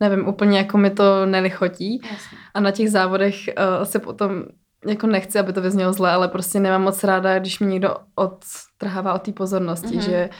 nevím, 0.00 0.28
úplně 0.28 0.58
jako 0.58 0.78
mi 0.78 0.90
to 0.90 1.26
nelichotí. 1.26 2.00
Jasně. 2.02 2.38
A 2.54 2.60
na 2.60 2.70
těch 2.70 2.90
závodech 2.90 3.34
uh, 3.34 3.84
se 3.84 3.98
potom 3.98 4.44
jako 4.86 5.06
nechci, 5.06 5.38
aby 5.38 5.52
to 5.52 5.60
vyznělo 5.60 5.92
zle, 5.92 6.12
ale 6.12 6.28
prostě 6.28 6.60
nemám 6.60 6.82
moc 6.82 7.04
ráda, 7.04 7.38
když 7.38 7.60
mi 7.60 7.66
někdo 7.66 7.96
odtrhává 8.14 9.14
od 9.14 9.22
té 9.22 9.32
pozornosti, 9.32 9.98
mm-hmm. 9.98 10.04
že, 10.04 10.30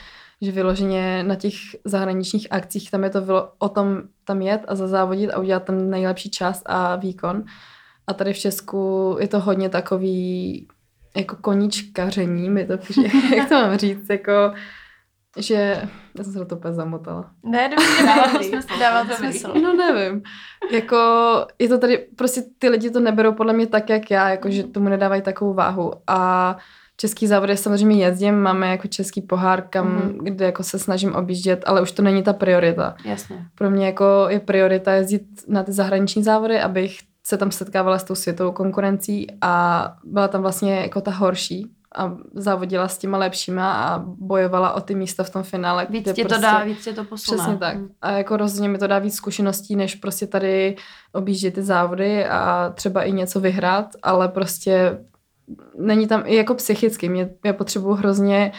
že 0.40 0.52
vyloženě 0.52 1.22
na 1.22 1.34
těch 1.34 1.54
zahraničních 1.84 2.46
akcích 2.50 2.90
tam 2.90 3.04
je 3.04 3.10
to 3.10 3.20
vylo, 3.20 3.52
o 3.58 3.68
tom 3.68 4.02
tam 4.24 4.42
jet 4.42 4.60
a 4.68 4.74
zazávodit 4.74 5.30
a 5.30 5.38
udělat 5.38 5.64
ten 5.64 5.90
nejlepší 5.90 6.30
čas 6.30 6.62
a 6.66 6.96
výkon. 6.96 7.44
A 8.06 8.14
tady 8.14 8.32
v 8.32 8.38
Česku 8.38 9.16
je 9.20 9.28
to 9.28 9.40
hodně 9.40 9.68
takový 9.68 10.68
jako 11.16 11.36
koníčkaření, 11.36 12.50
mi 12.50 12.66
to 12.66 12.78
přijde, 12.78 13.08
jak 13.36 13.48
to 13.48 13.54
mám 13.54 13.76
říct, 13.76 14.10
jako, 14.10 14.32
že, 15.36 15.88
já 16.18 16.24
jsem 16.24 16.32
se 16.32 16.44
to 16.44 16.56
úplně 16.56 16.74
zamotala. 16.74 17.30
Ne, 17.42 17.68
dobře, 17.68 18.06
dává 18.06 18.38
to 18.38 18.44
smysl. 18.44 18.78
Dává 18.80 19.04
to 19.04 19.14
smysl. 19.14 19.52
No 19.62 19.72
nevím. 19.72 20.22
Jako, 20.72 20.96
je 21.58 21.68
to 21.68 21.78
tady, 21.78 21.98
prostě 22.16 22.42
ty 22.58 22.68
lidi 22.68 22.90
to 22.90 23.00
neberou 23.00 23.32
podle 23.32 23.52
mě 23.52 23.66
tak, 23.66 23.90
jak 23.90 24.10
já, 24.10 24.28
jako, 24.28 24.50
že 24.50 24.62
tomu 24.62 24.88
nedávají 24.88 25.22
takovou 25.22 25.54
váhu. 25.54 25.92
A 26.06 26.56
český 26.96 27.26
závody 27.26 27.56
samozřejmě 27.56 28.04
jezdím, 28.04 28.34
máme 28.34 28.68
jako 28.70 28.88
český 28.88 29.22
pohár, 29.22 29.62
kam, 29.70 29.98
mm-hmm. 29.98 30.18
kde 30.22 30.44
jako 30.44 30.62
se 30.62 30.78
snažím 30.78 31.14
objíždět, 31.14 31.62
ale 31.66 31.82
už 31.82 31.92
to 31.92 32.02
není 32.02 32.22
ta 32.22 32.32
priorita. 32.32 32.94
Jasně. 33.04 33.46
Pro 33.54 33.70
mě 33.70 33.86
jako 33.86 34.26
je 34.28 34.40
priorita 34.40 34.92
jezdit 34.92 35.22
na 35.48 35.62
ty 35.62 35.72
zahraniční 35.72 36.22
závody, 36.22 36.60
abych 36.60 36.98
se 37.26 37.36
tam 37.36 37.50
setkávala 37.50 37.98
s 37.98 38.04
tou 38.04 38.14
světovou 38.14 38.52
konkurencí 38.52 39.26
a 39.40 39.96
byla 40.04 40.28
tam 40.28 40.42
vlastně 40.42 40.76
jako 40.76 41.00
ta 41.00 41.10
horší 41.10 41.70
a 41.96 42.16
závodila 42.34 42.88
s 42.88 42.98
těma 42.98 43.18
lepšíma 43.18 43.72
a 43.72 43.98
bojovala 43.98 44.72
o 44.72 44.80
ty 44.80 44.94
místa 44.94 45.24
v 45.24 45.30
tom 45.30 45.42
finále. 45.42 45.86
Víc 45.90 46.04
tě 46.04 46.24
prostě, 46.24 46.34
to 46.34 46.40
dá, 46.40 46.64
víc 46.64 46.84
tě 46.84 46.92
to 46.92 47.04
posune. 47.04 47.38
Přesně 47.38 47.58
tak. 47.58 47.76
Hmm. 47.76 47.88
A 48.02 48.10
jako 48.10 48.36
rozhodně 48.36 48.68
mi 48.68 48.78
to 48.78 48.86
dá 48.86 48.98
víc 48.98 49.14
zkušeností, 49.14 49.76
než 49.76 49.94
prostě 49.94 50.26
tady 50.26 50.76
objíždět 51.12 51.54
ty 51.54 51.62
závody 51.62 52.26
a 52.26 52.72
třeba 52.74 53.02
i 53.02 53.12
něco 53.12 53.40
vyhrát, 53.40 53.86
ale 54.02 54.28
prostě 54.28 54.98
není 55.78 56.08
tam 56.08 56.22
i 56.26 56.34
jako 56.34 56.54
psychicky. 56.54 57.08
Mě, 57.08 57.30
já 57.44 57.52
potřebuji 57.52 57.94
hrozně 57.94 58.52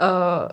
uh, 0.00 0.48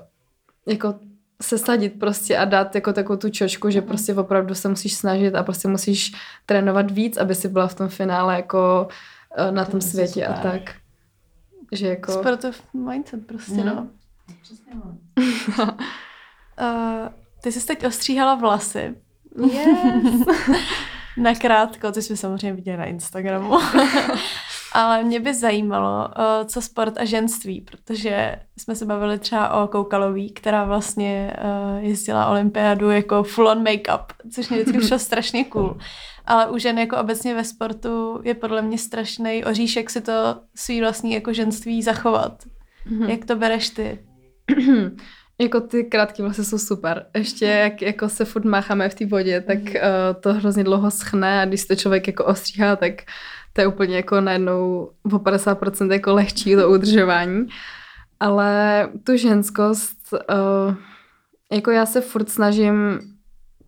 jako 0.73 0.93
se 1.41 1.57
sadit 1.57 1.99
prostě 1.99 2.37
a 2.37 2.45
dát 2.45 2.75
jako 2.75 2.93
takovou 2.93 3.17
tu 3.17 3.29
čočku, 3.29 3.69
že 3.69 3.81
prostě 3.81 4.13
opravdu 4.13 4.55
se 4.55 4.69
musíš 4.69 4.93
snažit 4.93 5.35
a 5.35 5.43
prostě 5.43 5.67
musíš 5.67 6.11
trénovat 6.45 6.91
víc, 6.91 7.17
aby 7.17 7.35
si 7.35 7.47
byla 7.47 7.67
v 7.67 7.75
tom 7.75 7.89
finále 7.89 8.35
jako 8.35 8.87
uh, 9.39 9.51
na 9.51 9.65
to 9.65 9.71
tom 9.71 9.81
světě 9.81 10.25
super. 10.27 10.31
a 10.31 10.51
tak. 10.51 10.75
Že 11.71 11.87
jako... 11.87 12.11
Sportov 12.11 12.61
mindset 12.73 13.27
prostě, 13.27 13.53
mm. 13.53 13.65
no. 13.65 13.87
Přesně 14.41 14.73
no. 14.75 14.97
uh, 15.63 17.09
ty 17.41 17.51
jsi 17.51 17.65
teď 17.65 17.85
ostříhala 17.85 18.35
vlasy. 18.35 18.95
Yes. 19.51 20.25
Nakrátko, 21.17 21.91
ty 21.91 22.01
jsme 22.01 22.17
samozřejmě 22.17 22.53
viděli 22.53 22.77
na 22.77 22.85
Instagramu. 22.85 23.59
Ale 24.75 25.03
mě 25.03 25.19
by 25.19 25.33
zajímalo, 25.33 26.07
uh, 26.07 26.47
co 26.47 26.61
sport 26.61 26.97
a 26.97 27.05
ženství, 27.05 27.61
protože 27.61 28.35
jsme 28.57 28.75
se 28.75 28.85
bavili 28.85 29.19
třeba 29.19 29.63
o 29.63 29.67
Koukalový, 29.67 30.31
která 30.31 30.63
vlastně 30.63 31.37
uh, 31.43 31.83
jezdila 31.83 32.25
olympiádu 32.25 32.89
jako 32.89 33.23
full 33.23 33.47
on 33.47 33.63
make-up, 33.63 34.05
což 34.33 34.49
mě 34.49 34.57
vždycky 34.57 34.79
přišlo 34.79 34.99
strašně 35.09 35.43
cool. 35.43 35.77
Ale 36.25 36.47
u 36.47 36.57
žen 36.57 36.79
jako 36.79 36.97
obecně 36.97 37.35
ve 37.35 37.43
sportu 37.43 38.21
je 38.23 38.33
podle 38.33 38.61
mě 38.61 38.77
strašný 38.77 39.45
oříšek 39.45 39.89
si 39.89 40.01
to 40.01 40.13
svý 40.55 40.81
vlastní 40.81 41.13
jako 41.13 41.33
ženství 41.33 41.83
zachovat. 41.83 42.43
Mm-hmm. 42.91 43.09
Jak 43.09 43.25
to 43.25 43.35
bereš 43.35 43.69
ty? 43.69 43.99
Jako 45.39 45.61
ty 45.61 45.83
krátké 45.83 46.23
vlasy 46.23 46.45
jsou 46.45 46.57
super. 46.57 47.05
Ještě 47.15 47.45
jak 47.45 47.81
jako 47.81 48.09
se 48.09 48.25
furt 48.25 48.45
mácháme 48.45 48.89
v 48.89 48.95
té 48.95 49.05
vodě, 49.05 49.41
tak 49.41 49.57
uh, 49.57 50.21
to 50.21 50.33
hrozně 50.33 50.63
dlouho 50.63 50.91
schne 50.91 51.41
a 51.41 51.45
když 51.45 51.65
to 51.65 51.75
člověk 51.75 52.07
jako 52.07 52.25
ostříhá, 52.25 52.75
tak 52.75 52.93
to 53.55 53.61
je 53.61 53.67
úplně 53.67 53.95
jako 53.95 54.21
najednou 54.21 54.89
o 55.03 55.09
50% 55.09 55.91
jako 55.91 56.13
lehčí 56.13 56.55
to 56.55 56.69
udržování. 56.69 57.47
Ale 58.19 58.89
tu 59.03 59.17
ženskost, 59.17 60.13
uh, 60.13 60.75
jako 61.51 61.71
já 61.71 61.85
se 61.85 62.01
furt 62.01 62.29
snažím 62.29 62.99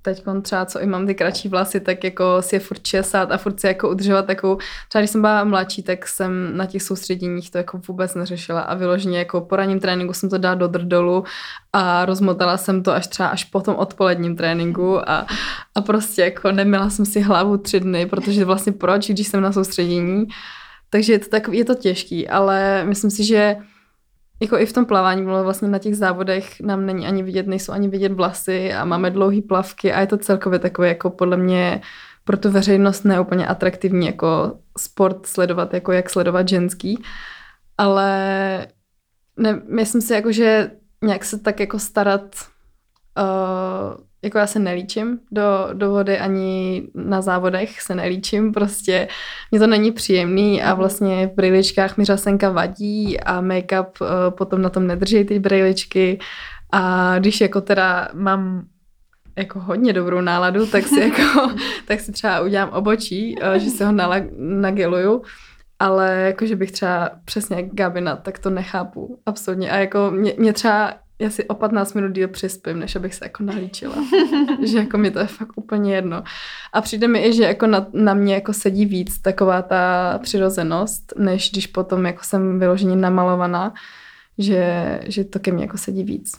teď 0.08 0.24
třeba, 0.42 0.66
co 0.66 0.80
i 0.80 0.86
mám 0.86 1.08
ty 1.08 1.16
kratší 1.16 1.50
vlasy, 1.50 1.80
tak 1.80 2.04
jako 2.04 2.42
si 2.42 2.56
je 2.56 2.60
furt 2.60 2.82
česat 2.82 3.32
a 3.32 3.38
furt 3.38 3.60
si 3.60 3.68
jako 3.68 3.90
udržovat 3.90 4.26
takovou, 4.26 4.58
třeba 4.90 5.02
když 5.02 5.12
jsem 5.12 5.22
byla 5.22 5.44
mladší, 5.44 5.84
tak 5.84 6.08
jsem 6.08 6.58
na 6.58 6.66
těch 6.66 6.84
soustředěních 6.84 7.52
to 7.52 7.58
jako 7.58 7.82
vůbec 7.88 8.16
neřešila 8.16 8.62
a 8.62 8.76
vyloženě 8.76 9.18
jako 9.18 9.42
po 9.42 9.56
ranním 9.56 9.80
tréninku 9.80 10.14
jsem 10.14 10.30
to 10.30 10.38
dala 10.38 10.56
do 10.56 10.68
drdolu 10.68 11.24
a 11.74 12.06
rozmotala 12.06 12.58
jsem 12.58 12.84
to 12.84 12.92
až 12.92 13.08
třeba 13.08 13.30
až 13.30 13.44
po 13.44 13.62
tom 13.62 13.76
odpoledním 13.76 14.36
tréninku 14.36 15.10
a, 15.10 15.28
a 15.76 15.82
prostě 15.82 16.22
jako 16.22 16.52
nemila 16.52 16.90
jsem 16.90 17.06
si 17.06 17.22
hlavu 17.22 17.58
tři 17.58 17.80
dny, 17.80 18.06
protože 18.06 18.46
vlastně 18.46 18.72
proč, 18.72 19.10
když 19.10 19.28
jsem 19.28 19.42
na 19.42 19.52
soustředění, 19.52 20.26
takže 20.90 21.14
je 21.14 21.20
to, 21.20 21.30
tak, 21.30 21.48
je 21.52 21.66
to 21.66 21.76
těžký, 21.76 22.28
ale 22.28 22.84
myslím 22.84 23.12
si, 23.12 23.24
že 23.24 23.56
jako 24.40 24.58
i 24.58 24.66
v 24.66 24.74
tom 24.74 24.86
plavání 24.86 25.24
bylo 25.24 25.44
vlastně 25.44 25.68
na 25.68 25.80
těch 25.80 25.98
závodech 25.98 26.60
nám 26.62 26.86
není 26.86 27.08
ani 27.08 27.24
vidět, 27.24 27.48
nejsou 27.48 27.72
ani 27.72 27.88
vidět 27.88 28.12
vlasy 28.12 28.74
a 28.74 28.86
máme 28.86 29.12
dlouhé 29.12 29.42
plavky 29.42 29.94
a 29.94 30.00
je 30.00 30.08
to 30.08 30.18
celkově 30.18 30.60
takové 30.60 30.88
jako 30.88 31.10
podle 31.10 31.38
mě 31.38 31.82
pro 32.24 32.38
tu 32.38 32.52
veřejnost 32.52 33.04
neúplně 33.04 33.48
atraktivní 33.48 34.06
jako 34.06 34.60
sport 34.78 35.26
sledovat, 35.26 35.74
jako 35.74 35.92
jak 35.92 36.10
sledovat 36.10 36.48
ženský. 36.48 37.04
Ale 37.78 38.68
ne, 39.38 39.62
myslím 39.68 40.02
si 40.02 40.14
jako, 40.14 40.32
že 40.32 40.72
nějak 41.04 41.26
se 41.26 41.40
tak 41.40 41.60
jako 41.60 41.80
starat 41.80 42.36
uh, 43.18 43.98
jako 44.28 44.38
já 44.38 44.48
se 44.48 44.60
nelíčím 44.60 45.20
do, 45.32 45.70
do 45.74 45.90
vody, 45.90 46.20
ani 46.20 46.84
na 46.96 47.22
závodech 47.22 47.82
se 47.82 47.96
nelíčím, 47.96 48.52
prostě 48.52 49.08
mě 49.52 49.60
to 49.60 49.68
není 49.68 49.92
příjemný 49.92 50.64
a 50.64 50.74
vlastně 50.74 51.28
v 51.28 51.36
brýličkách 51.36 51.98
mi 51.98 52.06
řasenka 52.06 52.50
vadí 52.50 53.20
a 53.20 53.42
make-up 53.42 53.88
uh, 54.02 54.08
potom 54.30 54.62
na 54.62 54.70
tom 54.70 54.88
nedrží 54.88 55.26
ty 55.26 55.40
brýličky 55.40 56.20
a 56.72 57.16
když 57.20 57.42
jako 57.42 57.62
teda 57.62 58.08
mám 58.14 58.66
jako 59.38 59.60
hodně 59.60 59.94
dobrou 59.94 60.22
náladu, 60.22 60.66
tak 60.66 60.88
si 60.88 61.00
jako, 61.10 61.52
tak 61.86 62.00
si 62.00 62.12
třeba 62.12 62.42
udělám 62.42 62.70
obočí, 62.70 63.36
uh, 63.36 63.54
že 63.54 63.70
se 63.70 63.86
ho 63.86 63.94
nageluju, 64.38 65.22
ale 65.80 66.22
jako, 66.22 66.46
že 66.46 66.56
bych 66.56 66.72
třeba 66.72 67.10
přesně 67.26 67.56
jak 67.56 67.66
Gabina, 67.66 68.16
tak 68.16 68.40
to 68.40 68.50
nechápu 68.50 69.20
absolutně. 69.26 69.72
A 69.72 69.78
jako 69.78 70.12
mě, 70.12 70.34
mě 70.38 70.54
třeba 70.54 70.94
já 71.20 71.30
si 71.30 71.48
o 71.48 71.56
15 71.56 71.94
minut 71.94 72.12
díl 72.12 72.28
přispím, 72.28 72.80
než 72.80 72.96
abych 72.96 73.16
se 73.16 73.26
jako 73.26 73.44
nalíčila. 73.44 73.96
že 74.66 74.78
jako 74.78 74.98
mi 74.98 75.12
to 75.12 75.20
je 75.20 75.28
fakt 75.28 75.52
úplně 75.56 75.96
jedno. 75.96 76.24
A 76.74 76.82
přijde 76.82 77.08
mi 77.08 77.26
i, 77.26 77.34
že 77.34 77.44
jako 77.44 77.68
na, 77.68 77.88
na 77.94 78.14
mě 78.14 78.34
jako 78.34 78.54
sedí 78.54 78.86
víc 78.86 79.20
taková 79.22 79.62
ta 79.62 80.14
přirozenost, 80.24 81.14
než 81.18 81.52
když 81.52 81.68
potom 81.68 82.06
jako 82.06 82.24
jsem 82.24 82.60
vyloženě 82.60 82.96
namalovaná, 82.96 83.74
že, 84.38 85.00
že 85.04 85.24
to 85.24 85.40
ke 85.40 85.52
mně 85.52 85.64
jako 85.64 85.78
sedí 85.78 86.04
víc. 86.04 86.32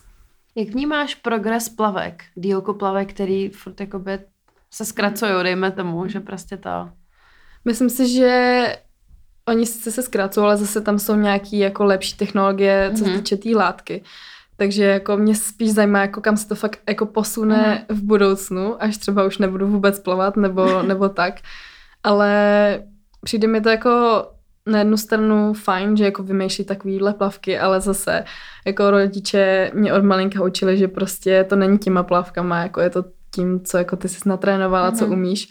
Jak 0.54 0.68
vnímáš 0.68 1.14
progres 1.14 1.68
plavek, 1.68 2.24
dílku 2.34 2.74
plavek, 2.74 3.10
který 3.10 3.48
furt 3.48 3.80
jakoby 3.80 4.18
se 4.70 4.84
zkracují, 4.84 5.32
dejme 5.42 5.70
tomu, 5.70 6.08
že 6.08 6.20
prostě 6.20 6.56
to... 6.56 6.70
Myslím 7.64 7.90
si, 7.90 8.08
že 8.08 8.76
oni 9.48 9.66
sice 9.66 9.92
se 9.92 10.02
zkracují, 10.02 10.44
ale 10.44 10.56
zase 10.56 10.80
tam 10.80 10.98
jsou 10.98 11.16
nějaký 11.16 11.58
jako 11.58 11.84
lepší 11.84 12.16
technologie, 12.16 12.90
co 12.92 13.04
se 13.04 13.10
mm-hmm. 13.10 13.16
týče 13.16 13.36
té 13.36 13.42
tý 13.42 13.54
látky. 13.54 14.02
Takže 14.60 14.84
jako 14.84 15.16
mě 15.16 15.34
spíš 15.34 15.72
zajímá, 15.72 16.00
jako 16.00 16.20
kam 16.20 16.36
se 16.36 16.48
to 16.48 16.54
fakt 16.54 16.80
jako 16.88 17.06
posune 17.06 17.86
mm. 17.88 17.96
v 17.96 18.02
budoucnu, 18.02 18.82
až 18.82 18.96
třeba 18.96 19.24
už 19.24 19.38
nebudu 19.38 19.68
vůbec 19.68 19.98
plavat 19.98 20.36
nebo, 20.36 20.82
nebo 20.86 21.08
tak. 21.08 21.34
Ale 22.02 22.82
přijde 23.24 23.48
mi 23.48 23.60
to 23.60 23.68
jako 23.68 24.24
na 24.66 24.78
jednu 24.78 24.96
stranu 24.96 25.52
fajn, 25.52 25.96
že 25.96 26.04
jako 26.04 26.22
vymýšlí 26.22 26.64
takovýhle 26.64 27.14
plavky, 27.14 27.58
ale 27.58 27.80
zase 27.80 28.24
jako 28.66 28.90
rodiče 28.90 29.70
mě 29.74 29.92
od 29.92 30.04
malinka 30.04 30.44
učili, 30.44 30.78
že 30.78 30.88
prostě 30.88 31.44
to 31.44 31.56
není 31.56 31.78
těma 31.78 32.02
plavkama, 32.02 32.62
jako 32.62 32.80
je 32.80 32.90
to 32.90 33.04
tím, 33.34 33.60
co 33.60 33.78
jako 33.78 33.96
ty 33.96 34.08
jsi 34.08 34.28
natrénovala, 34.28 34.90
mm. 34.90 34.96
co 34.96 35.04
mhm. 35.04 35.14
umíš. 35.14 35.48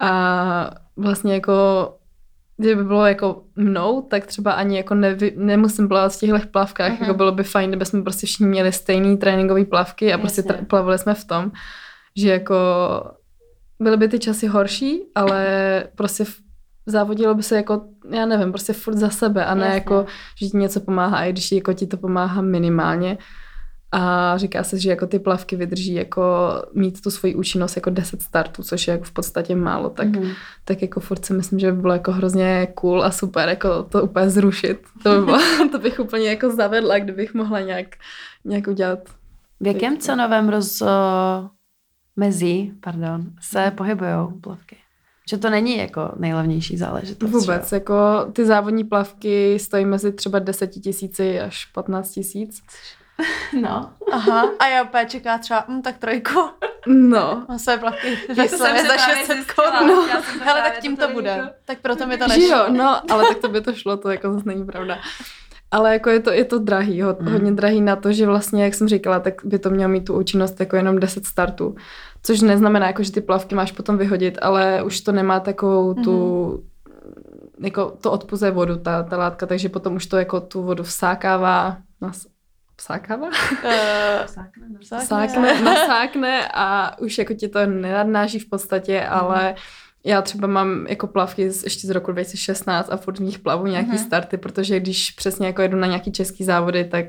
A 0.00 0.70
vlastně 0.96 1.34
jako 1.34 1.54
kdyby 2.56 2.84
bylo 2.84 3.06
jako 3.06 3.42
mnou, 3.56 4.02
tak 4.02 4.26
třeba 4.26 4.52
ani 4.52 4.76
jako 4.76 4.94
nevy, 4.94 5.32
nemusím 5.36 5.88
plavat 5.88 6.12
v 6.12 6.18
těchto 6.18 6.38
plavkách, 6.50 6.92
uh-huh. 6.92 7.00
jako 7.00 7.14
bylo 7.14 7.32
by 7.32 7.42
fajn, 7.42 7.70
kdyby 7.70 7.84
jsme 7.86 8.02
prostě 8.02 8.26
všichni 8.26 8.46
měli 8.46 8.72
stejný 8.72 9.16
tréninkový 9.16 9.64
plavky 9.64 10.12
a 10.12 10.18
prostě 10.18 10.42
tra- 10.42 10.64
plavili 10.64 10.98
jsme 10.98 11.14
v 11.14 11.24
tom, 11.24 11.52
že 12.16 12.30
jako 12.30 12.54
byly 13.80 13.96
by 13.96 14.08
ty 14.08 14.18
časy 14.18 14.46
horší, 14.46 15.02
ale 15.14 15.46
prostě 15.94 16.24
závodilo 16.86 17.34
by 17.34 17.42
se 17.42 17.56
jako, 17.56 17.82
já 18.10 18.26
nevím, 18.26 18.52
prostě 18.52 18.72
furt 18.72 18.96
za 18.96 19.10
sebe 19.10 19.44
a 19.44 19.54
ne 19.54 19.64
Jasně. 19.64 19.74
jako, 19.74 20.06
že 20.36 20.48
ti 20.48 20.56
něco 20.56 20.80
pomáhá, 20.80 21.24
i 21.24 21.32
když 21.32 21.52
jako 21.52 21.72
ti 21.72 21.86
to 21.86 21.96
pomáhá 21.96 22.42
minimálně. 22.42 23.18
A 23.98 24.36
říká 24.38 24.64
se, 24.64 24.78
že 24.78 24.90
jako 24.90 25.06
ty 25.06 25.18
plavky 25.18 25.56
vydrží 25.56 25.94
jako 25.94 26.22
mít 26.74 27.00
tu 27.00 27.10
svoji 27.10 27.34
účinnost 27.34 27.76
jako 27.76 27.90
10 27.90 28.22
startů, 28.22 28.62
což 28.62 28.88
je 28.88 28.92
jako 28.92 29.04
v 29.04 29.12
podstatě 29.12 29.56
málo, 29.56 29.90
tak, 29.90 30.08
mm. 30.08 30.30
tak 30.64 30.82
jako 30.82 31.00
furt 31.00 31.24
si 31.24 31.32
myslím, 31.32 31.58
že 31.58 31.72
by 31.72 31.80
bylo 31.80 31.92
jako 31.92 32.12
hrozně 32.12 32.68
cool 32.74 33.04
a 33.04 33.10
super 33.10 33.48
jako 33.48 33.82
to 33.82 34.02
úplně 34.02 34.30
zrušit. 34.30 34.80
To, 35.02 35.20
by 35.20 35.24
bylo, 35.24 35.38
to 35.72 35.78
bych 35.78 36.00
úplně 36.00 36.28
jako 36.28 36.50
zavedla, 36.50 36.98
kdybych 36.98 37.34
mohla 37.34 37.60
nějak, 37.60 37.86
nějak 38.44 38.66
udělat. 38.66 38.98
V 39.60 39.66
jakém 39.66 39.98
cenovém 39.98 40.48
roz, 40.48 40.82
mezi 42.16 42.70
pardon, 42.80 43.26
se 43.40 43.72
pohybují 43.76 44.40
plavky? 44.40 44.76
Že 45.30 45.38
to 45.38 45.50
není 45.50 45.78
jako 45.78 46.12
nejlevnější 46.16 46.76
záležitost. 46.76 47.30
Vůbec, 47.30 47.70
že? 47.70 47.76
jako 47.76 48.26
ty 48.32 48.46
závodní 48.46 48.84
plavky 48.84 49.58
stojí 49.58 49.84
mezi 49.84 50.12
třeba 50.12 50.38
10 50.38 50.66
tisíci 50.66 51.40
až 51.40 51.64
15 51.64 52.10
tisíc. 52.10 52.62
No. 53.60 53.90
Aha. 54.12 54.50
A 54.58 54.66
já 54.66 54.82
opět 54.82 55.10
čeká 55.10 55.38
třeba, 55.38 55.64
hm, 55.68 55.82
tak 55.82 55.98
trojku. 55.98 56.40
No. 56.86 57.44
Mám 57.48 57.58
své 57.58 57.78
plavky 57.78 58.18
ve 58.36 58.48
Slavě 58.48 58.84
za 58.84 58.96
600 58.96 59.52
korun. 59.52 59.88
No. 59.88 60.02
Hele, 60.44 60.62
tak 60.62 60.78
tím 60.78 60.96
to 60.96 61.08
bude. 61.08 61.30
Jako... 61.30 61.48
Tak 61.64 61.78
proto 61.80 62.06
mi 62.06 62.18
to 62.18 62.26
nešlo. 62.28 62.56
Jo, 62.56 62.66
no, 62.68 63.12
ale 63.12 63.28
tak 63.28 63.38
to 63.38 63.48
by 63.48 63.60
to 63.60 63.72
šlo, 63.72 63.96
to 63.96 64.10
jako 64.10 64.32
zase 64.32 64.48
není 64.48 64.66
pravda. 64.66 64.98
Ale 65.70 65.92
jako 65.92 66.10
je 66.10 66.20
to, 66.20 66.30
je 66.30 66.44
to 66.44 66.58
drahý, 66.58 67.02
ho, 67.02 67.16
mm. 67.20 67.32
hodně 67.32 67.52
drahý 67.52 67.80
na 67.80 67.96
to, 67.96 68.12
že 68.12 68.26
vlastně, 68.26 68.64
jak 68.64 68.74
jsem 68.74 68.88
říkala, 68.88 69.20
tak 69.20 69.34
by 69.44 69.58
to 69.58 69.70
mělo 69.70 69.88
mít 69.88 70.04
tu 70.04 70.18
účinnost 70.18 70.60
jako 70.60 70.76
jenom 70.76 70.98
10 70.98 71.26
startů. 71.26 71.76
Což 72.22 72.40
neznamená, 72.40 72.86
jako, 72.86 73.02
že 73.02 73.12
ty 73.12 73.20
plavky 73.20 73.54
máš 73.54 73.72
potom 73.72 73.98
vyhodit, 73.98 74.38
ale 74.42 74.82
už 74.82 75.00
to 75.00 75.12
nemá 75.12 75.40
takovou 75.40 75.94
tu, 75.94 76.46
mm. 77.58 77.64
jako 77.64 77.96
to 78.00 78.12
odpuzuje 78.12 78.50
vodu, 78.50 78.76
ta, 78.76 79.02
ta 79.02 79.16
látka, 79.18 79.46
takže 79.46 79.68
potom 79.68 79.94
už 79.94 80.06
to 80.06 80.16
jako 80.16 80.40
tu 80.40 80.62
vodu 80.62 80.82
vsákává, 80.82 81.76
Vsákává? 82.78 83.26
Uh, 83.26 84.26
sákne, 84.26 84.66
sákne. 85.04 85.60
nasákne 85.64 86.48
a 86.54 86.98
už 86.98 87.18
jako 87.18 87.34
ti 87.34 87.48
to 87.48 87.66
nenadnáží 87.66 88.38
v 88.38 88.48
podstatě, 88.48 89.00
mm. 89.00 89.06
ale 89.10 89.54
já 90.04 90.22
třeba 90.22 90.48
mám 90.48 90.86
jako 90.86 91.06
plavky 91.06 91.50
z, 91.50 91.64
ještě 91.64 91.86
z 91.86 91.90
roku 91.90 92.12
2016 92.12 92.88
a 92.92 92.96
furt 92.96 93.18
v 93.18 93.22
nich 93.22 93.38
plavu 93.38 93.66
nějaký 93.66 93.90
mm. 93.90 93.98
starty, 93.98 94.36
protože 94.36 94.80
když 94.80 95.10
přesně 95.10 95.46
jako 95.46 95.62
jedu 95.62 95.76
na 95.76 95.86
nějaký 95.86 96.12
český 96.12 96.44
závody, 96.44 96.84
tak 96.84 97.06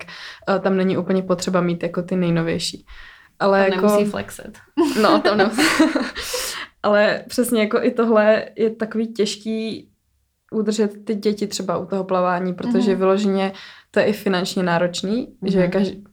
uh, 0.49 0.59
tam 0.59 0.77
není 0.77 0.97
úplně 0.97 1.23
potřeba 1.23 1.61
mít 1.61 1.83
jako 1.83 2.01
ty 2.01 2.15
nejnovější. 2.15 2.85
Ale 3.39 3.63
tam 3.63 3.73
jako, 3.73 3.85
nemusí 3.85 4.11
flexit. 4.11 4.57
No, 5.01 5.21
tam 5.21 5.37
nemusí. 5.37 5.61
ale 6.83 7.23
přesně 7.27 7.61
jako 7.61 7.83
i 7.83 7.91
tohle 7.91 8.45
je 8.55 8.69
takový 8.69 9.13
těžký 9.13 9.89
udržet 10.51 11.05
ty 11.05 11.15
děti 11.15 11.47
třeba 11.47 11.77
u 11.77 11.85
toho 11.85 12.03
plavání, 12.03 12.53
protože 12.53 12.91
mm. 12.91 12.97
vyloženě 12.97 13.51
to 13.91 13.99
je 13.99 14.05
i 14.05 14.13
finančně 14.13 14.63
náročný, 14.63 15.27
mm-hmm. 15.27 15.51
že 15.51 15.67
každý, 15.67 16.03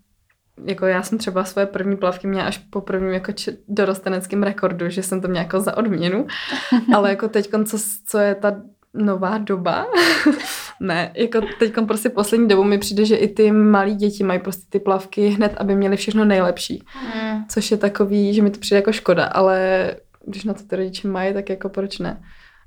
jako 0.64 0.86
já 0.86 1.02
jsem 1.02 1.18
třeba 1.18 1.44
svoje 1.44 1.66
první 1.66 1.96
plavky 1.96 2.26
měla 2.26 2.44
až 2.44 2.58
po 2.58 2.80
prvním 2.80 3.12
jako 3.12 3.32
č- 3.32 3.56
dorosteneckém 3.68 4.42
rekordu, 4.42 4.88
že 4.88 5.02
jsem 5.02 5.20
to 5.20 5.28
měla 5.28 5.42
jako 5.42 5.60
za 5.60 5.76
odměnu, 5.76 6.26
ale 6.94 7.10
jako 7.10 7.28
teď, 7.28 7.50
co, 7.64 7.78
co 8.06 8.18
je 8.18 8.34
ta 8.34 8.62
nová 8.94 9.38
doba, 9.38 9.86
ne, 10.80 11.12
jako 11.16 11.40
teď 11.58 11.74
prostě 11.86 12.08
poslední 12.08 12.48
dobu 12.48 12.64
mi 12.64 12.78
přijde, 12.78 13.04
že 13.04 13.16
i 13.16 13.28
ty 13.28 13.52
malí 13.52 13.94
děti 13.94 14.24
mají 14.24 14.40
prostě 14.40 14.66
ty 14.68 14.80
plavky 14.80 15.28
hned, 15.28 15.54
aby 15.56 15.76
měli 15.76 15.96
všechno 15.96 16.24
nejlepší, 16.24 16.84
mm. 17.14 17.44
což 17.48 17.70
je 17.70 17.76
takový, 17.76 18.34
že 18.34 18.42
mi 18.42 18.50
to 18.50 18.60
přijde 18.60 18.76
jako 18.78 18.92
škoda, 18.92 19.24
ale 19.24 19.90
když 20.26 20.44
na 20.44 20.54
to 20.54 20.62
ty 20.62 20.76
rodiče 20.76 21.08
mají, 21.08 21.34
tak 21.34 21.50
jako 21.50 21.68
proč 21.68 21.98
ne? 21.98 22.22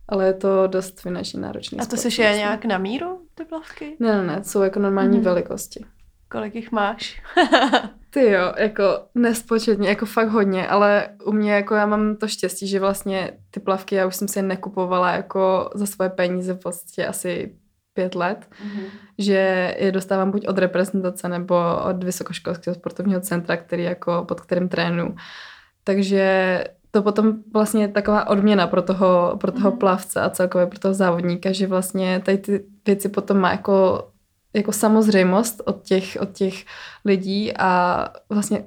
Ale 0.09 0.25
je 0.25 0.33
to 0.33 0.67
dost 0.67 1.01
finančně 1.01 1.39
náročné. 1.39 1.77
A 1.81 1.85
to 1.85 1.97
se 1.97 2.21
je 2.21 2.37
nějak 2.37 2.65
na 2.65 2.77
míru, 2.77 3.27
ty 3.35 3.45
plavky? 3.45 3.95
Ne, 3.99 4.15
ne, 4.15 4.23
ne, 4.23 4.43
jsou 4.43 4.61
jako 4.61 4.79
normální 4.79 5.17
mm. 5.17 5.23
velikosti. 5.23 5.85
Kolik 6.29 6.55
jich 6.55 6.71
máš? 6.71 7.21
Ty 8.09 8.31
jo, 8.31 8.53
jako 8.57 8.83
nespočetně, 9.15 9.89
jako 9.89 10.05
fakt 10.05 10.29
hodně, 10.29 10.67
ale 10.67 11.09
u 11.25 11.31
mě 11.31 11.53
jako 11.53 11.75
já 11.75 11.85
mám 11.85 12.15
to 12.15 12.27
štěstí, 12.27 12.67
že 12.67 12.79
vlastně 12.79 13.31
ty 13.51 13.59
plavky 13.59 13.95
já 13.95 14.07
už 14.07 14.15
jsem 14.15 14.27
si 14.27 14.41
nekupovala 14.41 15.11
jako 15.11 15.69
za 15.75 15.85
svoje 15.85 16.09
peníze 16.09 16.53
v 16.53 16.59
podstatě 16.59 17.07
asi 17.07 17.55
pět 17.93 18.15
let, 18.15 18.47
mm-hmm. 18.51 18.85
že 19.17 19.75
je 19.79 19.91
dostávám 19.91 20.31
buď 20.31 20.47
od 20.47 20.57
reprezentace 20.57 21.29
nebo 21.29 21.55
od 21.89 22.03
Vysokoškolského 22.03 22.75
sportovního 22.75 23.21
centra, 23.21 23.57
který 23.57 23.83
jako 23.83 24.25
pod 24.27 24.41
kterým 24.41 24.69
trénu. 24.69 25.15
Takže 25.83 26.63
to 26.91 27.01
potom 27.01 27.33
vlastně 27.53 27.81
je 27.81 27.87
taková 27.87 28.27
odměna 28.27 28.67
pro 28.67 28.81
toho, 28.81 29.37
pro 29.41 29.51
toho 29.51 29.71
mm. 29.71 29.77
plavce 29.77 30.21
a 30.21 30.29
celkově 30.29 30.67
pro 30.67 30.79
toho 30.79 30.93
závodníka, 30.93 31.51
že 31.51 31.67
vlastně 31.67 32.21
tady 32.25 32.37
ty 32.37 32.65
věci 32.85 33.09
potom 33.09 33.37
má 33.37 33.51
jako, 33.51 34.07
jako 34.53 34.71
samozřejmost 34.71 35.61
od 35.65 35.83
těch, 35.83 36.17
od 36.21 36.31
těch 36.31 36.65
lidí 37.05 37.57
a 37.57 38.03
vlastně 38.29 38.65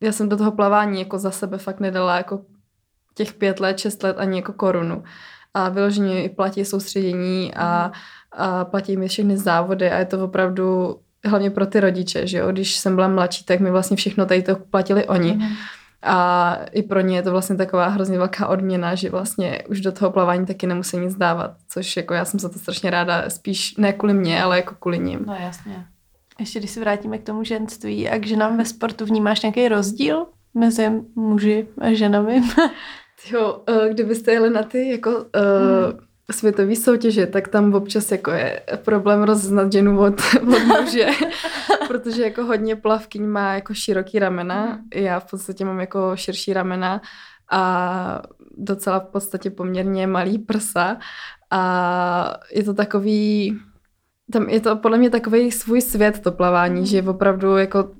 já 0.00 0.12
jsem 0.12 0.28
do 0.28 0.36
toho 0.36 0.52
plavání 0.52 0.98
jako 0.98 1.18
za 1.18 1.30
sebe 1.30 1.58
fakt 1.58 1.80
nedala 1.80 2.16
jako 2.16 2.40
těch 3.14 3.32
pět 3.32 3.60
let, 3.60 3.78
šest 3.78 4.02
let 4.02 4.16
ani 4.18 4.36
jako 4.36 4.52
korunu. 4.52 5.04
A 5.54 5.68
vyloženě 5.68 6.24
i 6.24 6.28
platí 6.28 6.64
soustředění 6.64 7.54
a, 7.54 7.92
a 8.32 8.64
platí 8.64 8.96
mi 8.96 9.08
všechny 9.08 9.36
závody 9.36 9.90
a 9.90 9.98
je 9.98 10.04
to 10.04 10.24
opravdu 10.24 10.98
hlavně 11.24 11.50
pro 11.50 11.66
ty 11.66 11.80
rodiče, 11.80 12.26
že 12.26 12.38
jo, 12.38 12.52
když 12.52 12.76
jsem 12.76 12.94
byla 12.94 13.08
mladší, 13.08 13.44
tak 13.44 13.60
mi 13.60 13.70
vlastně 13.70 13.96
všechno 13.96 14.26
tady 14.26 14.42
to 14.42 14.56
platili 14.56 15.06
oni. 15.06 15.32
Mm. 15.32 15.48
A 16.04 16.54
i 16.72 16.82
pro 16.82 17.00
ně 17.00 17.16
je 17.16 17.22
to 17.22 17.30
vlastně 17.30 17.56
taková 17.56 17.86
hrozně 17.86 18.18
velká 18.18 18.46
odměna, 18.46 18.94
že 18.94 19.10
vlastně 19.10 19.62
už 19.68 19.80
do 19.80 19.92
toho 19.92 20.10
plavání 20.10 20.46
taky 20.46 20.66
nemusí 20.66 20.96
nic 20.96 21.16
dávat, 21.16 21.56
což 21.68 21.96
jako 21.96 22.14
já 22.14 22.24
jsem 22.24 22.40
za 22.40 22.48
to 22.48 22.58
strašně 22.58 22.90
ráda, 22.90 23.30
spíš 23.30 23.76
ne 23.76 23.92
kvůli 23.92 24.14
mě, 24.14 24.42
ale 24.42 24.56
jako 24.56 24.74
kvůli 24.74 24.98
ním. 24.98 25.24
No 25.26 25.34
jasně. 25.34 25.86
Ještě 26.38 26.58
když 26.58 26.70
se 26.70 26.80
vrátíme 26.80 27.18
k 27.18 27.26
tomu 27.26 27.44
ženství 27.44 28.08
a 28.08 28.18
k 28.18 28.26
ženám 28.26 28.56
ve 28.56 28.64
sportu, 28.64 29.04
vnímáš 29.04 29.42
nějaký 29.42 29.68
rozdíl 29.68 30.26
mezi 30.54 30.90
muži 31.14 31.68
a 31.80 31.92
ženami? 31.92 32.42
jo, 33.30 33.62
eh, 33.68 33.88
kdybyste 33.88 34.32
jeli 34.32 34.50
na 34.50 34.62
ty 34.62 34.90
jako 34.90 35.10
uh, 35.10 35.20
hmm. 35.20 35.98
Světové 36.32 36.76
soutěže, 36.76 37.26
tak 37.26 37.48
tam 37.48 37.74
občas 37.74 38.12
jako 38.12 38.30
je 38.30 38.62
problém 38.84 39.22
rozeznat 39.22 39.72
ženu 39.72 40.00
od, 40.00 40.14
od 40.42 40.62
muže, 40.64 41.06
protože 41.88 42.22
jako 42.22 42.44
hodně 42.44 42.76
plavkyň 42.76 43.26
má 43.26 43.54
jako 43.54 43.74
široký 43.74 44.18
ramena, 44.18 44.78
já 44.94 45.20
v 45.20 45.30
podstatě 45.30 45.64
mám 45.64 45.80
jako 45.80 46.16
širší 46.16 46.52
ramena 46.52 47.00
a 47.50 48.22
docela 48.56 49.00
v 49.00 49.06
podstatě 49.06 49.50
poměrně 49.50 50.06
malý 50.06 50.38
prsa. 50.38 50.96
A 51.50 52.36
je 52.52 52.64
to 52.64 52.74
takový, 52.74 53.58
tam 54.32 54.48
je 54.48 54.60
to 54.60 54.76
podle 54.76 54.98
mě 54.98 55.10
takový 55.10 55.52
svůj 55.52 55.80
svět 55.80 56.20
to 56.20 56.32
plavání, 56.32 56.86
že 56.86 57.02
opravdu 57.02 57.56
jako 57.56 57.90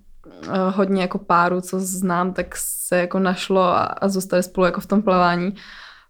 eh, 0.42 0.48
hodně 0.70 1.02
jako 1.02 1.18
párů, 1.18 1.60
co 1.60 1.80
znám, 1.80 2.32
tak 2.32 2.56
se 2.56 2.96
jako 2.96 3.18
našlo 3.18 3.62
a, 3.62 3.82
a 3.82 4.08
zůstali 4.08 4.42
spolu 4.42 4.64
jako 4.64 4.80
v 4.80 4.86
tom 4.86 5.02
plavání 5.02 5.54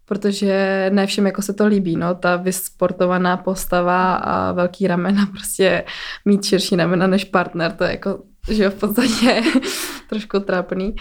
protože 0.05 0.89
ne 0.93 1.07
všem 1.07 1.25
jako 1.25 1.41
se 1.41 1.53
to 1.53 1.65
líbí, 1.65 1.95
no, 1.95 2.15
ta 2.15 2.35
vysportovaná 2.35 3.37
postava 3.37 4.15
a 4.15 4.51
velký 4.51 4.87
ramena, 4.87 5.25
prostě 5.31 5.85
mít 6.25 6.45
širší 6.45 6.75
ramena 6.75 7.07
než 7.07 7.23
partner, 7.23 7.71
to 7.71 7.83
je 7.83 7.91
jako, 7.91 8.23
že 8.49 8.69
v 8.69 8.79
podstatě 8.79 9.41
trošku 10.09 10.39
trápný. 10.39 10.95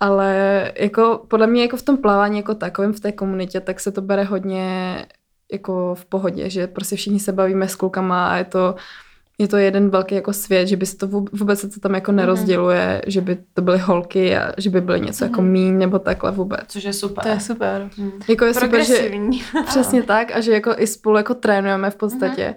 Ale 0.00 0.72
jako 0.78 1.26
podle 1.28 1.46
mě 1.46 1.62
jako 1.62 1.76
v 1.76 1.82
tom 1.82 1.96
plavání 1.96 2.36
jako 2.36 2.54
takovém 2.54 2.92
v 2.92 3.00
té 3.00 3.12
komunitě, 3.12 3.60
tak 3.60 3.80
se 3.80 3.92
to 3.92 4.02
bere 4.02 4.24
hodně 4.24 5.06
jako 5.52 5.94
v 5.94 6.04
pohodě, 6.04 6.50
že 6.50 6.66
prostě 6.66 6.96
všichni 6.96 7.20
se 7.20 7.32
bavíme 7.32 7.68
s 7.68 7.74
klukama 7.74 8.28
a 8.28 8.36
je 8.36 8.44
to 8.44 8.74
je 9.38 9.48
to 9.48 9.56
jeden 9.56 9.90
velký 9.90 10.14
jako 10.14 10.32
svět, 10.32 10.66
že 10.66 10.76
by 10.76 10.86
se 10.86 10.96
to 10.96 11.06
vůbec 11.08 11.60
se 11.60 11.68
to 11.68 11.80
tam 11.80 11.94
jako 11.94 12.12
mhm. 12.12 12.16
nerozděluje, 12.16 13.02
mm. 13.04 13.10
že 13.10 13.20
by 13.20 13.38
to 13.54 13.62
byly 13.62 13.78
holky 13.78 14.36
a 14.36 14.52
že 14.58 14.70
by 14.70 14.80
byly 14.80 15.00
něco 15.00 15.24
mm. 15.24 15.30
jako 15.30 15.42
mhm. 15.42 15.50
míň 15.50 15.78
nebo 15.78 15.98
takhle 15.98 16.30
vůbec. 16.30 16.60
Což 16.66 16.84
je 16.84 16.92
super. 16.92 17.24
To 17.24 17.28
je 17.28 17.40
super. 17.40 17.90
Mm. 17.98 18.12
Jako 18.28 18.44
je 18.44 18.54
super, 18.54 18.84
že 18.84 19.10
přesně 19.66 20.02
tak 20.02 20.36
a 20.36 20.40
že 20.40 20.52
jako 20.52 20.74
i 20.76 20.86
spolu 20.86 21.16
jako 21.16 21.34
trénujeme 21.34 21.90
v 21.90 21.96
podstatě. 21.96 22.46
Mm. 22.48 22.54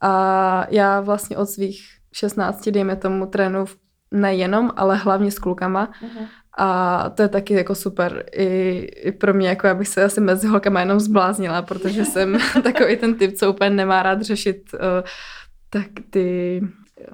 A 0.00 0.66
já 0.70 1.00
vlastně 1.00 1.36
od 1.36 1.46
svých 1.46 1.82
16, 2.12 2.68
dejme 2.68 2.96
tomu, 2.96 3.26
trénu 3.26 3.64
nejenom, 4.10 4.70
ale 4.76 4.96
hlavně 4.96 5.30
s 5.30 5.38
klukama. 5.38 5.90
Mm. 6.02 6.26
A 6.58 7.10
to 7.10 7.22
je 7.22 7.28
taky 7.28 7.54
jako 7.54 7.74
super 7.74 8.24
i, 8.32 8.78
i 8.78 9.12
pro 9.12 9.34
mě, 9.34 9.48
jako 9.48 9.68
abych 9.68 9.88
se 9.88 10.04
asi 10.04 10.20
mezi 10.20 10.46
holkama 10.46 10.80
jenom 10.80 11.00
zbláznila, 11.00 11.62
protože 11.62 12.04
jsem 12.12 12.38
takový 12.62 12.96
ten 12.96 13.14
typ, 13.14 13.34
co 13.34 13.52
úplně 13.52 13.70
nemá 13.70 14.02
rád 14.02 14.22
řešit 14.22 14.62
uh, 14.74 14.80
tak 15.72 15.86
ty 16.10 16.60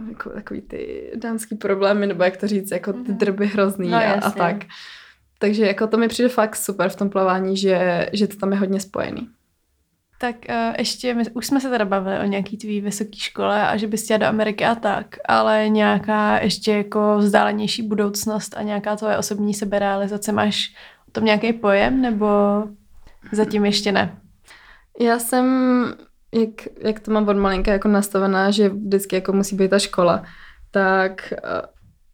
jako 0.09 0.30
takový 0.30 0.61
ty 0.61 1.12
dánský 1.16 1.56
problémy, 1.56 2.06
nebo 2.06 2.24
jak 2.24 2.36
to 2.36 2.46
říct, 2.46 2.70
jako 2.70 2.92
ty 2.92 2.98
mhm. 2.98 3.18
drby 3.18 3.46
hrozný 3.46 3.88
no, 3.88 3.96
a, 3.96 4.12
a 4.12 4.30
tak. 4.30 4.56
Takže 5.38 5.66
jako 5.66 5.86
to 5.86 5.96
mi 5.96 6.09
přijde 6.09 6.28
fakt 6.28 6.56
super 6.56 6.88
v 6.88 6.96
tom 6.96 7.11
plavání, 7.11 7.56
že, 7.56 8.06
že 8.12 8.26
to 8.26 8.36
tam 8.36 8.52
je 8.52 8.59
hodně 8.59 8.80
spojený. 8.80 9.28
Tak 10.20 10.36
uh, 10.48 10.74
ještě, 10.78 11.14
my, 11.14 11.22
už 11.34 11.46
jsme 11.46 11.61
se 11.61 11.70
teda 11.70 11.84
bavili 11.84 12.18
o 12.18 12.24
nějaký 12.24 12.56
tvý 12.56 12.80
vysoké 12.80 13.16
škole 13.16 13.68
a 13.68 13.76
že 13.76 13.86
bys 13.86 14.04
chtěla 14.04 14.18
do 14.18 14.26
Ameriky 14.26 14.64
a 14.64 14.74
tak, 14.74 15.16
ale 15.24 15.68
nějaká 15.68 16.38
ještě 16.38 16.72
jako 16.72 17.18
vzdálenější 17.18 17.82
budoucnost 17.82 18.56
a 18.56 18.62
nějaká 18.62 18.96
tvoje 18.96 19.18
osobní 19.18 19.54
seberealizace, 19.54 20.32
máš 20.32 20.74
o 21.09 21.11
tom 21.11 21.24
nějaký 21.24 21.52
pojem 21.52 22.02
nebo 22.02 22.28
zatím 23.32 23.64
ještě 23.64 23.92
ne? 23.92 24.16
Já 25.00 25.18
jsem 25.18 25.46
jak, 26.35 26.51
jak 26.81 27.01
to 27.01 27.11
mám 27.11 27.29
od 27.29 27.37
malinka 27.37 27.72
jako 27.72 27.89
nastavená, 27.89 28.51
že 28.51 28.68
vždycky 28.68 29.16
jako 29.16 29.33
musí 29.33 29.57
být 29.57 29.70
ta 29.70 29.79
škola, 29.79 30.22
tak 30.70 31.33
eh, 31.33 31.62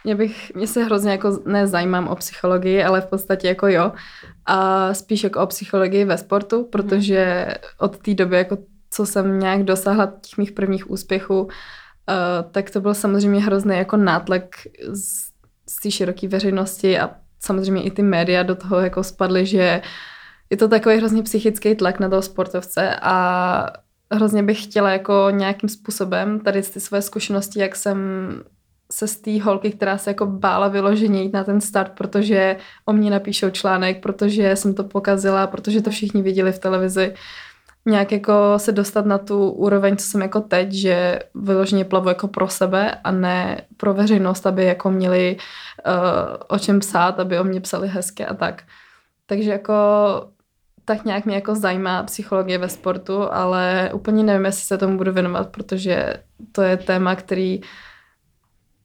mě 0.04 0.14
bych, 0.14 0.54
mě 0.54 0.66
se 0.66 0.84
hrozně 0.84 1.10
jako 1.10 1.38
nezajímám 1.46 2.08
o 2.08 2.16
psychologii, 2.16 2.84
ale 2.84 3.00
v 3.00 3.06
podstatě 3.06 3.48
jako 3.48 3.68
jo. 3.68 3.92
A 4.46 4.94
spíš 4.94 5.24
jako 5.24 5.40
o 5.40 5.46
psychologii 5.46 6.04
ve 6.04 6.18
sportu, 6.18 6.64
protože 6.64 7.46
od 7.78 7.98
té 7.98 8.14
doby, 8.14 8.36
jako 8.36 8.58
co 8.90 9.06
jsem 9.06 9.38
nějak 9.38 9.62
dosáhla 9.62 10.06
těch 10.06 10.38
mých 10.38 10.52
prvních 10.52 10.90
úspěchů, 10.90 11.42
uh, 11.42 11.50
tak 12.50 12.70
to 12.70 12.80
byl 12.80 12.94
samozřejmě 12.94 13.40
hrozný 13.40 13.76
jako 13.76 13.96
nátlak 13.96 14.42
z, 14.88 15.30
z 15.68 15.80
té 15.82 15.90
široké 15.90 16.28
veřejnosti 16.28 16.98
a 16.98 17.10
samozřejmě 17.40 17.82
i 17.82 17.90
ty 17.90 18.02
média 18.02 18.42
do 18.42 18.54
toho 18.54 18.80
jako 18.80 19.04
spadly, 19.04 19.46
že 19.46 19.82
je 20.50 20.56
to 20.56 20.68
takový 20.68 20.96
hrozně 20.96 21.22
psychický 21.22 21.74
tlak 21.74 22.00
na 22.00 22.08
toho 22.08 22.22
sportovce 22.22 22.96
a 23.02 23.83
hrozně 24.12 24.42
bych 24.42 24.64
chtěla 24.64 24.90
jako 24.90 25.26
nějakým 25.30 25.68
způsobem 25.68 26.40
tady 26.40 26.62
ty 26.62 26.80
své 26.80 27.02
zkušenosti, 27.02 27.60
jak 27.60 27.76
jsem 27.76 27.98
se 28.92 29.08
z 29.08 29.16
té 29.16 29.42
holky, 29.42 29.70
která 29.70 29.98
se 29.98 30.10
jako 30.10 30.26
bála 30.26 30.68
vyloženě 30.68 31.22
jít 31.22 31.32
na 31.32 31.44
ten 31.44 31.60
start, 31.60 31.92
protože 31.92 32.56
o 32.84 32.92
mě 32.92 33.10
napíšou 33.10 33.50
článek, 33.50 34.02
protože 34.02 34.56
jsem 34.56 34.74
to 34.74 34.84
pokazila, 34.84 35.46
protože 35.46 35.82
to 35.82 35.90
všichni 35.90 36.22
viděli 36.22 36.52
v 36.52 36.58
televizi, 36.58 37.14
nějak 37.86 38.12
jako 38.12 38.32
se 38.56 38.72
dostat 38.72 39.06
na 39.06 39.18
tu 39.18 39.50
úroveň, 39.50 39.96
co 39.96 40.06
jsem 40.06 40.22
jako 40.22 40.40
teď, 40.40 40.72
že 40.72 41.18
vyloženě 41.34 41.84
plavu 41.84 42.08
jako 42.08 42.28
pro 42.28 42.48
sebe 42.48 42.90
a 43.04 43.10
ne 43.10 43.60
pro 43.76 43.94
veřejnost, 43.94 44.46
aby 44.46 44.64
jako 44.64 44.90
měli 44.90 45.36
uh, 45.36 46.36
o 46.48 46.58
čem 46.58 46.80
psát, 46.80 47.20
aby 47.20 47.38
o 47.38 47.44
mě 47.44 47.60
psali 47.60 47.88
hezky 47.88 48.26
a 48.26 48.34
tak. 48.34 48.62
Takže 49.26 49.50
jako 49.50 49.74
tak 50.84 51.04
nějak 51.04 51.24
mě 51.24 51.34
jako 51.34 51.54
zajímá 51.54 52.02
psychologie 52.02 52.58
ve 52.58 52.68
sportu, 52.68 53.32
ale 53.32 53.90
úplně 53.94 54.24
nevím, 54.24 54.44
jestli 54.44 54.62
se 54.66 54.78
tomu 54.78 54.96
budu 54.96 55.12
věnovat, 55.12 55.48
protože 55.48 56.14
to 56.52 56.62
je 56.62 56.76
téma, 56.76 57.16
který 57.16 57.60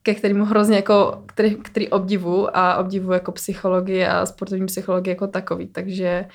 ke 0.04 0.16
kterému 0.16 0.45
hrozně 0.45 0.76
jako, 0.76 1.24
který, 1.26 1.56
který 1.56 1.89
obdivu 1.89 2.58
a 2.58 2.78
obdivu 2.78 3.12
jako 3.12 3.32
psychologii 3.32 4.06
a 4.06 4.26
sportovní 4.26 4.66
psychologii 4.66 5.12
jako 5.12 5.28
takový, 5.28 5.68
takže 5.68 6.26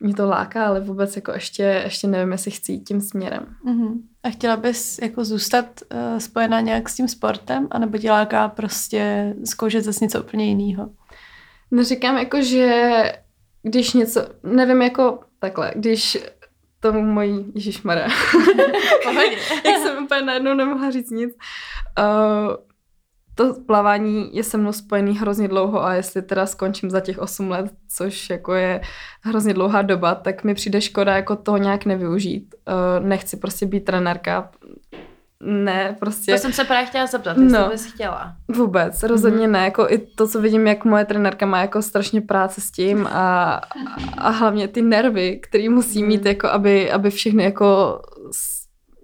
mě 0.00 0.14
to 0.14 0.26
láká, 0.28 0.66
ale 0.66 0.80
vůbec 0.80 1.16
jako 1.16 1.32
ještě, 1.32 1.62
ještě 1.62 2.06
nevím, 2.06 2.32
jestli 2.32 2.50
chci 2.50 2.72
jít 2.72 2.80
tím 2.80 3.00
směrem. 3.00 3.46
Uh-huh. 3.66 4.00
A 4.22 4.30
chtěla 4.30 4.56
bys 4.56 4.98
jako 5.02 5.24
zůstat 5.24 5.66
uh, 5.94 6.18
spojená 6.18 6.60
nějak 6.60 6.88
s 6.88 6.94
tím 6.94 7.08
sportem, 7.08 7.68
anebo 7.70 7.98
tě 7.98 8.10
láká 8.10 8.48
prostě 8.48 9.34
zkoušet 9.44 9.84
zase 9.84 10.04
něco 10.04 10.22
úplně 10.22 10.44
jiného? 10.44 10.90
Neříkám 11.70 12.18
jako, 12.18 12.42
že 12.42 13.02
když 13.62 13.92
něco, 13.92 14.26
nevím, 14.42 14.82
jako 14.82 15.18
takhle, 15.38 15.72
když 15.76 16.18
tomu 16.80 17.02
mojí, 17.02 17.52
ježišmarja, 17.54 18.04
jak 19.64 19.78
jsem 19.82 20.04
úplně 20.04 20.22
najednou 20.22 20.54
nemohla 20.54 20.90
říct 20.90 21.10
nic, 21.10 21.34
uh, 21.98 22.54
to 23.34 23.54
plavání 23.66 24.36
je 24.36 24.44
se 24.44 24.58
mnou 24.58 24.72
spojený 24.72 25.18
hrozně 25.18 25.48
dlouho 25.48 25.84
a 25.84 25.94
jestli 25.94 26.22
teda 26.22 26.46
skončím 26.46 26.90
za 26.90 27.00
těch 27.00 27.18
8 27.18 27.50
let, 27.50 27.72
což 27.88 28.30
jako 28.30 28.54
je 28.54 28.80
hrozně 29.22 29.54
dlouhá 29.54 29.82
doba, 29.82 30.14
tak 30.14 30.44
mi 30.44 30.54
přijde 30.54 30.80
škoda 30.80 31.16
jako 31.16 31.36
toho 31.36 31.58
nějak 31.58 31.84
nevyužít. 31.84 32.54
Uh, 32.68 33.06
nechci 33.06 33.36
prostě 33.36 33.66
být 33.66 33.84
trenérka, 33.84 34.50
ne, 35.40 35.96
prostě. 35.98 36.32
To 36.32 36.38
jsem 36.38 36.52
se 36.52 36.64
právě 36.64 36.86
chtěla 36.86 37.06
zeptat, 37.06 37.36
jestli 37.36 37.58
no, 37.58 37.68
bys 37.68 37.92
chtěla. 37.92 38.32
Vůbec, 38.48 39.02
rozhodně 39.02 39.46
mm-hmm. 39.46 39.50
ne. 39.50 39.64
Jako 39.64 39.86
i 39.88 39.98
to, 39.98 40.28
co 40.28 40.40
vidím, 40.40 40.66
jak 40.66 40.84
moje 40.84 41.04
trenérka 41.04 41.46
má 41.46 41.60
jako 41.60 41.82
strašně 41.82 42.20
práce 42.20 42.60
s 42.60 42.70
tím 42.70 43.06
a, 43.06 43.60
a 44.18 44.30
hlavně 44.30 44.68
ty 44.68 44.82
nervy, 44.82 45.40
který 45.42 45.68
musí 45.68 46.02
mít, 46.02 46.20
mm. 46.20 46.26
jako 46.26 46.48
aby, 46.48 46.92
aby 46.92 47.10
všechny 47.10 47.44
jako 47.44 48.00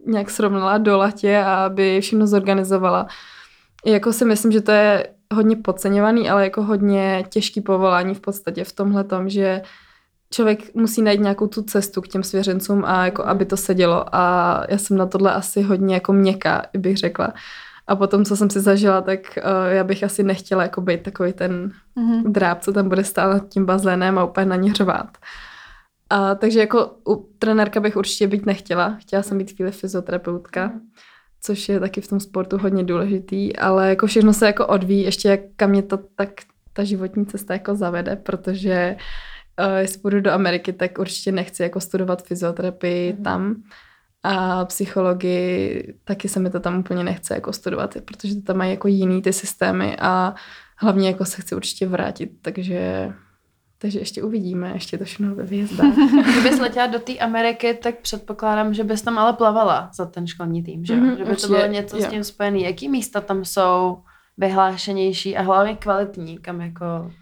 nějak 0.07 0.31
srovnala 0.31 0.79
do 0.79 0.99
latě 0.99 1.39
a 1.39 1.65
aby 1.65 2.01
všechno 2.01 2.27
zorganizovala. 2.27 3.07
Jako 3.87 4.13
si 4.13 4.25
myslím, 4.25 4.53
že 4.53 4.61
to 4.61 4.73
je 4.73 5.09
hodně 5.35 5.57
podceňovaný, 5.57 6.31
ale 6.31 6.45
jako 6.45 6.63
hodně 6.63 7.25
těžký 7.29 7.61
povolání 7.61 8.15
v 8.15 8.21
podstatě 8.21 8.65
v 8.65 8.73
tomhle 8.73 9.05
tom, 9.05 9.29
že 9.29 9.63
člověk 10.31 10.75
musí 10.75 11.03
najít 11.03 11.21
nějakou 11.21 11.47
tu 11.47 11.63
cestu 11.63 12.01
k 12.01 12.09
těm 12.09 12.23
svěřencům 12.23 12.85
a 12.85 13.05
jako 13.05 13.27
aby 13.27 13.45
to 13.45 13.57
sedělo 13.57 14.15
a 14.15 14.63
já 14.69 14.79
jsem 14.79 14.97
na 14.97 15.07
tohle 15.07 15.33
asi 15.33 15.63
hodně 15.63 15.95
jako 15.95 16.13
měkká, 16.13 16.63
bych 16.79 16.97
řekla. 16.97 17.35
A 17.87 17.97
potom, 17.97 18.25
co 18.25 18.37
jsem 18.37 18.51
si 18.51 18.61
zažila, 18.61 19.01
tak 19.01 19.21
uh, 19.37 19.73
já 19.73 19.85
bych 19.85 20.05
asi 20.05 20.23
nechtěla 20.23 20.63
jako 20.63 20.81
být 20.81 21.03
takový 21.03 21.33
ten 21.33 21.73
mm-hmm. 21.97 22.33
dráb, 22.33 22.61
co 22.61 22.73
tam 22.73 22.89
bude 22.89 23.05
stát 23.05 23.33
nad 23.33 23.49
tím 23.49 23.67
bazénem 23.67 24.19
a 24.19 24.25
úplně 24.25 24.47
na 24.47 24.57
ně 24.57 24.75
řvát. 24.75 25.19
A, 26.11 26.35
takže 26.35 26.61
jako 26.61 26.91
u 27.09 27.29
trenérka 27.39 27.81
bych 27.81 27.97
určitě 27.97 28.27
být 28.27 28.47
nechtěla. 28.47 28.97
Chtěla 28.99 29.23
jsem 29.23 29.39
být 29.39 29.57
chvíli 29.57 29.73
fyzioterapeutka, 29.73 30.67
mm. 30.67 30.81
což 31.43 31.69
je 31.69 31.81
taky 31.81 32.01
v 32.01 32.09
tom 32.09 32.21
sportu 32.21 32.59
hodně 32.59 32.85
důležitý, 32.85 33.57
ale 33.57 33.89
jako 33.89 34.07
všechno 34.07 34.33
se 34.33 34.47
jako 34.47 34.67
odvíjí, 34.67 35.05
ještě 35.05 35.29
jak 35.29 35.41
kam 35.57 35.71
mě 35.71 35.83
to 35.83 35.99
tak 36.17 36.29
ta 36.73 36.85
životní 36.85 37.27
cesta 37.27 37.53
jako 37.53 37.75
zavede, 37.75 38.17
protože 38.17 38.97
uh, 38.97 39.03
uh, 39.61 39.77
jestli 39.77 40.01
půjdu 40.01 40.21
do 40.21 40.33
Ameriky, 40.33 40.73
tak 40.73 40.99
určitě 40.99 41.33
nechci 41.33 41.63
jako 41.63 41.81
studovat 41.81 42.23
fyzioterapii 42.23 43.13
mm. 43.13 43.25
tam 43.25 43.63
a 44.23 44.65
psychologii, 44.65 45.95
taky 46.05 46.29
se 46.29 46.41
mi 46.41 46.51
to 46.51 46.61
tam 46.61 46.79
úplně 46.79 47.05
nechce 47.05 47.35
jako 47.35 47.53
studovat, 47.53 47.97
protože 48.05 48.35
to 48.35 48.43
tam 48.43 48.57
mají 48.57 48.71
jako 48.71 48.89
jiný 48.89 49.23
ty 49.23 49.33
systémy 49.33 49.97
a 50.01 50.35
hlavně 50.77 51.09
jako 51.09 51.25
se 51.25 51.43
chci 51.43 51.55
určitě 51.55 51.87
vrátit, 51.87 52.31
takže 52.43 53.13
takže 53.79 53.99
ještě 53.99 54.23
uvidíme, 54.23 54.71
ještě 54.75 54.99
to 54.99 55.05
všechno 55.05 55.35
ve 55.35 55.43
výjezdách. 55.43 55.95
Kdybys 56.33 56.61
letěla 56.61 56.87
do 56.87 56.99
té 56.99 57.19
Ameriky, 57.19 57.75
tak 57.75 57.95
předpokládám, 57.99 58.75
že 58.75 58.85
bys 58.85 59.03
tam 59.03 59.19
ale 59.19 59.33
plavala 59.33 59.91
za 59.95 60.07
ten 60.07 60.27
školní 60.27 60.63
tým, 60.63 60.85
že, 60.85 60.97
mm-hmm, 60.97 61.17
že 61.17 61.25
by 61.25 61.31
určitě, 61.31 61.47
to 61.47 61.55
bylo 61.55 61.67
něco 61.67 61.97
jo. 61.97 62.03
s 62.03 62.07
tím 62.07 62.25
spojené. 62.25 62.59
Jaký 62.59 62.89
místa 62.89 63.21
tam 63.21 63.45
jsou 63.45 63.99
vyhlášenější 64.37 65.37
a 65.37 65.43
hlavně 65.43 65.77
kvalitní, 65.77 66.39
kam 66.39 66.61
jako 66.61 67.13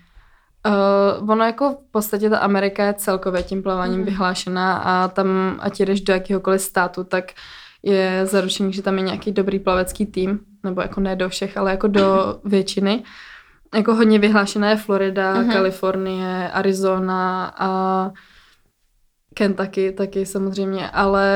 Uh, 0.66 1.30
ono 1.30 1.44
jako 1.44 1.70
v 1.70 1.90
podstatě 1.90 2.30
ta 2.30 2.38
Amerika 2.38 2.84
je 2.84 2.94
celkově 2.94 3.42
tím 3.42 3.62
plaváním 3.62 3.98
mm. 3.98 4.04
vyhlášená 4.04 4.76
a 4.76 5.08
tam, 5.08 5.56
ať 5.58 5.80
jdeš 5.80 6.00
do 6.00 6.12
jakéhokoliv 6.12 6.60
státu, 6.60 7.04
tak 7.04 7.24
je 7.82 8.26
zaručený, 8.26 8.72
že 8.72 8.82
tam 8.82 8.96
je 8.96 9.02
nějaký 9.02 9.32
dobrý 9.32 9.58
plavecký 9.58 10.06
tým, 10.06 10.40
nebo 10.64 10.80
jako 10.80 11.00
ne 11.00 11.16
do 11.16 11.28
všech, 11.28 11.56
ale 11.56 11.70
jako 11.70 11.86
do 11.88 12.38
většiny. 12.44 13.02
Jako 13.74 13.94
hodně 13.94 14.18
vyhlášená 14.18 14.70
je 14.70 14.76
Florida, 14.76 15.34
mm-hmm. 15.34 15.52
Kalifornie, 15.52 16.50
Arizona 16.52 17.54
a 17.58 18.10
Kentucky 19.34 19.92
taky 19.92 20.26
samozřejmě, 20.26 20.90
ale 20.90 21.28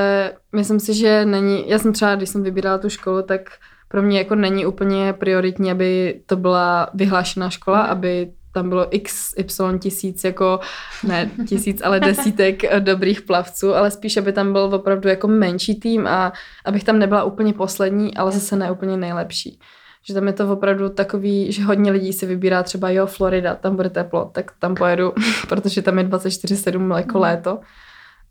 myslím 0.52 0.80
si, 0.80 0.94
že 0.94 1.24
není, 1.24 1.68
já 1.68 1.78
jsem 1.78 1.92
třeba, 1.92 2.14
když 2.14 2.28
jsem 2.28 2.42
vybírala 2.42 2.78
tu 2.78 2.88
školu, 2.88 3.22
tak 3.22 3.40
pro 3.88 4.02
mě 4.02 4.18
jako 4.18 4.34
není 4.34 4.66
úplně 4.66 5.12
prioritní, 5.12 5.70
aby 5.70 6.20
to 6.26 6.36
byla 6.36 6.90
vyhlášená 6.94 7.50
škola, 7.50 7.84
mm. 7.84 7.90
aby 7.90 8.32
tam 8.58 8.68
bylo 8.68 8.86
x, 8.90 9.34
y 9.36 9.78
tisíc, 9.78 10.24
jako 10.24 10.60
ne 11.06 11.30
tisíc, 11.48 11.82
ale 11.84 12.00
desítek 12.00 12.78
dobrých 12.78 13.22
plavců, 13.22 13.74
ale 13.74 13.90
spíš, 13.90 14.16
aby 14.16 14.32
tam 14.32 14.52
byl 14.52 14.62
opravdu 14.62 15.08
jako 15.08 15.28
menší 15.28 15.80
tým 15.80 16.06
a 16.06 16.32
abych 16.64 16.84
tam 16.84 16.98
nebyla 16.98 17.24
úplně 17.24 17.52
poslední, 17.52 18.16
ale 18.16 18.32
zase 18.32 18.56
ne 18.56 18.70
úplně 18.70 18.96
nejlepší. 18.96 19.58
Že 20.06 20.14
tam 20.14 20.26
je 20.26 20.32
to 20.32 20.52
opravdu 20.52 20.88
takový, 20.88 21.52
že 21.52 21.64
hodně 21.64 21.90
lidí 21.90 22.12
si 22.12 22.26
vybírá 22.26 22.62
třeba 22.62 22.90
jo, 22.90 23.06
Florida, 23.06 23.54
tam 23.54 23.76
bude 23.76 23.90
teplo, 23.90 24.30
tak 24.34 24.50
tam 24.58 24.74
pojedu, 24.74 25.12
protože 25.48 25.82
tam 25.82 25.98
je 25.98 26.04
24-7 26.04 26.96
jako 26.96 27.18
mm. 27.18 27.22
léto. 27.22 27.60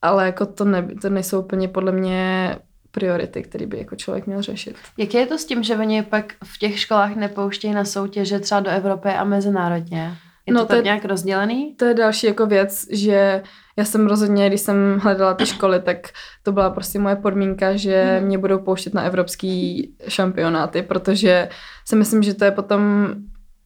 Ale 0.01 0.25
jako 0.25 0.45
to, 0.45 0.65
ne, 0.65 0.87
to 1.01 1.09
nejsou 1.09 1.39
úplně 1.39 1.67
podle 1.67 1.91
mě 1.91 2.55
priority, 2.97 3.43
které 3.43 3.65
by 3.65 3.77
jako 3.77 3.95
člověk 3.95 4.27
měl 4.27 4.41
řešit. 4.41 4.75
Jak 4.97 5.13
je 5.13 5.25
to 5.25 5.37
s 5.37 5.45
tím, 5.45 5.63
že 5.63 5.75
oni 5.75 6.03
pak 6.03 6.33
v 6.43 6.57
těch 6.57 6.79
školách 6.79 7.15
nepouštějí 7.15 7.73
na 7.73 7.85
soutěže 7.85 8.39
třeba 8.39 8.59
do 8.59 8.69
Evropy 8.69 9.09
a 9.09 9.23
mezinárodně? 9.23 10.17
Je 10.45 10.53
no 10.53 10.61
to, 10.61 10.67
to 10.67 10.75
tak 10.75 10.83
nějak 10.83 11.05
rozdělený? 11.05 11.75
To 11.75 11.85
je 11.85 11.93
další 11.93 12.27
jako 12.27 12.45
věc, 12.45 12.85
že 12.91 13.43
já 13.77 13.85
jsem 13.85 14.07
rozhodně, 14.07 14.49
když 14.49 14.61
jsem 14.61 14.99
hledala 14.99 15.33
ty 15.33 15.45
školy, 15.45 15.79
tak 15.79 15.97
to 16.43 16.51
byla 16.51 16.69
prostě 16.69 16.99
moje 16.99 17.15
podmínka, 17.15 17.75
že 17.75 18.21
mě 18.25 18.37
budou 18.37 18.59
pouštět 18.59 18.93
na 18.93 19.01
evropský 19.01 19.91
šampionáty, 20.07 20.81
protože 20.81 21.49
si 21.85 21.95
myslím, 21.95 22.23
že 22.23 22.33
to 22.33 22.45
je 22.45 22.51
potom 22.51 23.07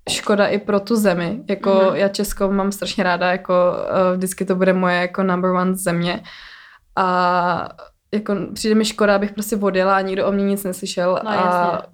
škoda 0.09 0.47
i 0.47 0.57
pro 0.59 0.79
tu 0.79 0.95
zemi. 0.95 1.43
Jako 1.49 1.69
mm-hmm. 1.69 1.93
já 1.93 2.07
Česko 2.07 2.51
mám 2.51 2.71
strašně 2.71 3.03
ráda, 3.03 3.31
jako 3.31 3.53
uh, 3.53 4.17
vždycky 4.17 4.45
to 4.45 4.55
bude 4.55 4.73
moje 4.73 4.95
jako 4.95 5.23
number 5.23 5.51
one 5.51 5.75
země. 5.75 6.23
A 6.95 7.69
jako 8.13 8.35
přijde 8.53 8.75
mi 8.75 8.85
škoda, 8.85 9.15
abych 9.15 9.33
prostě 9.33 9.55
odjela 9.55 9.95
a 9.97 10.01
nikdo 10.01 10.27
o 10.27 10.31
mě 10.31 10.43
nic 10.43 10.63
neslyšel. 10.63 11.19
No, 11.23 11.29
a 11.29 11.35
jasně. 11.35 11.87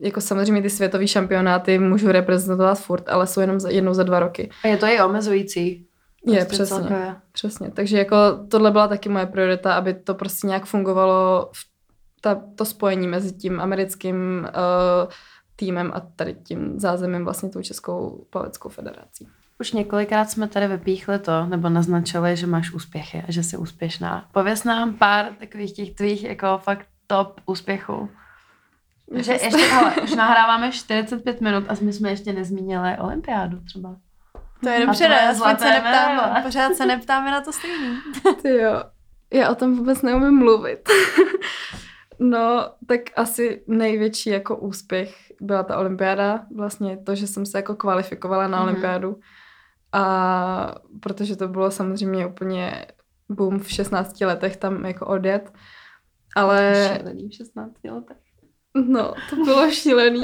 jako 0.00 0.20
samozřejmě 0.20 0.62
ty 0.62 0.70
světové 0.70 1.08
šampionáty 1.08 1.78
můžu 1.78 2.12
reprezentovat 2.12 2.80
furt, 2.80 3.08
ale 3.08 3.26
jsou 3.26 3.40
jenom 3.40 3.60
za, 3.60 3.70
jednou 3.70 3.94
za 3.94 4.02
dva 4.02 4.20
roky. 4.20 4.50
A 4.64 4.68
je 4.68 4.76
to 4.76 4.86
i 4.86 5.00
omezující. 5.00 5.86
Je, 6.26 6.36
prostě 6.36 6.54
přesně. 6.54 6.76
Celkově. 6.76 7.16
Přesně. 7.32 7.70
Takže 7.70 7.98
jako 7.98 8.16
tohle 8.48 8.70
byla 8.70 8.88
taky 8.88 9.08
moje 9.08 9.26
priorita, 9.26 9.74
aby 9.74 9.94
to 9.94 10.14
prostě 10.14 10.46
nějak 10.46 10.64
fungovalo 10.64 11.50
v 11.54 11.72
ta, 12.20 12.42
to 12.54 12.64
spojení 12.64 13.08
mezi 13.08 13.32
tím 13.32 13.60
americkým 13.60 14.16
uh, 14.48 15.10
týmem 15.56 15.92
a 15.94 16.00
tady 16.00 16.34
tím 16.34 16.80
zázemím 16.80 17.24
vlastně 17.24 17.48
tou 17.48 17.62
Českou 17.62 18.26
plaveckou 18.30 18.68
federací. 18.68 19.28
Už 19.60 19.72
několikrát 19.72 20.30
jsme 20.30 20.48
tady 20.48 20.68
vypíchli 20.68 21.18
to, 21.18 21.46
nebo 21.46 21.68
naznačili, 21.68 22.36
že 22.36 22.46
máš 22.46 22.72
úspěchy 22.72 23.24
a 23.28 23.32
že 23.32 23.42
jsi 23.42 23.56
úspěšná. 23.56 24.28
Pověz 24.32 24.64
nám 24.64 24.94
pár 24.94 25.26
takových 25.38 25.72
těch 25.72 25.94
tvých 25.94 26.24
jako 26.24 26.60
fakt 26.62 26.86
top 27.06 27.40
úspěchů. 27.46 28.08
Takže 29.12 29.32
ještě, 29.32 29.56
hele, 29.56 29.94
už 30.02 30.14
nahráváme 30.16 30.72
45 30.72 31.40
minut 31.40 31.64
a 31.68 31.74
my 31.80 31.92
jsme 31.92 32.10
ještě 32.10 32.32
nezmínili 32.32 32.96
olympiádu 32.98 33.60
třeba. 33.60 33.96
To 34.62 34.68
je 34.68 34.86
dobře, 34.86 35.04
já 35.04 35.34
se 35.34 35.70
neptám, 35.70 36.42
pořád 36.42 36.74
se 36.74 36.86
neptáme 36.86 37.30
na 37.30 37.40
to 37.40 37.52
stejný. 37.52 37.98
Ty 38.42 38.48
jo, 38.48 38.82
já 39.32 39.50
o 39.50 39.54
tom 39.54 39.76
vůbec 39.76 40.02
neumím 40.02 40.38
mluvit. 40.38 40.88
no, 42.18 42.70
tak 42.86 43.00
asi 43.16 43.62
největší 43.66 44.30
jako 44.30 44.56
úspěch 44.56 45.14
byla 45.40 45.62
ta 45.62 45.78
olympiáda, 45.78 46.40
vlastně 46.56 46.96
to, 46.96 47.14
že 47.14 47.26
jsem 47.26 47.46
se 47.46 47.58
jako 47.58 47.74
kvalifikovala 47.74 48.48
na 48.48 48.58
mm-hmm. 48.58 48.62
olympiádu 48.62 49.16
a 49.92 50.74
protože 51.00 51.36
to 51.36 51.48
bylo 51.48 51.70
samozřejmě 51.70 52.26
úplně 52.26 52.86
boom 53.28 53.58
v 53.58 53.70
16 53.70 54.20
letech 54.20 54.56
tam 54.56 54.84
jako 54.84 55.06
odjet. 55.06 55.52
Ale... 56.36 56.90
Šílený 56.96 57.28
v 57.28 57.34
16 57.34 57.72
letech. 57.84 58.16
No, 58.74 59.14
to 59.30 59.36
bylo 59.36 59.70
šílený. 59.70 60.22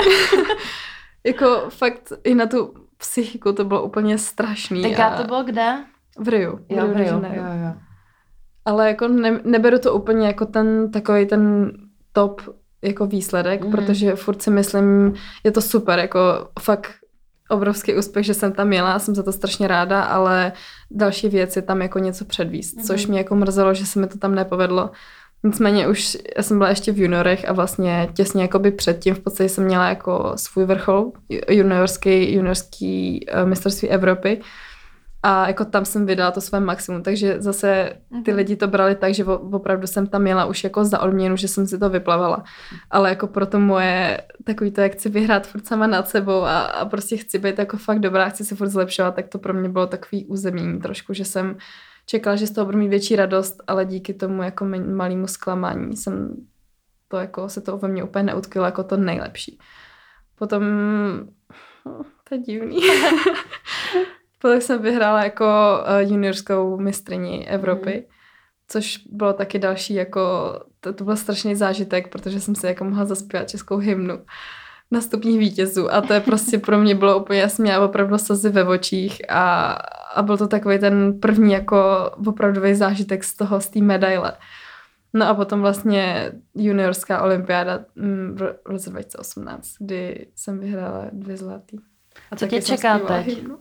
jako 1.26 1.70
fakt 1.70 2.12
i 2.24 2.34
na 2.34 2.46
tu 2.46 2.74
psychiku 2.96 3.52
to 3.52 3.64
bylo 3.64 3.82
úplně 3.82 4.18
strašný. 4.18 4.82
Tak 4.82 5.00
a 5.00 5.16
to 5.16 5.24
bylo 5.24 5.42
kde? 5.42 5.84
V 6.18 6.28
Riu. 6.28 6.58
Jo, 6.68 6.86
v 6.86 6.96
Riu. 6.96 7.14
Jo, 7.14 7.44
jo. 7.64 7.72
Ale 8.64 8.88
jako 8.88 9.08
ne, 9.08 9.40
neberu 9.44 9.78
to 9.78 9.94
úplně 9.94 10.26
jako 10.26 10.46
ten 10.46 10.90
takový 10.90 11.26
ten 11.26 11.72
top 12.12 12.40
jako 12.82 13.06
výsledek, 13.06 13.64
mm. 13.64 13.70
protože 13.70 14.16
furt 14.16 14.42
si 14.42 14.50
myslím, 14.50 15.14
je 15.44 15.50
to 15.50 15.60
super, 15.60 15.98
jako 15.98 16.48
fakt 16.60 16.90
obrovský 17.48 17.94
úspěch, 17.94 18.26
že 18.26 18.34
jsem 18.34 18.52
tam 18.52 18.72
jela, 18.72 18.98
jsem 18.98 19.14
za 19.14 19.22
to 19.22 19.32
strašně 19.32 19.68
ráda, 19.68 20.02
ale 20.02 20.52
další 20.90 21.28
věc 21.28 21.56
je 21.56 21.62
tam 21.62 21.82
jako 21.82 21.98
něco 21.98 22.24
předvíst, 22.24 22.76
mm-hmm. 22.76 22.86
což 22.86 23.06
mě 23.06 23.18
jako 23.18 23.36
mrzelo, 23.36 23.74
že 23.74 23.86
se 23.86 24.00
mi 24.00 24.06
to 24.06 24.18
tam 24.18 24.34
nepovedlo. 24.34 24.90
Nicméně 25.44 25.88
už 25.88 26.16
já 26.36 26.42
jsem 26.42 26.58
byla 26.58 26.70
ještě 26.70 26.92
v 26.92 26.98
juniorech 26.98 27.48
a 27.48 27.52
vlastně 27.52 28.08
těsně 28.14 28.42
jakoby 28.42 28.70
předtím 28.70 29.14
v 29.14 29.20
podstatě 29.20 29.48
jsem 29.48 29.64
měla 29.64 29.88
jako 29.88 30.32
svůj 30.36 30.64
vrchol 30.64 31.12
juniorský, 31.48 32.34
juniorský 32.34 33.26
uh, 33.34 33.48
mistrovství 33.48 33.88
Evropy 33.88 34.40
a 35.22 35.48
jako 35.48 35.64
tam 35.64 35.84
jsem 35.84 36.06
vydala 36.06 36.30
to 36.30 36.40
své 36.40 36.60
maximum, 36.60 37.02
takže 37.02 37.42
zase 37.42 37.92
ty 38.24 38.30
mhm. 38.30 38.36
lidi 38.36 38.56
to 38.56 38.68
brali 38.68 38.94
tak, 38.94 39.14
že 39.14 39.24
opravdu 39.24 39.86
jsem 39.86 40.06
tam 40.06 40.22
měla 40.22 40.44
už 40.44 40.64
jako 40.64 40.84
za 40.84 41.00
odměnu, 41.00 41.36
že 41.36 41.48
jsem 41.48 41.66
si 41.66 41.78
to 41.78 41.90
vyplavala. 41.90 42.44
Ale 42.90 43.08
jako 43.08 43.26
pro 43.26 43.46
to 43.46 43.60
moje 43.60 44.20
takový 44.44 44.70
to, 44.70 44.80
jak 44.80 44.92
chci 44.92 45.08
vyhrát 45.08 45.46
furt 45.46 45.66
sama 45.66 45.86
nad 45.86 46.08
sebou 46.08 46.42
a, 46.42 46.60
a 46.60 46.84
prostě 46.84 47.16
chci 47.16 47.38
být 47.38 47.58
jako 47.58 47.76
fakt 47.76 47.98
dobrá, 47.98 48.28
chci 48.28 48.44
se 48.44 48.56
furt 48.56 48.68
zlepšovat, 48.68 49.14
tak 49.14 49.28
to 49.28 49.38
pro 49.38 49.54
mě 49.54 49.68
bylo 49.68 49.86
takový 49.86 50.26
území 50.26 50.80
trošku, 50.80 51.14
že 51.14 51.24
jsem 51.24 51.56
čekala, 52.06 52.36
že 52.36 52.46
z 52.46 52.50
toho 52.50 52.64
budu 52.64 52.78
mít 52.78 52.88
větší 52.88 53.16
radost, 53.16 53.62
ale 53.66 53.84
díky 53.84 54.14
tomu 54.14 54.42
jako 54.42 54.64
malému 54.94 55.26
zklamání 55.26 55.96
jsem 55.96 56.36
to 57.08 57.16
jako 57.16 57.48
se 57.48 57.60
to 57.60 57.78
ve 57.78 57.88
mně 57.88 58.04
úplně 58.04 58.22
neutkilo 58.22 58.64
jako 58.64 58.84
to 58.84 58.96
nejlepší. 58.96 59.58
Potom, 60.34 60.62
oh, 61.84 62.02
to 62.28 62.34
je 62.34 62.40
divný. 62.40 62.78
Potom 64.38 64.60
jsem 64.60 64.82
vyhrála 64.82 65.24
jako 65.24 65.44
uh, 65.44 66.10
juniorskou 66.10 66.78
mistrní 66.80 67.48
Evropy, 67.48 67.94
mm. 67.94 68.14
což 68.68 68.98
bylo 69.10 69.32
taky 69.32 69.58
další 69.58 69.94
jako, 69.94 70.20
to, 70.80 70.92
to 70.92 71.04
byl 71.04 71.16
strašný 71.16 71.54
zážitek, 71.54 72.08
protože 72.08 72.40
jsem 72.40 72.54
si 72.54 72.66
jako 72.66 72.84
mohla 72.84 73.04
zaspívat 73.04 73.48
českou 73.48 73.76
hymnu 73.76 74.18
na 74.90 75.00
stupních 75.00 75.38
vítězů 75.38 75.92
a 75.92 76.00
to 76.00 76.12
je 76.12 76.20
prostě 76.20 76.58
pro 76.58 76.78
mě 76.78 76.94
bylo 76.94 77.18
úplně, 77.18 77.40
já 77.40 77.48
jsem 77.48 77.62
měla 77.62 77.84
opravdu 77.84 78.18
slzy 78.18 78.48
ve 78.48 78.64
očích 78.64 79.30
a, 79.30 79.72
a 80.14 80.22
byl 80.22 80.36
to 80.36 80.48
takový 80.48 80.78
ten 80.78 81.20
první 81.20 81.52
jako 81.52 82.10
opravdový 82.26 82.74
zážitek 82.74 83.24
z 83.24 83.36
toho, 83.36 83.60
z 83.60 83.68
té 83.68 83.80
medaile. 83.80 84.32
No 85.14 85.28
a 85.28 85.34
potom 85.34 85.60
vlastně 85.60 86.32
juniorská 86.54 87.22
olympiáda 87.22 87.84
mm, 87.96 88.36
v 88.36 88.56
roce 88.66 88.90
2018, 88.90 89.68
kdy 89.78 90.26
jsem 90.34 90.58
vyhrála 90.58 91.04
dvě 91.12 91.36
zlatý. 91.36 91.76
A 92.30 92.36
co 92.36 92.46
tě 92.46 92.62
čeká 92.62 92.98
teď? 92.98 93.26
Hymnu 93.26 93.58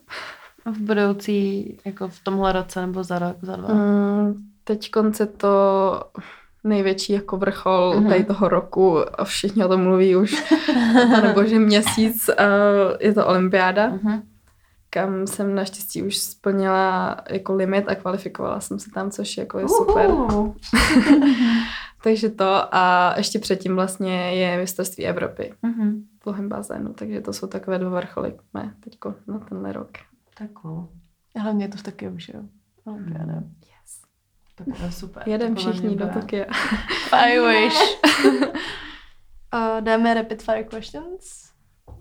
v 0.72 0.78
budoucí, 0.78 1.78
jako 1.86 2.08
v 2.08 2.20
tomhle 2.24 2.52
roce 2.52 2.82
nebo 2.82 3.04
za 3.04 3.20
rok, 3.20 3.38
za 3.42 3.56
dva? 3.56 3.74
Mm, 3.74 4.34
teď 4.64 4.92
konce 4.92 5.26
to 5.26 5.52
největší 6.64 7.14
jako 7.14 7.38
vrchol 7.38 7.94
mm-hmm. 7.96 8.10
tady 8.10 8.24
toho 8.24 8.50
roku 8.50 9.20
a 9.20 9.24
všichni 9.24 9.66
o 9.66 9.68
tom 9.68 9.84
mluví 9.84 10.16
už, 10.16 10.56
nebo 11.24 11.44
že 11.44 11.60
měsíc 11.60 12.30
uh, 12.30 12.36
je 13.00 13.14
to 13.14 13.28
olympiáda, 13.28 13.90
mm-hmm. 13.90 14.22
kam 14.90 15.28
jsem 15.28 15.56
naštěstí 15.56 16.04
už 16.04 16.18
splnila 16.18 17.18
jako 17.30 17.54
limit 17.54 17.86
a 17.88 17.96
kvalifikovala 17.96 18.60
jsem 18.60 18.80
se 18.80 18.92
tam, 18.92 19.12
což 19.12 19.38
jako 19.38 19.60
je 19.60 19.68
super. 19.68 20.12
takže 22.04 22.30
to 22.30 22.76
a 22.76 23.14
ještě 23.18 23.40
předtím 23.40 23.76
vlastně 23.76 24.34
je 24.36 24.58
mistrovství 24.58 25.06
Evropy 25.06 25.54
mm-hmm. 25.64 26.02
v 26.20 26.24
dlouhém 26.24 26.50
bazénu, 26.50 26.94
takže 26.94 27.22
to 27.22 27.34
jsou 27.34 27.48
takové 27.48 27.80
dva 27.80 27.90
vrcholy 27.90 28.34
mé 28.54 28.74
teďko 28.84 29.16
na 29.28 29.40
tenhle 29.40 29.74
rok. 29.74 29.90
Tak 30.38 30.52
cool. 30.52 30.90
A 31.36 31.40
hlavně 31.40 31.66
je 31.66 31.70
to 31.70 31.78
v 31.78 31.84
Tokiu, 31.84 32.20
že 32.20 32.34
jo? 32.36 32.44
Olympiáda. 32.86 33.34
Mm. 33.34 33.56
Yes. 33.62 34.02
Tak 34.56 34.78
to 34.78 34.86
je 34.86 34.92
super. 34.92 35.24
Jedem 35.26 35.56
všichni 35.56 35.96
do 35.96 36.08
Tokia. 36.08 36.46
I 37.12 37.40
wish. 37.40 37.98
uh, 39.54 39.82
dáme 39.82 40.14
rapid 40.14 40.44
fire 40.44 40.64
questions? 40.64 41.48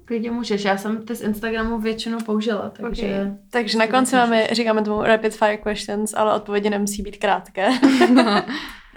Klidně 0.04 0.30
můžeš, 0.30 0.64
já 0.64 0.76
jsem 0.76 1.06
ty 1.06 1.14
z 1.14 1.20
Instagramu 1.20 1.78
většinou 1.78 2.18
použila, 2.18 2.70
takže... 2.70 3.06
Okay. 3.06 3.36
Takže 3.50 3.78
na 3.78 3.86
konci 3.86 4.16
máme, 4.16 4.46
říkáme 4.52 4.82
tomu 4.82 5.02
rapid 5.02 5.34
fire 5.34 5.56
questions, 5.56 6.14
ale 6.14 6.34
odpovědi 6.34 6.70
nemusí 6.70 7.02
být 7.02 7.16
krátké. 7.16 7.68
uh, 7.68 8.40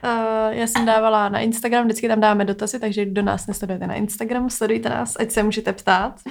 já 0.50 0.68
jsem 0.68 0.86
dávala 0.86 1.30
na 1.30 1.40
Instagram, 1.40 1.86
vždycky 1.86 2.08
tam 2.08 2.20
dáme 2.20 2.46
dotazy, 2.46 2.80
takže 2.80 3.06
do 3.06 3.22
nás 3.22 3.48
nesledujete 3.48 3.88
na 3.88 3.94
Instagramu, 3.94 4.50
sledujte 4.50 4.90
nás, 4.90 5.16
ať 5.20 5.32
se 5.32 5.44
můžete 5.44 5.74
ptát. 5.74 6.22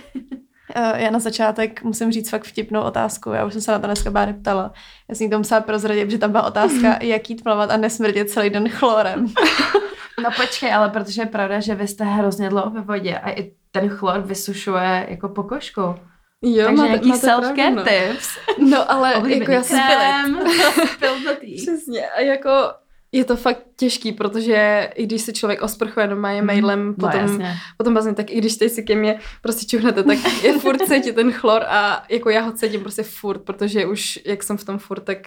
Uh, 0.76 0.98
já 1.00 1.10
na 1.10 1.18
začátek 1.18 1.82
musím 1.82 2.12
říct 2.12 2.30
fakt 2.30 2.44
vtipnou 2.44 2.80
otázku, 2.80 3.30
já 3.30 3.44
už 3.44 3.52
jsem 3.52 3.62
se 3.62 3.72
na 3.72 3.78
to 3.78 3.86
dneska 3.86 4.10
Báry 4.10 4.32
ptala. 4.32 4.72
Já 5.08 5.14
jsem 5.14 5.24
jí 5.24 5.30
to 5.30 5.38
musela 5.38 5.60
prozradit, 5.60 6.10
že 6.10 6.18
tam 6.18 6.32
byla 6.32 6.46
otázka, 6.46 6.98
jak 7.02 7.30
jít 7.30 7.42
plavat 7.42 7.70
a 7.70 7.76
nesmrdět 7.76 8.30
celý 8.30 8.50
den 8.50 8.68
chlorem. 8.68 9.26
No 10.22 10.30
počkej, 10.36 10.74
ale 10.74 10.88
protože 10.88 11.22
je 11.22 11.26
pravda, 11.26 11.60
že 11.60 11.74
vy 11.74 11.88
jste 11.88 12.04
hrozně 12.04 12.48
dlouho 12.48 12.70
ve 12.70 12.80
vodě 12.80 13.18
a 13.18 13.30
i 13.30 13.52
ten 13.70 13.88
chlor 13.88 14.20
vysušuje 14.20 15.06
jako 15.08 15.28
pokožku. 15.28 15.80
Jo, 16.42 16.64
Takže 16.64 16.76
máte, 16.76 16.88
nějaký 16.88 17.08
máte 17.08 17.26
self-care 17.26 17.54
pravdu, 17.54 17.76
no. 17.76 17.84
tips. 17.84 18.38
No 18.58 18.90
ale 18.90 19.12
jako 19.38 19.50
já 19.50 19.62
jsem 19.62 19.80
krém. 19.86 20.38
Přesně. 21.56 22.08
A 22.08 22.20
jako 22.20 22.50
je 23.12 23.24
to 23.24 23.36
fakt 23.36 23.59
těžký, 23.76 24.12
protože 24.12 24.90
i 24.94 25.06
když 25.06 25.22
se 25.22 25.32
člověk 25.32 25.62
osprchuje 25.62 26.06
normálně 26.06 26.42
mailem, 26.42 26.86
No 26.86 26.94
potom, 26.94 27.20
jasně. 27.20 27.54
potom 27.76 27.94
bazén, 27.94 28.14
tak 28.14 28.30
i 28.30 28.38
když 28.38 28.56
teď 28.56 28.72
si 28.72 28.82
ke 28.82 28.94
mně 28.94 29.18
prostě 29.42 29.66
čuhnete, 29.66 30.02
tak 30.02 30.18
je 30.42 30.59
furt 30.59 30.78
cítit 30.86 31.14
ten 31.14 31.32
chlor 31.32 31.62
a 31.68 32.04
jako 32.09 32.30
já 32.30 32.40
ho 32.42 32.52
cítím 32.52 32.80
prostě 32.80 33.02
furt, 33.02 33.38
protože 33.38 33.86
už 33.86 34.18
jak 34.24 34.42
jsem 34.42 34.56
v 34.56 34.64
tom 34.64 34.78
furt, 34.78 35.00
tak 35.00 35.18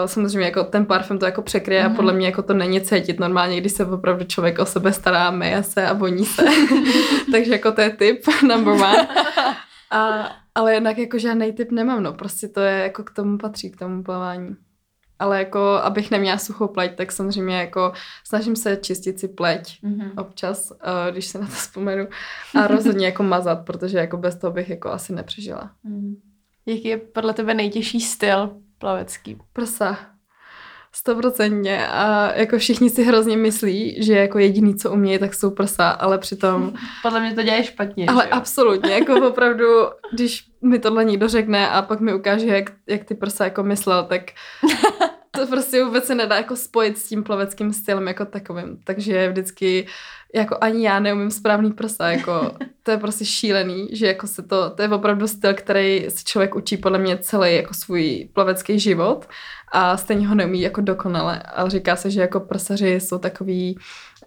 Uh, 0.00 0.06
samozřejmě 0.06 0.44
jako 0.46 0.64
ten 0.64 0.86
parfém 0.86 1.18
to 1.18 1.26
jako 1.26 1.42
překryje 1.42 1.82
Mhm. 1.82 1.92
a 1.92 1.96
podle 1.96 2.12
mě 2.12 2.26
jako 2.26 2.42
to 2.42 2.54
není 2.54 2.80
cítit 2.80 3.20
normálně, 3.20 3.60
když 3.60 3.72
se 3.72 3.86
opravdu 3.86 4.24
člověk 4.24 4.58
o 4.58 4.66
sebe 4.66 4.92
stará, 4.92 5.30
myje 5.30 5.62
se 5.62 5.86
a 5.86 5.92
voní 5.92 6.24
se. 6.26 6.42
Takže 7.32 7.52
jako 7.52 7.72
to 7.72 7.80
je 7.80 7.90
tip 7.90 8.22
number 8.42 8.72
one. 8.74 9.08
A, 9.90 10.28
ale 10.54 10.74
jinak 10.74 10.98
jako 10.98 11.18
žádný 11.18 11.52
tip 11.52 11.70
nemám, 11.70 12.02
no 12.02 12.12
prostě 12.12 12.48
to 12.48 12.60
je 12.60 12.78
jako 12.78 13.02
k 13.04 13.10
tomu 13.10 13.38
patří, 13.38 13.70
k 13.70 13.76
tomu 13.78 14.02
plavání. 14.02 14.56
Ale 15.18 15.38
jako, 15.38 15.60
abych 15.60 16.10
neměla 16.10 16.38
suchou 16.38 16.68
pleť, 16.68 16.94
tak 16.96 17.12
samozřejmě 17.12 17.56
jako 17.56 17.92
snažím 18.24 18.56
se 18.56 18.76
čistit 18.76 19.20
si 19.20 19.28
pleť 19.28 19.78
Mhm. 19.82 20.12
občas, 20.16 20.70
uh, 20.70 20.76
když 21.12 21.26
se 21.26 21.38
na 21.38 21.46
to 21.46 21.52
vzpomenu. 21.52 22.08
A 22.60 22.66
rozhodně 22.66 23.06
jako 23.06 23.22
mazat, 23.22 23.64
protože 23.64 23.98
jako 23.98 24.16
bez 24.16 24.36
toho 24.36 24.52
bych 24.52 24.70
jako 24.70 24.90
asi 24.90 25.12
nepřežila. 25.12 25.70
Mhm. 25.84 26.16
Jaký 26.66 26.88
je 26.88 26.96
podle 26.96 27.32
tebe 27.34 27.54
nejtěžší 27.54 28.00
styl 28.00 28.56
plavecký? 28.78 29.38
Prsa. 29.52 29.98
Stoprocentně. 30.96 31.86
A 31.86 32.32
jako 32.34 32.58
všichni 32.58 32.90
si 32.90 33.04
hrozně 33.04 33.36
myslí, 33.36 34.02
že 34.02 34.12
jako 34.12 34.38
jediný, 34.38 34.74
co 34.74 34.92
umějí, 34.92 35.18
tak 35.18 35.34
jsou 35.34 35.50
prsa, 35.50 35.90
ale 35.90 36.18
přitom 36.18 36.72
Podle 37.02 37.20
mě 37.20 37.34
to 37.34 37.42
dělají 37.42 37.64
špatně, 37.64 38.06
Ale 38.06 38.24
absolutně, 38.24 38.92
jako 38.92 39.28
opravdu, 39.28 39.64
když 40.12 40.44
mi 40.62 40.78
tohle 40.78 41.04
někdo 41.04 41.28
řekne 41.28 41.68
a 41.68 41.82
pak 41.82 42.00
mi 42.00 42.14
ukáže, 42.14 42.46
jak, 42.46 42.72
jak 42.86 43.04
ty 43.04 43.14
prsa 43.14 43.44
jako 43.44 43.62
myslel, 43.62 44.04
tak 44.04 44.22
to 45.36 45.46
prostě 45.46 45.84
vůbec 45.84 46.04
se 46.04 46.14
nedá 46.14 46.36
jako 46.36 46.56
spojit 46.56 46.98
s 46.98 47.08
tím 47.08 47.24
plaveckým 47.24 47.72
stylem 47.72 48.08
jako 48.08 48.24
takovým. 48.24 48.80
Takže 48.84 49.28
vždycky, 49.28 49.86
jako 50.34 50.56
ani 50.60 50.86
já 50.86 51.00
neumím 51.00 51.30
správný 51.30 51.72
prsa, 51.72 52.08
jako 52.08 52.52
to 52.82 52.90
je 52.90 52.96
prostě 52.96 53.24
šílený, 53.24 53.88
že 53.92 54.06
jako 54.06 54.26
se 54.26 54.42
to, 54.42 54.70
to 54.70 54.82
je 54.82 54.88
opravdu 54.88 55.28
styl, 55.28 55.54
který 55.54 56.06
se 56.08 56.24
člověk 56.24 56.54
učí 56.54 56.76
podle 56.76 56.98
mě 56.98 57.18
celý 57.18 57.56
jako 57.56 57.74
svůj 57.74 58.28
plavecký 58.32 58.80
život 58.80 59.28
a 59.72 59.96
stejně 59.96 60.28
ho 60.28 60.34
neumí 60.34 60.60
jako 60.60 60.80
dokonale. 60.80 61.42
Ale 61.42 61.70
říká 61.70 61.96
se, 61.96 62.10
že 62.10 62.20
jako 62.20 62.40
prsaři 62.40 62.94
jsou 62.94 63.18
takový 63.18 63.78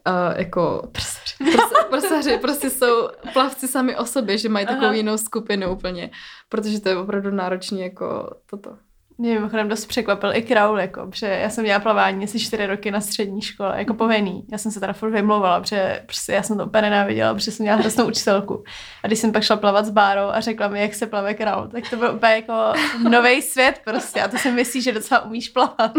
uh, 0.07 0.37
jako 0.37 0.89
prsaři. 0.91 1.35
Prsa, 1.37 1.83
prsaři 1.89 2.37
prostě 2.37 2.69
jsou 2.69 3.09
plavci 3.33 3.67
sami 3.67 3.97
o 3.97 4.05
sobě, 4.05 4.37
že 4.37 4.49
mají 4.49 4.65
takovou 4.65 4.85
Aha. 4.85 4.95
jinou 4.95 5.17
skupinu 5.17 5.71
úplně, 5.71 6.11
protože 6.49 6.81
to 6.81 6.89
je 6.89 6.97
opravdu 6.97 7.31
náročný 7.31 7.81
jako 7.81 8.29
toto. 8.49 8.77
Mě 9.19 9.33
mimochodem 9.33 9.69
dost 9.69 9.85
překvapil 9.85 10.31
i 10.33 10.41
kraul, 10.41 10.79
jako, 10.79 11.07
protože 11.07 11.27
já 11.27 11.49
jsem 11.49 11.65
dělala 11.65 11.79
plavání 11.83 12.23
asi 12.23 12.39
čtyři 12.39 12.65
roky 12.67 12.91
na 12.91 13.01
střední 13.01 13.41
škole, 13.41 13.73
jako 13.77 13.93
povinný. 13.93 14.43
Já 14.51 14.57
jsem 14.57 14.71
se 14.71 14.79
teda 14.79 14.93
furt 14.93 15.09
vymlouvala, 15.11 15.59
protože 15.61 16.01
prostě 16.05 16.31
já 16.33 16.43
jsem 16.43 16.57
to 16.57 16.65
úplně 16.65 16.81
nenáviděla, 16.81 17.33
protože 17.33 17.51
jsem 17.51 17.63
měla 17.63 17.77
hroznou 17.77 18.07
učitelku. 18.07 18.63
A 19.03 19.07
když 19.07 19.19
jsem 19.19 19.31
pak 19.31 19.43
šla 19.43 19.55
plavat 19.57 19.85
s 19.85 19.89
Bárou 19.89 20.27
a 20.29 20.39
řekla 20.39 20.67
mi, 20.67 20.81
jak 20.81 20.93
se 20.93 21.05
plave 21.07 21.33
kraul, 21.33 21.67
tak 21.67 21.89
to 21.89 21.95
byl 21.95 22.11
úplně 22.15 22.31
jako 22.33 22.53
nový 23.09 23.41
svět 23.41 23.81
prostě. 23.85 24.21
A 24.21 24.27
to 24.27 24.37
si 24.37 24.51
myslíš, 24.51 24.83
že 24.83 24.91
docela 24.91 25.25
umíš 25.25 25.49
plavat. 25.49 25.91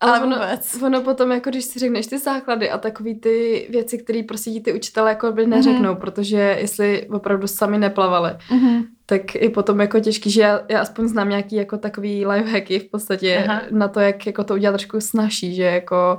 Ale 0.00 0.20
ono, 0.20 0.36
vůbec. 0.36 0.82
ono 0.82 1.00
potom, 1.02 1.32
jako 1.32 1.50
když 1.50 1.64
si 1.64 1.78
řekneš 1.78 2.06
ty 2.06 2.18
základy 2.18 2.70
a 2.70 2.78
takový 2.78 3.20
ty 3.20 3.66
věci, 3.70 3.98
které 3.98 4.22
prostě 4.28 4.50
ti 4.50 4.60
ty 4.60 4.72
učitelé 4.72 5.10
jako 5.10 5.32
by 5.32 5.46
neřeknou, 5.46 5.90
Mhm. 5.90 5.96
protože 6.00 6.56
jestli 6.60 7.08
opravdu 7.08 7.46
sami 7.46 7.78
neplavali, 7.78 8.30
Mm-hmm. 8.50 8.84
Tak 9.06 9.34
i 9.34 9.48
potom 9.48 9.80
jako 9.80 10.00
těžký, 10.00 10.30
že 10.30 10.40
já, 10.40 10.60
já 10.68 10.80
aspoň 10.80 11.08
znám 11.08 11.28
nějaký 11.28 11.56
jako 11.56 11.78
takový 11.78 12.26
lifehacky 12.26 12.78
v 12.78 12.90
podstatě 12.90 13.44
Aha. 13.48 13.62
na 13.70 13.88
to, 13.88 14.00
jak 14.00 14.26
jako 14.26 14.44
to 14.44 14.54
udělat 14.54 14.72
trošku 14.72 15.00
snažší, 15.00 15.54
že 15.54 15.62
jako 15.62 16.18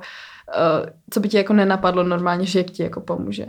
uh, 0.58 0.90
co 1.10 1.20
by 1.20 1.30
ti 1.30 1.38
jako 1.38 1.54
nenapadlo 1.54 2.04
normálně, 2.04 2.46
že 2.46 2.60
jak 2.60 2.68
ti 2.68 2.84
jako 2.84 3.02
pomůže. 3.02 3.46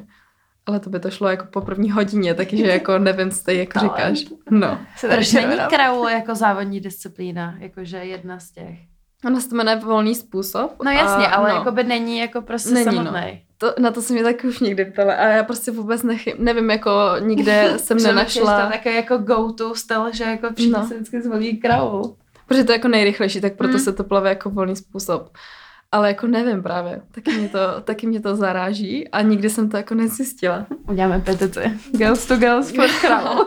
Ale 0.66 0.80
to 0.80 0.90
by 0.90 1.00
to 1.00 1.10
šlo 1.10 1.28
jako 1.28 1.46
po 1.46 1.60
první 1.60 1.90
hodině, 1.90 2.34
takže 2.34 2.66
jako 2.66 2.98
nevím, 2.98 3.30
co 3.30 3.44
tady 3.44 3.58
jako 3.58 3.72
Talent. 3.80 4.16
říkáš. 4.16 4.38
No. 4.50 4.78
Proč 5.00 5.32
není 5.32 5.46
červená. 5.46 5.68
kraul 5.68 6.08
jako 6.08 6.34
závodní 6.34 6.80
disciplína, 6.80 7.54
jakože 7.58 7.96
jedna 7.96 8.38
z 8.38 8.50
těch? 8.50 8.78
Ono 9.24 9.40
se 9.40 9.48
to 9.48 9.56
jmenuje 9.56 9.76
volný 9.76 10.14
způsob. 10.14 10.82
No 10.84 10.90
jasně, 10.90 11.26
a, 11.26 11.34
ale 11.34 11.48
no. 11.48 11.54
jako 11.54 11.72
by 11.72 11.84
není 11.84 12.18
jako 12.18 12.42
prostě 12.42 12.74
Není, 12.74 13.04
no. 13.04 13.12
To, 13.58 13.74
na 13.78 13.90
to 13.90 14.02
se 14.02 14.12
mě 14.12 14.22
taky 14.22 14.46
už 14.48 14.58
někdy 14.60 14.84
ptala 14.84 15.14
a 15.14 15.26
já 15.26 15.44
prostě 15.44 15.70
vůbec 15.70 16.02
nechy, 16.02 16.34
nevím, 16.38 16.70
jako 16.70 16.90
nikde 17.20 17.72
jsem 17.76 17.96
nenašla, 18.02 18.64
To 18.66 18.72
takový 18.72 18.94
jako 18.94 19.18
go-to 19.18 19.74
styl, 19.74 20.12
že 20.12 20.24
jako 20.24 20.48
všichni 20.54 20.72
No. 20.72 20.86
se 20.88 20.94
vždycky 20.94 21.22
zvolí 21.22 21.56
kraul. 21.58 22.16
protože 22.46 22.64
to 22.64 22.72
je 22.72 22.76
jako 22.76 22.88
nejrychlejší, 22.88 23.40
tak 23.40 23.54
proto 23.56 23.72
Mm. 23.74 23.78
se 23.80 23.92
to 23.92 24.04
plave 24.04 24.28
jako 24.28 24.50
volný 24.50 24.76
způsob. 24.76 25.28
Ale 25.92 26.08
jako 26.08 26.26
nevím 26.26 26.62
právě, 26.62 27.00
taky 27.10 27.30
mě 27.32 27.48
to, 27.48 27.58
taky 27.84 28.06
mě 28.06 28.20
to 28.20 28.36
zaráží 28.36 29.08
a 29.08 29.22
nikdy 29.22 29.50
jsem 29.50 29.68
to 29.70 29.76
jako 29.76 29.94
nezjistila. 29.94 30.66
Uděláme 30.90 31.20
petici. 31.20 31.60
Girls 31.96 32.26
to 32.26 32.36
girls 32.36 32.70
for 32.72 32.86
kraul. 33.00 33.46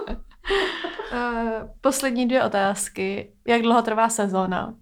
Uh, 1.14 1.68
poslední 1.82 2.28
dvě 2.28 2.44
otázky. 2.44 3.32
Jak 3.48 3.62
dlouho 3.62 3.82
trvá 3.82 4.10
sezóna? 4.10 4.74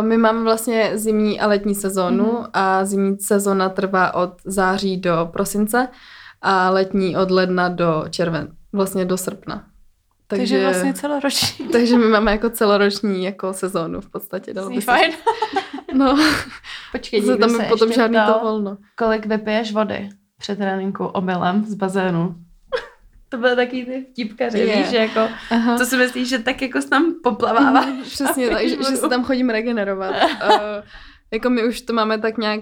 My 0.00 0.16
máme 0.18 0.42
vlastně 0.42 0.90
zimní 0.94 1.40
a 1.40 1.46
letní 1.46 1.74
sezónu 1.74 2.32
Mhm. 2.32 2.46
a 2.52 2.84
zimní 2.84 3.18
sezóna 3.18 3.68
trvá 3.68 4.14
od 4.14 4.30
září 4.44 4.96
do 4.96 5.28
prosince 5.32 5.88
a 6.42 6.70
letní 6.70 7.16
od 7.16 7.30
ledna 7.30 7.68
do 7.68 8.04
červen, 8.10 8.48
vlastně 8.72 9.04
do 9.04 9.16
srpna. 9.16 9.64
Takže, 10.26 10.54
Takže, 10.54 10.64
vlastně 10.64 10.94
celoroční. 10.94 11.68
takže 11.72 11.98
my 11.98 12.04
máme 12.06 12.30
jako 12.32 12.50
celoroční 12.50 13.24
jako 13.24 13.52
sezónu 13.52 14.00
v 14.00 14.10
podstatě. 14.10 14.54
Dalo 14.54 14.70
by 14.70 14.80
fajn. 14.80 15.12
No, 15.94 16.18
Počkej, 16.92 17.22
se 17.22 17.36
tam 17.36 17.50
se 17.50 17.62
potom 17.62 17.92
žádný 17.92 18.16
ptal, 18.16 18.34
to 18.34 18.40
volno. 18.40 18.76
kolik 18.98 19.26
vypiješ 19.26 19.72
vody 19.72 20.08
před 20.38 20.58
tréninku 20.58 21.04
omylem 21.04 21.64
z 21.64 21.74
bazénu. 21.74 22.34
To 23.34 23.40
byly 23.40 23.56
taky 23.56 23.84
ty 23.84 24.06
vtipkaři, 24.12 24.58
Je. 24.58 24.76
víš, 24.76 24.86
že 24.90 24.96
jako, 24.96 25.28
Aha. 25.50 25.78
to 25.78 25.84
si 25.86 25.96
myslíš, 25.96 26.28
že 26.28 26.38
tak 26.38 26.62
jako 26.62 26.82
se 26.82 26.88
tam 26.90 27.14
poplavává. 27.22 27.80
Mhm, 27.80 28.02
Přesně 28.02 28.48
tak, 28.50 28.62
že, 28.68 28.76
že 28.76 28.84
se 28.96 29.08
tam 29.08 29.24
chodím 29.24 29.50
regenerovat. 29.50 30.10
Uh, 30.14 30.50
jako 31.32 31.50
my 31.50 31.64
už 31.68 31.80
to 31.80 31.92
máme 31.92 32.18
tak 32.18 32.38
nějak, 32.38 32.60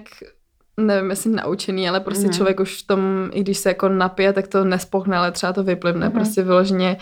nevím, 0.77 1.09
jestli 1.09 1.31
naučený, 1.31 1.89
ale 1.89 1.99
prostě 1.99 2.23
Mhm. 2.25 2.33
člověk 2.33 2.59
už 2.59 2.83
v 2.83 2.87
tom, 2.87 3.29
i 3.33 3.41
když 3.41 3.57
se 3.57 3.69
jako 3.69 3.89
napije, 3.89 4.33
tak 4.33 4.47
to 4.47 4.63
nespochne, 4.63 5.17
ale 5.17 5.31
třeba 5.31 5.53
to 5.53 5.63
vyplivne. 5.63 6.05
Mhm. 6.09 6.15
Prostě 6.15 6.41
vyloženě, 6.43 6.97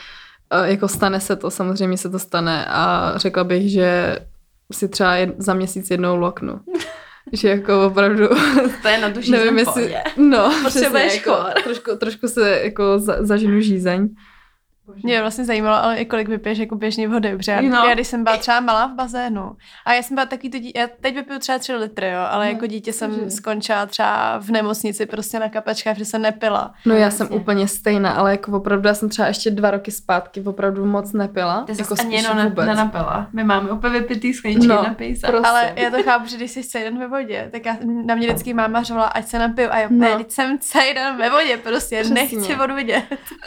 uh, 0.61 0.65
jako 0.67 0.87
stane 0.87 1.19
se 1.19 1.35
to, 1.35 1.51
samozřejmě 1.51 1.97
se 1.97 2.09
to 2.09 2.19
stane 2.19 2.65
a 2.69 3.13
řekla 3.15 3.43
bych, 3.43 3.71
že 3.71 4.19
si 4.73 4.87
třeba 4.89 5.15
jed, 5.15 5.35
za 5.37 5.53
měsíc 5.53 5.91
jednou 5.91 6.15
loknu. 6.17 6.59
že 7.33 7.49
jako 7.49 7.85
opravdu, 7.85 8.27
To 8.81 8.87
je 8.87 8.97
na 8.97 9.09
žízeň 9.21 9.31
nevím 9.31 9.57
jestli, 9.57 9.95
no, 10.17 10.53
Potřebuješ 10.63 11.13
přesně, 11.13 11.31
jako, 11.31 11.61
trošku, 11.63 11.95
trošku 11.97 12.27
se 12.27 12.59
jako 12.63 12.99
za, 12.99 13.17
zažinu 13.19 13.61
žízeň. 13.61 14.09
Mě 15.03 15.21
vlastně 15.21 15.45
zajímalo, 15.45 15.83
ale 15.83 15.97
i 15.97 16.05
kolik 16.05 16.27
vypiješ 16.29 16.57
jako 16.57 16.75
běžně 16.75 17.07
vody, 17.07 17.37
protože 17.37 17.51
já, 17.51 17.61
No. 17.61 17.83
já, 17.87 17.93
když 17.93 18.07
jsem 18.07 18.23
byla 18.23 18.37
třeba 18.37 18.59
malá 18.59 18.85
v 18.87 18.93
bazénu 18.95 19.51
a 19.85 19.93
já 19.93 20.03
jsem 20.03 20.15
byla 20.15 20.25
takový 20.25 20.49
to 20.51 20.57
dítě, 20.59 20.79
já 20.79 20.87
teď 21.01 21.15
vypiju 21.15 21.39
třeba 21.39 21.59
3 21.59 21.75
litry, 21.75 22.09
jo, 22.09 22.19
ale 22.29 22.45
No, 22.45 22.51
jako 22.51 22.65
dítě 22.67 22.93
jsem 22.93 23.11
takže- 23.15 23.31
skončila 23.31 23.85
třeba 23.85 24.37
v 24.39 24.49
nemocnici 24.49 25.05
prostě 25.05 25.39
na 25.39 25.49
kapečkách, 25.49 25.93
protože 25.95 26.05
jsem 26.05 26.21
nepila. 26.21 26.73
No 26.85 26.95
já 26.95 27.01
Jasně. 27.01 27.17
jsem 27.17 27.35
úplně 27.35 27.67
stejná, 27.67 28.11
ale 28.11 28.31
jako 28.31 28.51
opravdu 28.51 28.87
já 28.87 28.93
jsem 28.93 29.09
třeba 29.09 29.27
ještě 29.27 29.51
dva 29.51 29.71
roky 29.71 29.91
zpátky 29.91 30.41
opravdu 30.41 30.85
moc 30.85 31.13
nepila. 31.13 31.63
Ty 31.63 31.73
jako 31.79 31.95
ani 31.99 32.15
jenom 32.15 32.37
ne, 32.37 32.43
vůbec. 32.45 32.65
nenapila. 32.67 33.27
My 33.33 33.43
máme 33.43 33.71
úplně 33.71 33.99
vypitý 33.99 34.33
skleničky, 34.33 34.67
No, 34.67 34.75
no, 34.75 34.95
se. 35.15 35.27
prostě. 35.27 35.47
Ale 35.49 35.73
já 35.75 35.89
to 35.91 36.03
chápu, 36.03 36.27
že 36.27 36.37
když 36.37 36.51
jsi 36.51 36.63
celý 36.63 36.83
den 36.83 36.99
ve 36.99 37.07
vodě, 37.07 37.49
tak 37.51 37.65
já, 37.65 37.77
na 38.05 38.15
mě 38.15 38.27
vždycky 38.27 38.53
máma 38.53 38.83
řvala, 38.83 39.05
ať 39.07 39.27
se 39.27 39.39
napiju 39.39 39.67
a 39.71 39.77
já 39.79 39.87
No. 39.91 40.09
no. 40.09 40.17
teď 40.17 40.31
jsem 40.31 40.57
celý 40.59 40.93
den 40.93 41.17
ve 41.17 41.29
vodě, 41.29 41.57
prostě 41.57 41.95
Přesně. 41.99 42.13
nechci 42.13 42.55
vodu 42.55 42.75
vidět. 42.75 43.03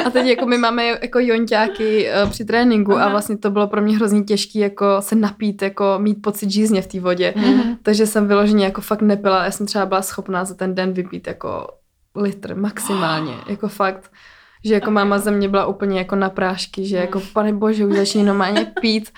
A 0.07 0.11
teď 0.11 0.26
jako 0.26 0.47
my 0.47 0.59
máme 0.59 0.84
jako 0.86 1.18
jonťáky 1.35 2.09
uh, 2.24 2.30
při 2.30 2.45
tréninku 2.45 2.93
Aha. 2.93 3.01
a 3.01 3.05
Aha. 3.05 3.11
vlastně 3.12 3.39
to 3.39 3.51
bylo 3.51 3.66
pro 3.66 3.82
mě 3.82 3.97
hrozně 3.97 4.22
těžké 4.24 4.59
jako 4.59 4.87
se 5.01 5.14
napít, 5.14 5.62
jako 5.62 5.95
mít 5.99 6.22
pocit 6.22 6.51
žízně 6.51 6.82
v 6.82 6.87
té 6.87 7.01
vodě. 7.01 7.35
Mhm. 7.37 7.76
Takže 7.82 8.07
jsem 8.07 8.28
vyloženě 8.28 8.64
jako 8.64 8.80
fakt 8.80 9.03
nepila. 9.03 9.45
Já 9.45 9.51
jsem 9.51 9.66
třeba 9.66 9.87
byla 9.87 10.03
schopná 10.03 10.45
za 10.45 10.55
ten 10.55 10.74
den 10.74 10.93
vypít 10.93 11.26
jako 11.26 11.66
litr 12.16 12.55
maximálně. 12.55 13.35
Jako 13.49 13.68
fakt, 13.68 14.11
že 14.64 14.74
jako 14.74 14.91
máma 14.91 15.18
ze 15.18 15.30
mě 15.30 15.49
byla 15.49 15.66
úplně 15.66 15.99
jako 15.99 16.16
na 16.16 16.30
prášky, 16.30 16.87
že 16.87 16.97
jako 16.97 17.22
pane 17.32 17.53
bože, 17.53 17.87
už 17.87 17.97
začni 17.97 18.22
normálně 18.24 18.72
pít. 18.80 19.12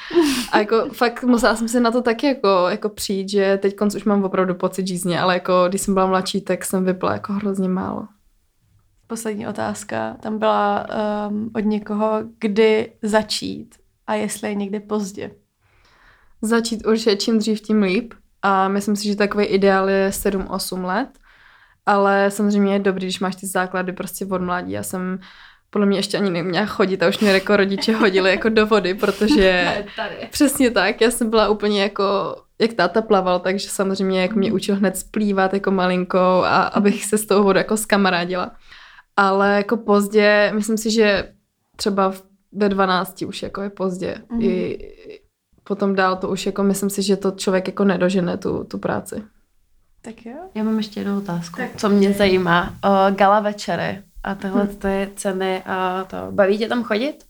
A 0.52 0.58
jako 0.58 0.88
fakt 0.92 1.24
musela 1.24 1.56
jsem 1.56 1.68
si 1.68 1.80
na 1.80 1.90
to 1.90 2.02
taky 2.02 2.26
jako, 2.26 2.66
jako 2.68 2.88
přijít, 2.88 3.28
že 3.28 3.58
teď 3.62 3.76
už 3.96 4.04
mám 4.04 4.24
opravdu 4.24 4.54
pocit 4.54 4.86
žízně, 4.86 5.20
ale 5.20 5.34
jako 5.34 5.64
když 5.68 5.80
jsem 5.80 5.94
byla 5.94 6.06
mladší, 6.06 6.40
tak 6.40 6.64
jsem 6.64 6.84
vypila 6.84 7.12
jako 7.12 7.32
hrozně 7.32 7.68
málo. 7.68 8.06
Poslední 9.06 9.46
otázka. 9.46 10.16
Tam 10.20 10.38
byla 10.38 10.86
um, 11.28 11.50
od 11.54 11.64
někoho, 11.64 12.22
kdy 12.38 12.92
začít 13.02 13.74
a 14.06 14.14
jestli 14.14 14.48
je 14.48 14.54
někdy 14.54 14.80
pozdě. 14.80 15.30
Začít 16.42 16.86
určitě 16.86 17.16
čím 17.16 17.38
dřív, 17.38 17.60
tím 17.60 17.82
líp. 17.82 18.14
A 18.42 18.68
myslím 18.68 18.96
si, 18.96 19.08
že 19.08 19.16
takový 19.16 19.44
ideál 19.44 19.88
je 19.88 20.08
7-8 20.10 20.84
let. 20.84 21.08
Ale 21.86 22.30
samozřejmě 22.30 22.72
je 22.72 22.78
dobrý, 22.78 23.06
když 23.06 23.20
máš 23.20 23.36
ty 23.36 23.46
základy 23.46 23.92
prostě 23.92 24.26
od 24.26 24.42
mládí. 24.42 24.72
Já 24.72 24.82
jsem 24.82 25.18
podle 25.70 25.86
mě 25.86 25.98
ještě 25.98 26.18
ani 26.18 26.30
neměla 26.30 26.66
chodit 26.66 27.02
a 27.02 27.08
už 27.08 27.18
mě 27.18 27.30
jako 27.30 27.56
rodiče 27.56 27.96
hodili 27.96 28.30
jako 28.30 28.48
do 28.48 28.66
vody, 28.66 28.94
protože 28.94 29.84
přesně 30.30 30.70
tak, 30.70 31.00
já 31.00 31.10
jsem 31.10 31.30
byla 31.30 31.48
úplně 31.48 31.82
jako, 31.82 32.36
jak 32.58 32.72
táta 32.72 33.02
plaval, 33.02 33.40
takže 33.40 33.68
samozřejmě 33.68 34.22
jako 34.22 34.34
mě 34.34 34.52
učil 34.52 34.76
hned 34.76 34.96
splývat 34.96 35.54
jako 35.54 35.70
malinkou 35.70 36.42
a 36.44 36.62
abych 36.62 37.04
se 37.04 37.18
s 37.18 37.26
tou 37.26 37.42
vodou 37.42 37.58
jako 37.58 37.76
skamarádila. 37.76 38.50
Ale 39.16 39.56
jako 39.56 39.76
pozdě, 39.76 40.52
myslím 40.54 40.76
si, 40.76 40.90
že 40.90 41.32
třeba 41.76 42.12
ve 42.52 42.68
12 42.68 43.22
už 43.22 43.42
jako 43.42 43.62
je 43.62 43.70
pozdě. 43.70 44.16
Mm. 44.30 44.42
I, 44.42 44.78
potom 45.64 45.94
dál 45.94 46.16
to 46.16 46.28
už 46.28 46.46
jako 46.46 46.62
myslím 46.62 46.90
si, 46.90 47.02
že 47.02 47.16
to 47.16 47.30
člověk 47.30 47.66
jako 47.66 47.84
nedožene 47.84 48.36
tu, 48.36 48.64
tu 48.64 48.78
práci. 48.78 49.22
Tak 50.02 50.26
jo. 50.26 50.36
Já 50.54 50.64
mám 50.64 50.76
ještě 50.76 51.00
jednu 51.00 51.18
otázku, 51.18 51.56
tak. 51.56 51.70
co 51.76 51.88
mě 51.88 52.12
zajímá. 52.12 52.74
O, 52.84 53.10
gala 53.10 53.40
večery 53.40 54.02
a 54.24 54.34
tohle 54.34 54.64
hmm. 54.64 54.76
ty 54.76 55.10
ceny 55.16 55.62
a 55.66 56.04
to. 56.04 56.16
Baví 56.30 56.58
tě 56.58 56.68
tam 56.68 56.84
chodit? 56.84 57.24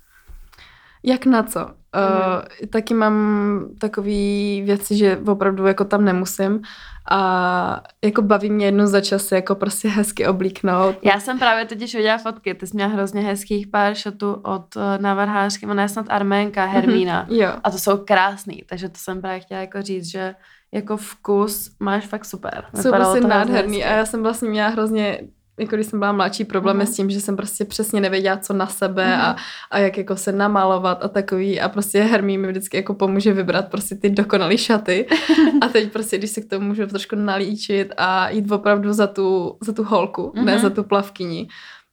Jak 1.02 1.26
na 1.26 1.42
co? 1.42 1.66
Uh, 1.66 2.68
taky 2.70 2.94
mám 2.94 3.68
takový 3.78 4.62
věci, 4.62 4.96
že 4.96 5.20
opravdu 5.26 5.66
jako 5.66 5.84
tam 5.84 6.04
nemusím 6.04 6.62
a 7.10 7.82
jako 8.04 8.22
baví 8.22 8.50
mě 8.50 8.66
jednu 8.66 8.86
za 8.86 9.00
čas 9.00 9.32
jako 9.32 9.54
prostě 9.54 9.88
hezky 9.88 10.26
oblíknout. 10.26 10.96
Já 11.02 11.20
jsem 11.20 11.38
právě 11.38 11.64
totiž 11.64 11.94
viděla 11.94 12.18
fotky, 12.18 12.54
ty 12.54 12.66
jsi 12.66 12.76
měla 12.76 12.90
hrozně 12.90 13.20
hezkých 13.20 13.66
pár 13.66 13.94
šatů 13.94 14.32
od 14.32 14.76
uh, 14.76 14.82
návrhářky, 14.98 15.66
ona 15.66 15.82
je 15.82 15.88
snad 15.88 16.06
Arménka, 16.08 16.64
Hermína. 16.64 17.26
Mm-hmm, 17.26 17.42
jo. 17.42 17.52
A 17.64 17.70
to 17.70 17.78
jsou 17.78 17.96
krásný, 17.96 18.62
takže 18.68 18.88
to 18.88 18.98
jsem 18.98 19.20
právě 19.20 19.40
chtěla 19.40 19.60
jako 19.60 19.82
říct, 19.82 20.10
že 20.10 20.34
jako 20.72 20.96
vkus 20.96 21.70
máš 21.80 22.06
fakt 22.06 22.24
super. 22.24 22.64
Jsou 22.82 22.90
prostě 22.92 23.20
nádherný 23.20 23.84
a 23.84 23.92
já 23.92 24.06
jsem 24.06 24.22
vlastně 24.22 24.48
měla 24.48 24.68
hrozně 24.68 25.20
jako 25.58 25.76
když 25.76 25.86
jsem 25.86 25.98
byla 25.98 26.12
mladší, 26.12 26.44
problémy 26.44 26.80
mm. 26.80 26.86
s 26.86 26.96
tím, 26.96 27.10
že 27.10 27.20
jsem 27.20 27.36
prostě 27.36 27.64
přesně 27.64 28.00
nevěděla, 28.00 28.36
co 28.36 28.52
na 28.52 28.66
sebe 28.66 29.06
mm. 29.06 29.20
a, 29.20 29.36
a 29.70 29.78
jak 29.78 29.98
jako 29.98 30.16
se 30.16 30.32
namalovat 30.32 31.04
a 31.04 31.08
takový 31.08 31.60
a 31.60 31.68
prostě 31.68 32.02
Hermí 32.02 32.38
mi 32.38 32.48
vždycky 32.48 32.76
jako 32.76 32.94
pomůže 32.94 33.32
vybrat 33.32 33.70
prostě 33.70 33.94
ty 33.94 34.10
dokonalé 34.10 34.58
šaty 34.58 35.06
a 35.60 35.68
teď 35.68 35.92
prostě, 35.92 36.18
když 36.18 36.30
se 36.30 36.40
k 36.40 36.50
tomu 36.50 36.66
můžu 36.66 36.86
trošku 36.86 37.16
nalíčit 37.16 37.92
a 37.96 38.30
jít 38.30 38.50
opravdu 38.50 38.92
za 38.92 39.06
tu, 39.06 39.56
za 39.62 39.72
tu 39.72 39.84
holku, 39.84 40.32
mm. 40.36 40.44
ne 40.44 40.58
za 40.58 40.70
tu 40.70 40.84
plavkyni, 40.84 41.48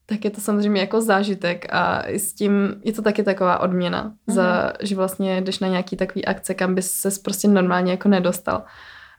tak 0.06 0.26
je 0.26 0.32
to 0.32 0.42
samozřejmě 0.42 0.82
jako 0.82 1.02
zážitek 1.02 1.66
a 1.70 2.04
s 2.08 2.34
tím 2.34 2.82
je 2.84 2.94
to 2.94 3.02
taky 3.02 3.24
taková 3.24 3.60
odměna, 3.60 4.04
mm. 4.04 4.36
za, 4.36 4.74
že 4.80 4.96
vlastně 4.96 5.42
jdeš 5.42 5.60
na 5.60 5.68
nějaký 5.68 5.96
takový 5.96 6.26
akce, 6.26 6.54
kam 6.54 6.76
bys 6.76 6.92
se 6.92 7.10
prostě 7.24 7.48
normálně 7.48 7.92
jako 7.92 8.10
nedostal 8.10 8.64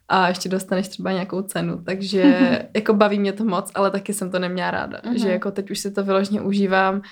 a 0.08 0.28
ještě 0.28 0.48
dostaneš 0.48 0.88
třeba 0.88 1.12
nějakou 1.12 1.42
cenu, 1.42 1.82
takže 1.84 2.22
jako 2.74 2.94
baví 2.94 3.18
mě 3.18 3.32
to 3.32 3.44
moc, 3.44 3.72
ale 3.74 3.90
taky 3.90 4.12
jsem 4.12 4.30
to 4.30 4.38
neměla 4.38 4.70
ráda, 4.70 4.98
uh-huh. 4.98 5.18
že 5.22 5.30
jako 5.30 5.50
teď 5.50 5.70
už 5.70 5.78
si 5.78 5.90
to 5.90 6.04
vyložně 6.04 6.40
užívám, 6.40 7.02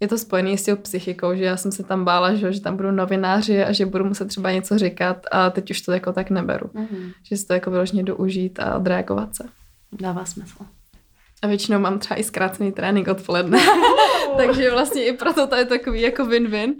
je 0.00 0.08
to 0.08 0.18
spojený 0.18 0.58
s 0.58 0.64
tou 0.64 0.76
psychikou, 0.76 1.34
že 1.34 1.44
já 1.44 1.56
jsem 1.56 1.72
se 1.72 1.82
tam 1.82 2.04
bála, 2.04 2.34
že, 2.34 2.52
že 2.52 2.60
tam 2.60 2.76
budou 2.76 2.90
novináři 2.90 3.64
a 3.64 3.72
že 3.72 3.86
budu 3.86 4.04
muset 4.04 4.28
třeba 4.28 4.52
něco 4.52 4.78
říkat 4.78 5.26
a 5.30 5.50
teď 5.50 5.70
už 5.70 5.80
to 5.80 5.92
jako 5.92 6.12
tak 6.12 6.30
neberu. 6.30 6.66
Uh-huh. 6.66 7.12
Že 7.22 7.36
si 7.36 7.46
to 7.46 7.52
jako 7.52 7.70
vyložně 7.70 8.02
doužít 8.02 8.60
a 8.60 8.76
odreagovat 8.76 9.36
se. 9.36 9.44
Dává 9.92 10.24
smysl. 10.24 10.64
A 11.42 11.46
většinou 11.46 11.78
mám 11.78 11.98
třeba 11.98 12.20
i 12.20 12.24
zkrácený 12.24 12.72
trénink 12.72 13.08
odpoledne. 13.08 13.58
Takže 14.36 14.70
vlastně 14.70 15.04
i 15.04 15.12
proto 15.12 15.46
to 15.46 15.56
je 15.56 15.64
takový 15.64 16.00
jako 16.00 16.26
win-win. 16.26 16.74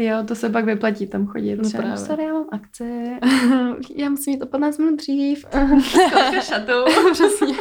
Jo, 0.00 0.24
to 0.28 0.34
se 0.34 0.50
pak 0.50 0.64
vyplatí 0.64 1.06
tam 1.06 1.26
chodit. 1.26 1.56
No 1.56 1.70
právě. 1.70 1.96
Sorry, 1.96 2.24
já 2.24 2.32
mám 2.32 2.46
akci. 2.52 3.18
já 3.96 4.10
musím 4.10 4.34
jít 4.34 4.42
o 4.42 4.46
15 4.46 4.78
minut 4.78 4.96
dřív. 4.96 5.38
Zkouška 5.80 6.40
šatu. 6.40 6.72
Přesně. 7.12 7.56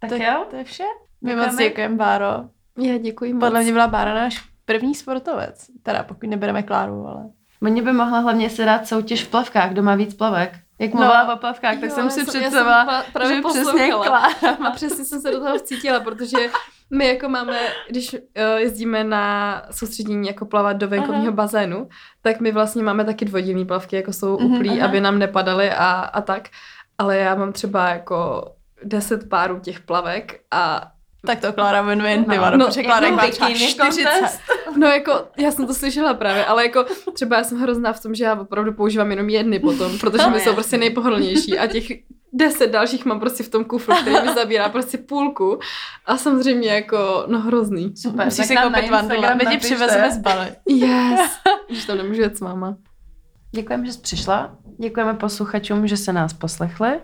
Tak, 0.00 0.10
tak 0.10 0.20
jo? 0.20 0.44
To 0.50 0.56
je 0.56 0.64
vše. 0.64 0.84
My 1.22 1.36
moc 1.36 1.56
děkujeme, 1.56 1.96
Báro. 1.96 2.26
Já 2.78 2.98
děkuji 2.98 3.32
moc. 3.32 3.40
Podle 3.40 3.62
mě 3.62 3.72
byla 3.72 3.86
Bára 3.86 4.14
náš 4.14 4.44
první 4.64 4.94
sportovec. 4.94 5.66
Teda 5.82 6.02
pokud 6.02 6.30
nebereme 6.30 6.62
Kláru, 6.62 7.06
ale... 7.06 7.30
Oni 7.62 7.82
by 7.82 7.92
mohla 7.92 8.18
hlavně 8.18 8.50
se 8.50 8.64
dát 8.64 8.88
soutěž 8.88 9.24
v 9.24 9.28
plavkách, 9.28 9.70
kdo 9.70 9.82
má 9.82 9.94
víc 9.94 10.14
plavek. 10.14 10.52
Jak 10.78 10.94
mluvila 10.94 11.24
no, 11.24 11.34
o 11.34 11.36
plavkách, 11.36 11.80
tak 11.80 11.90
jo, 11.90 11.94
jsem 11.94 12.10
si 12.10 12.24
představila, 12.24 13.04
že 13.28 13.42
přesně 13.48 13.90
Klára. 13.90 14.26
A 14.66 14.70
přesně 14.70 15.04
jsem 15.04 15.20
se 15.20 15.30
do 15.30 15.40
toho 15.40 15.58
vcítila, 15.58 16.00
protože 16.00 16.38
my 16.90 17.06
jako 17.06 17.28
máme, 17.28 17.58
když 17.88 18.12
uh, 18.14 18.20
jezdíme 18.56 19.04
na 19.04 19.62
soustředění 19.70 20.28
jako 20.28 20.46
plavat 20.46 20.76
do 20.76 20.88
venkovního 20.88 21.26
aha. 21.26 21.36
bazénu, 21.36 21.88
tak 22.22 22.40
my 22.40 22.52
vlastně 22.52 22.82
máme 22.82 23.04
taky 23.04 23.24
dvojdivní 23.24 23.64
plavky, 23.64 23.96
jako 23.96 24.12
jsou 24.12 24.38
mhm, 24.38 24.52
uplí, 24.52 24.70
aha. 24.70 24.88
aby 24.88 25.00
nám 25.00 25.18
nepadaly 25.18 25.70
a, 25.70 25.92
a 25.92 26.20
tak. 26.20 26.48
Ale 26.98 27.16
já 27.16 27.34
mám 27.34 27.52
třeba 27.52 27.88
jako 27.88 28.50
deset 28.84 29.28
párů 29.28 29.60
těch 29.60 29.80
plavek 29.80 30.40
a 30.50 30.92
tak 31.26 31.40
to 31.40 31.52
Klára 31.52 31.82
win-win, 31.82 32.24
ty 32.24 32.38
no, 32.38 32.56
no, 32.56 32.68
Klára 32.84 33.10
má 33.10 33.26
třeba 33.30 33.50
40. 33.50 34.10
No 34.76 34.86
jako, 34.86 35.12
já 35.38 35.50
jsem 35.50 35.66
to 35.66 35.74
slyšela 35.74 36.14
právě, 36.14 36.44
ale 36.44 36.62
jako 36.62 36.84
třeba 37.12 37.36
já 37.36 37.44
jsem 37.44 37.58
hrozná 37.58 37.92
v 37.92 38.02
tom, 38.02 38.14
že 38.14 38.24
já 38.24 38.40
opravdu 38.40 38.72
používám 38.72 39.10
jenom 39.10 39.28
jedny 39.28 39.58
potom, 39.58 39.98
protože 39.98 40.26
mi 40.26 40.40
jsou 40.40 40.54
prostě 40.54 40.78
nejpohodlnější 40.78 41.58
a 41.58 41.66
těch 41.66 41.86
deset 42.32 42.72
dalších 42.72 43.04
mám 43.04 43.20
prostě 43.20 43.42
v 43.42 43.48
tom 43.48 43.64
kufru, 43.64 43.94
který 43.94 44.26
mi 44.26 44.34
zabírá 44.34 44.68
prostě 44.68 44.98
půlku 44.98 45.58
a 46.06 46.16
samozřejmě 46.16 46.68
jako, 46.68 47.24
no 47.26 47.40
hrozný. 47.40 47.96
Super, 47.96 48.24
Musíš 48.24 48.46
si 48.46 48.56
koupit 48.56 48.90
vandu, 48.90 49.14
my 49.34 49.46
ti 49.46 49.58
přivezeme 49.58 50.12
z 50.12 50.18
Bali. 50.18 50.46
Yes, 50.68 51.30
když 51.68 51.84
to 51.86 51.94
nemůžu 51.94 52.20
jet 52.20 52.36
s 52.36 52.40
máma. 52.40 52.76
Děkujeme, 53.50 53.86
že 53.86 53.92
jsi 53.92 54.00
přišla. 54.00 54.56
Děkujeme 54.78 55.14
posluchačům, 55.14 55.86
že 55.86 55.96
se 55.96 56.12
nás 56.12 56.32
poslechli. 56.32 57.00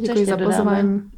Děkuji 0.00 0.26
za 0.26 0.36
pozvání. 0.36 1.10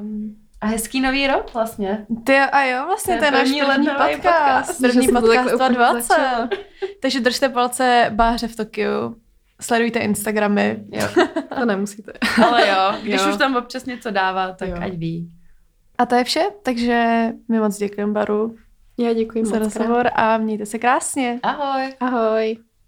Um, 0.00 0.41
a 0.62 0.66
hezký 0.66 1.00
nový 1.00 1.26
rok 1.26 1.54
vlastně. 1.54 2.06
Ty 2.24 2.36
a 2.36 2.64
jo, 2.64 2.86
vlastně 2.86 3.16
to 3.16 3.24
je, 3.24 3.30
náš 3.30 3.42
první 3.42 3.60
podcast. 3.60 4.12
podcast. 4.12 4.80
První 4.80 5.08
podcast 5.08 5.54
2020. 5.54 6.16
Takže 7.02 7.20
držte 7.20 7.48
palce 7.48 8.10
Báře 8.10 8.48
v 8.48 8.56
Tokiu. 8.56 9.16
Sledujte 9.60 9.98
Instagramy. 9.98 10.84
Jo. 10.92 11.08
to 11.58 11.64
nemusíte. 11.64 12.12
Ale 12.44 12.68
jo, 12.68 12.98
když 13.02 13.20
jo. 13.20 13.30
už 13.30 13.36
tam 13.36 13.56
občas 13.56 13.84
něco 13.84 14.10
dává, 14.10 14.52
tak 14.52 14.68
jo. 14.68 14.76
ať 14.80 14.92
ví. 14.92 15.28
A 15.98 16.06
to 16.06 16.14
je 16.14 16.24
vše, 16.24 16.44
takže 16.62 17.28
my 17.48 17.60
moc 17.60 17.78
děkujeme 17.78 18.12
Baru. 18.12 18.56
Já 18.98 19.12
děkuji 19.12 19.44
za 19.44 19.58
rozhovor 19.58 20.10
a 20.14 20.38
mějte 20.38 20.66
se 20.66 20.78
krásně. 20.78 21.40
Ahoj. 21.42 21.94
Ahoj. 22.00 22.56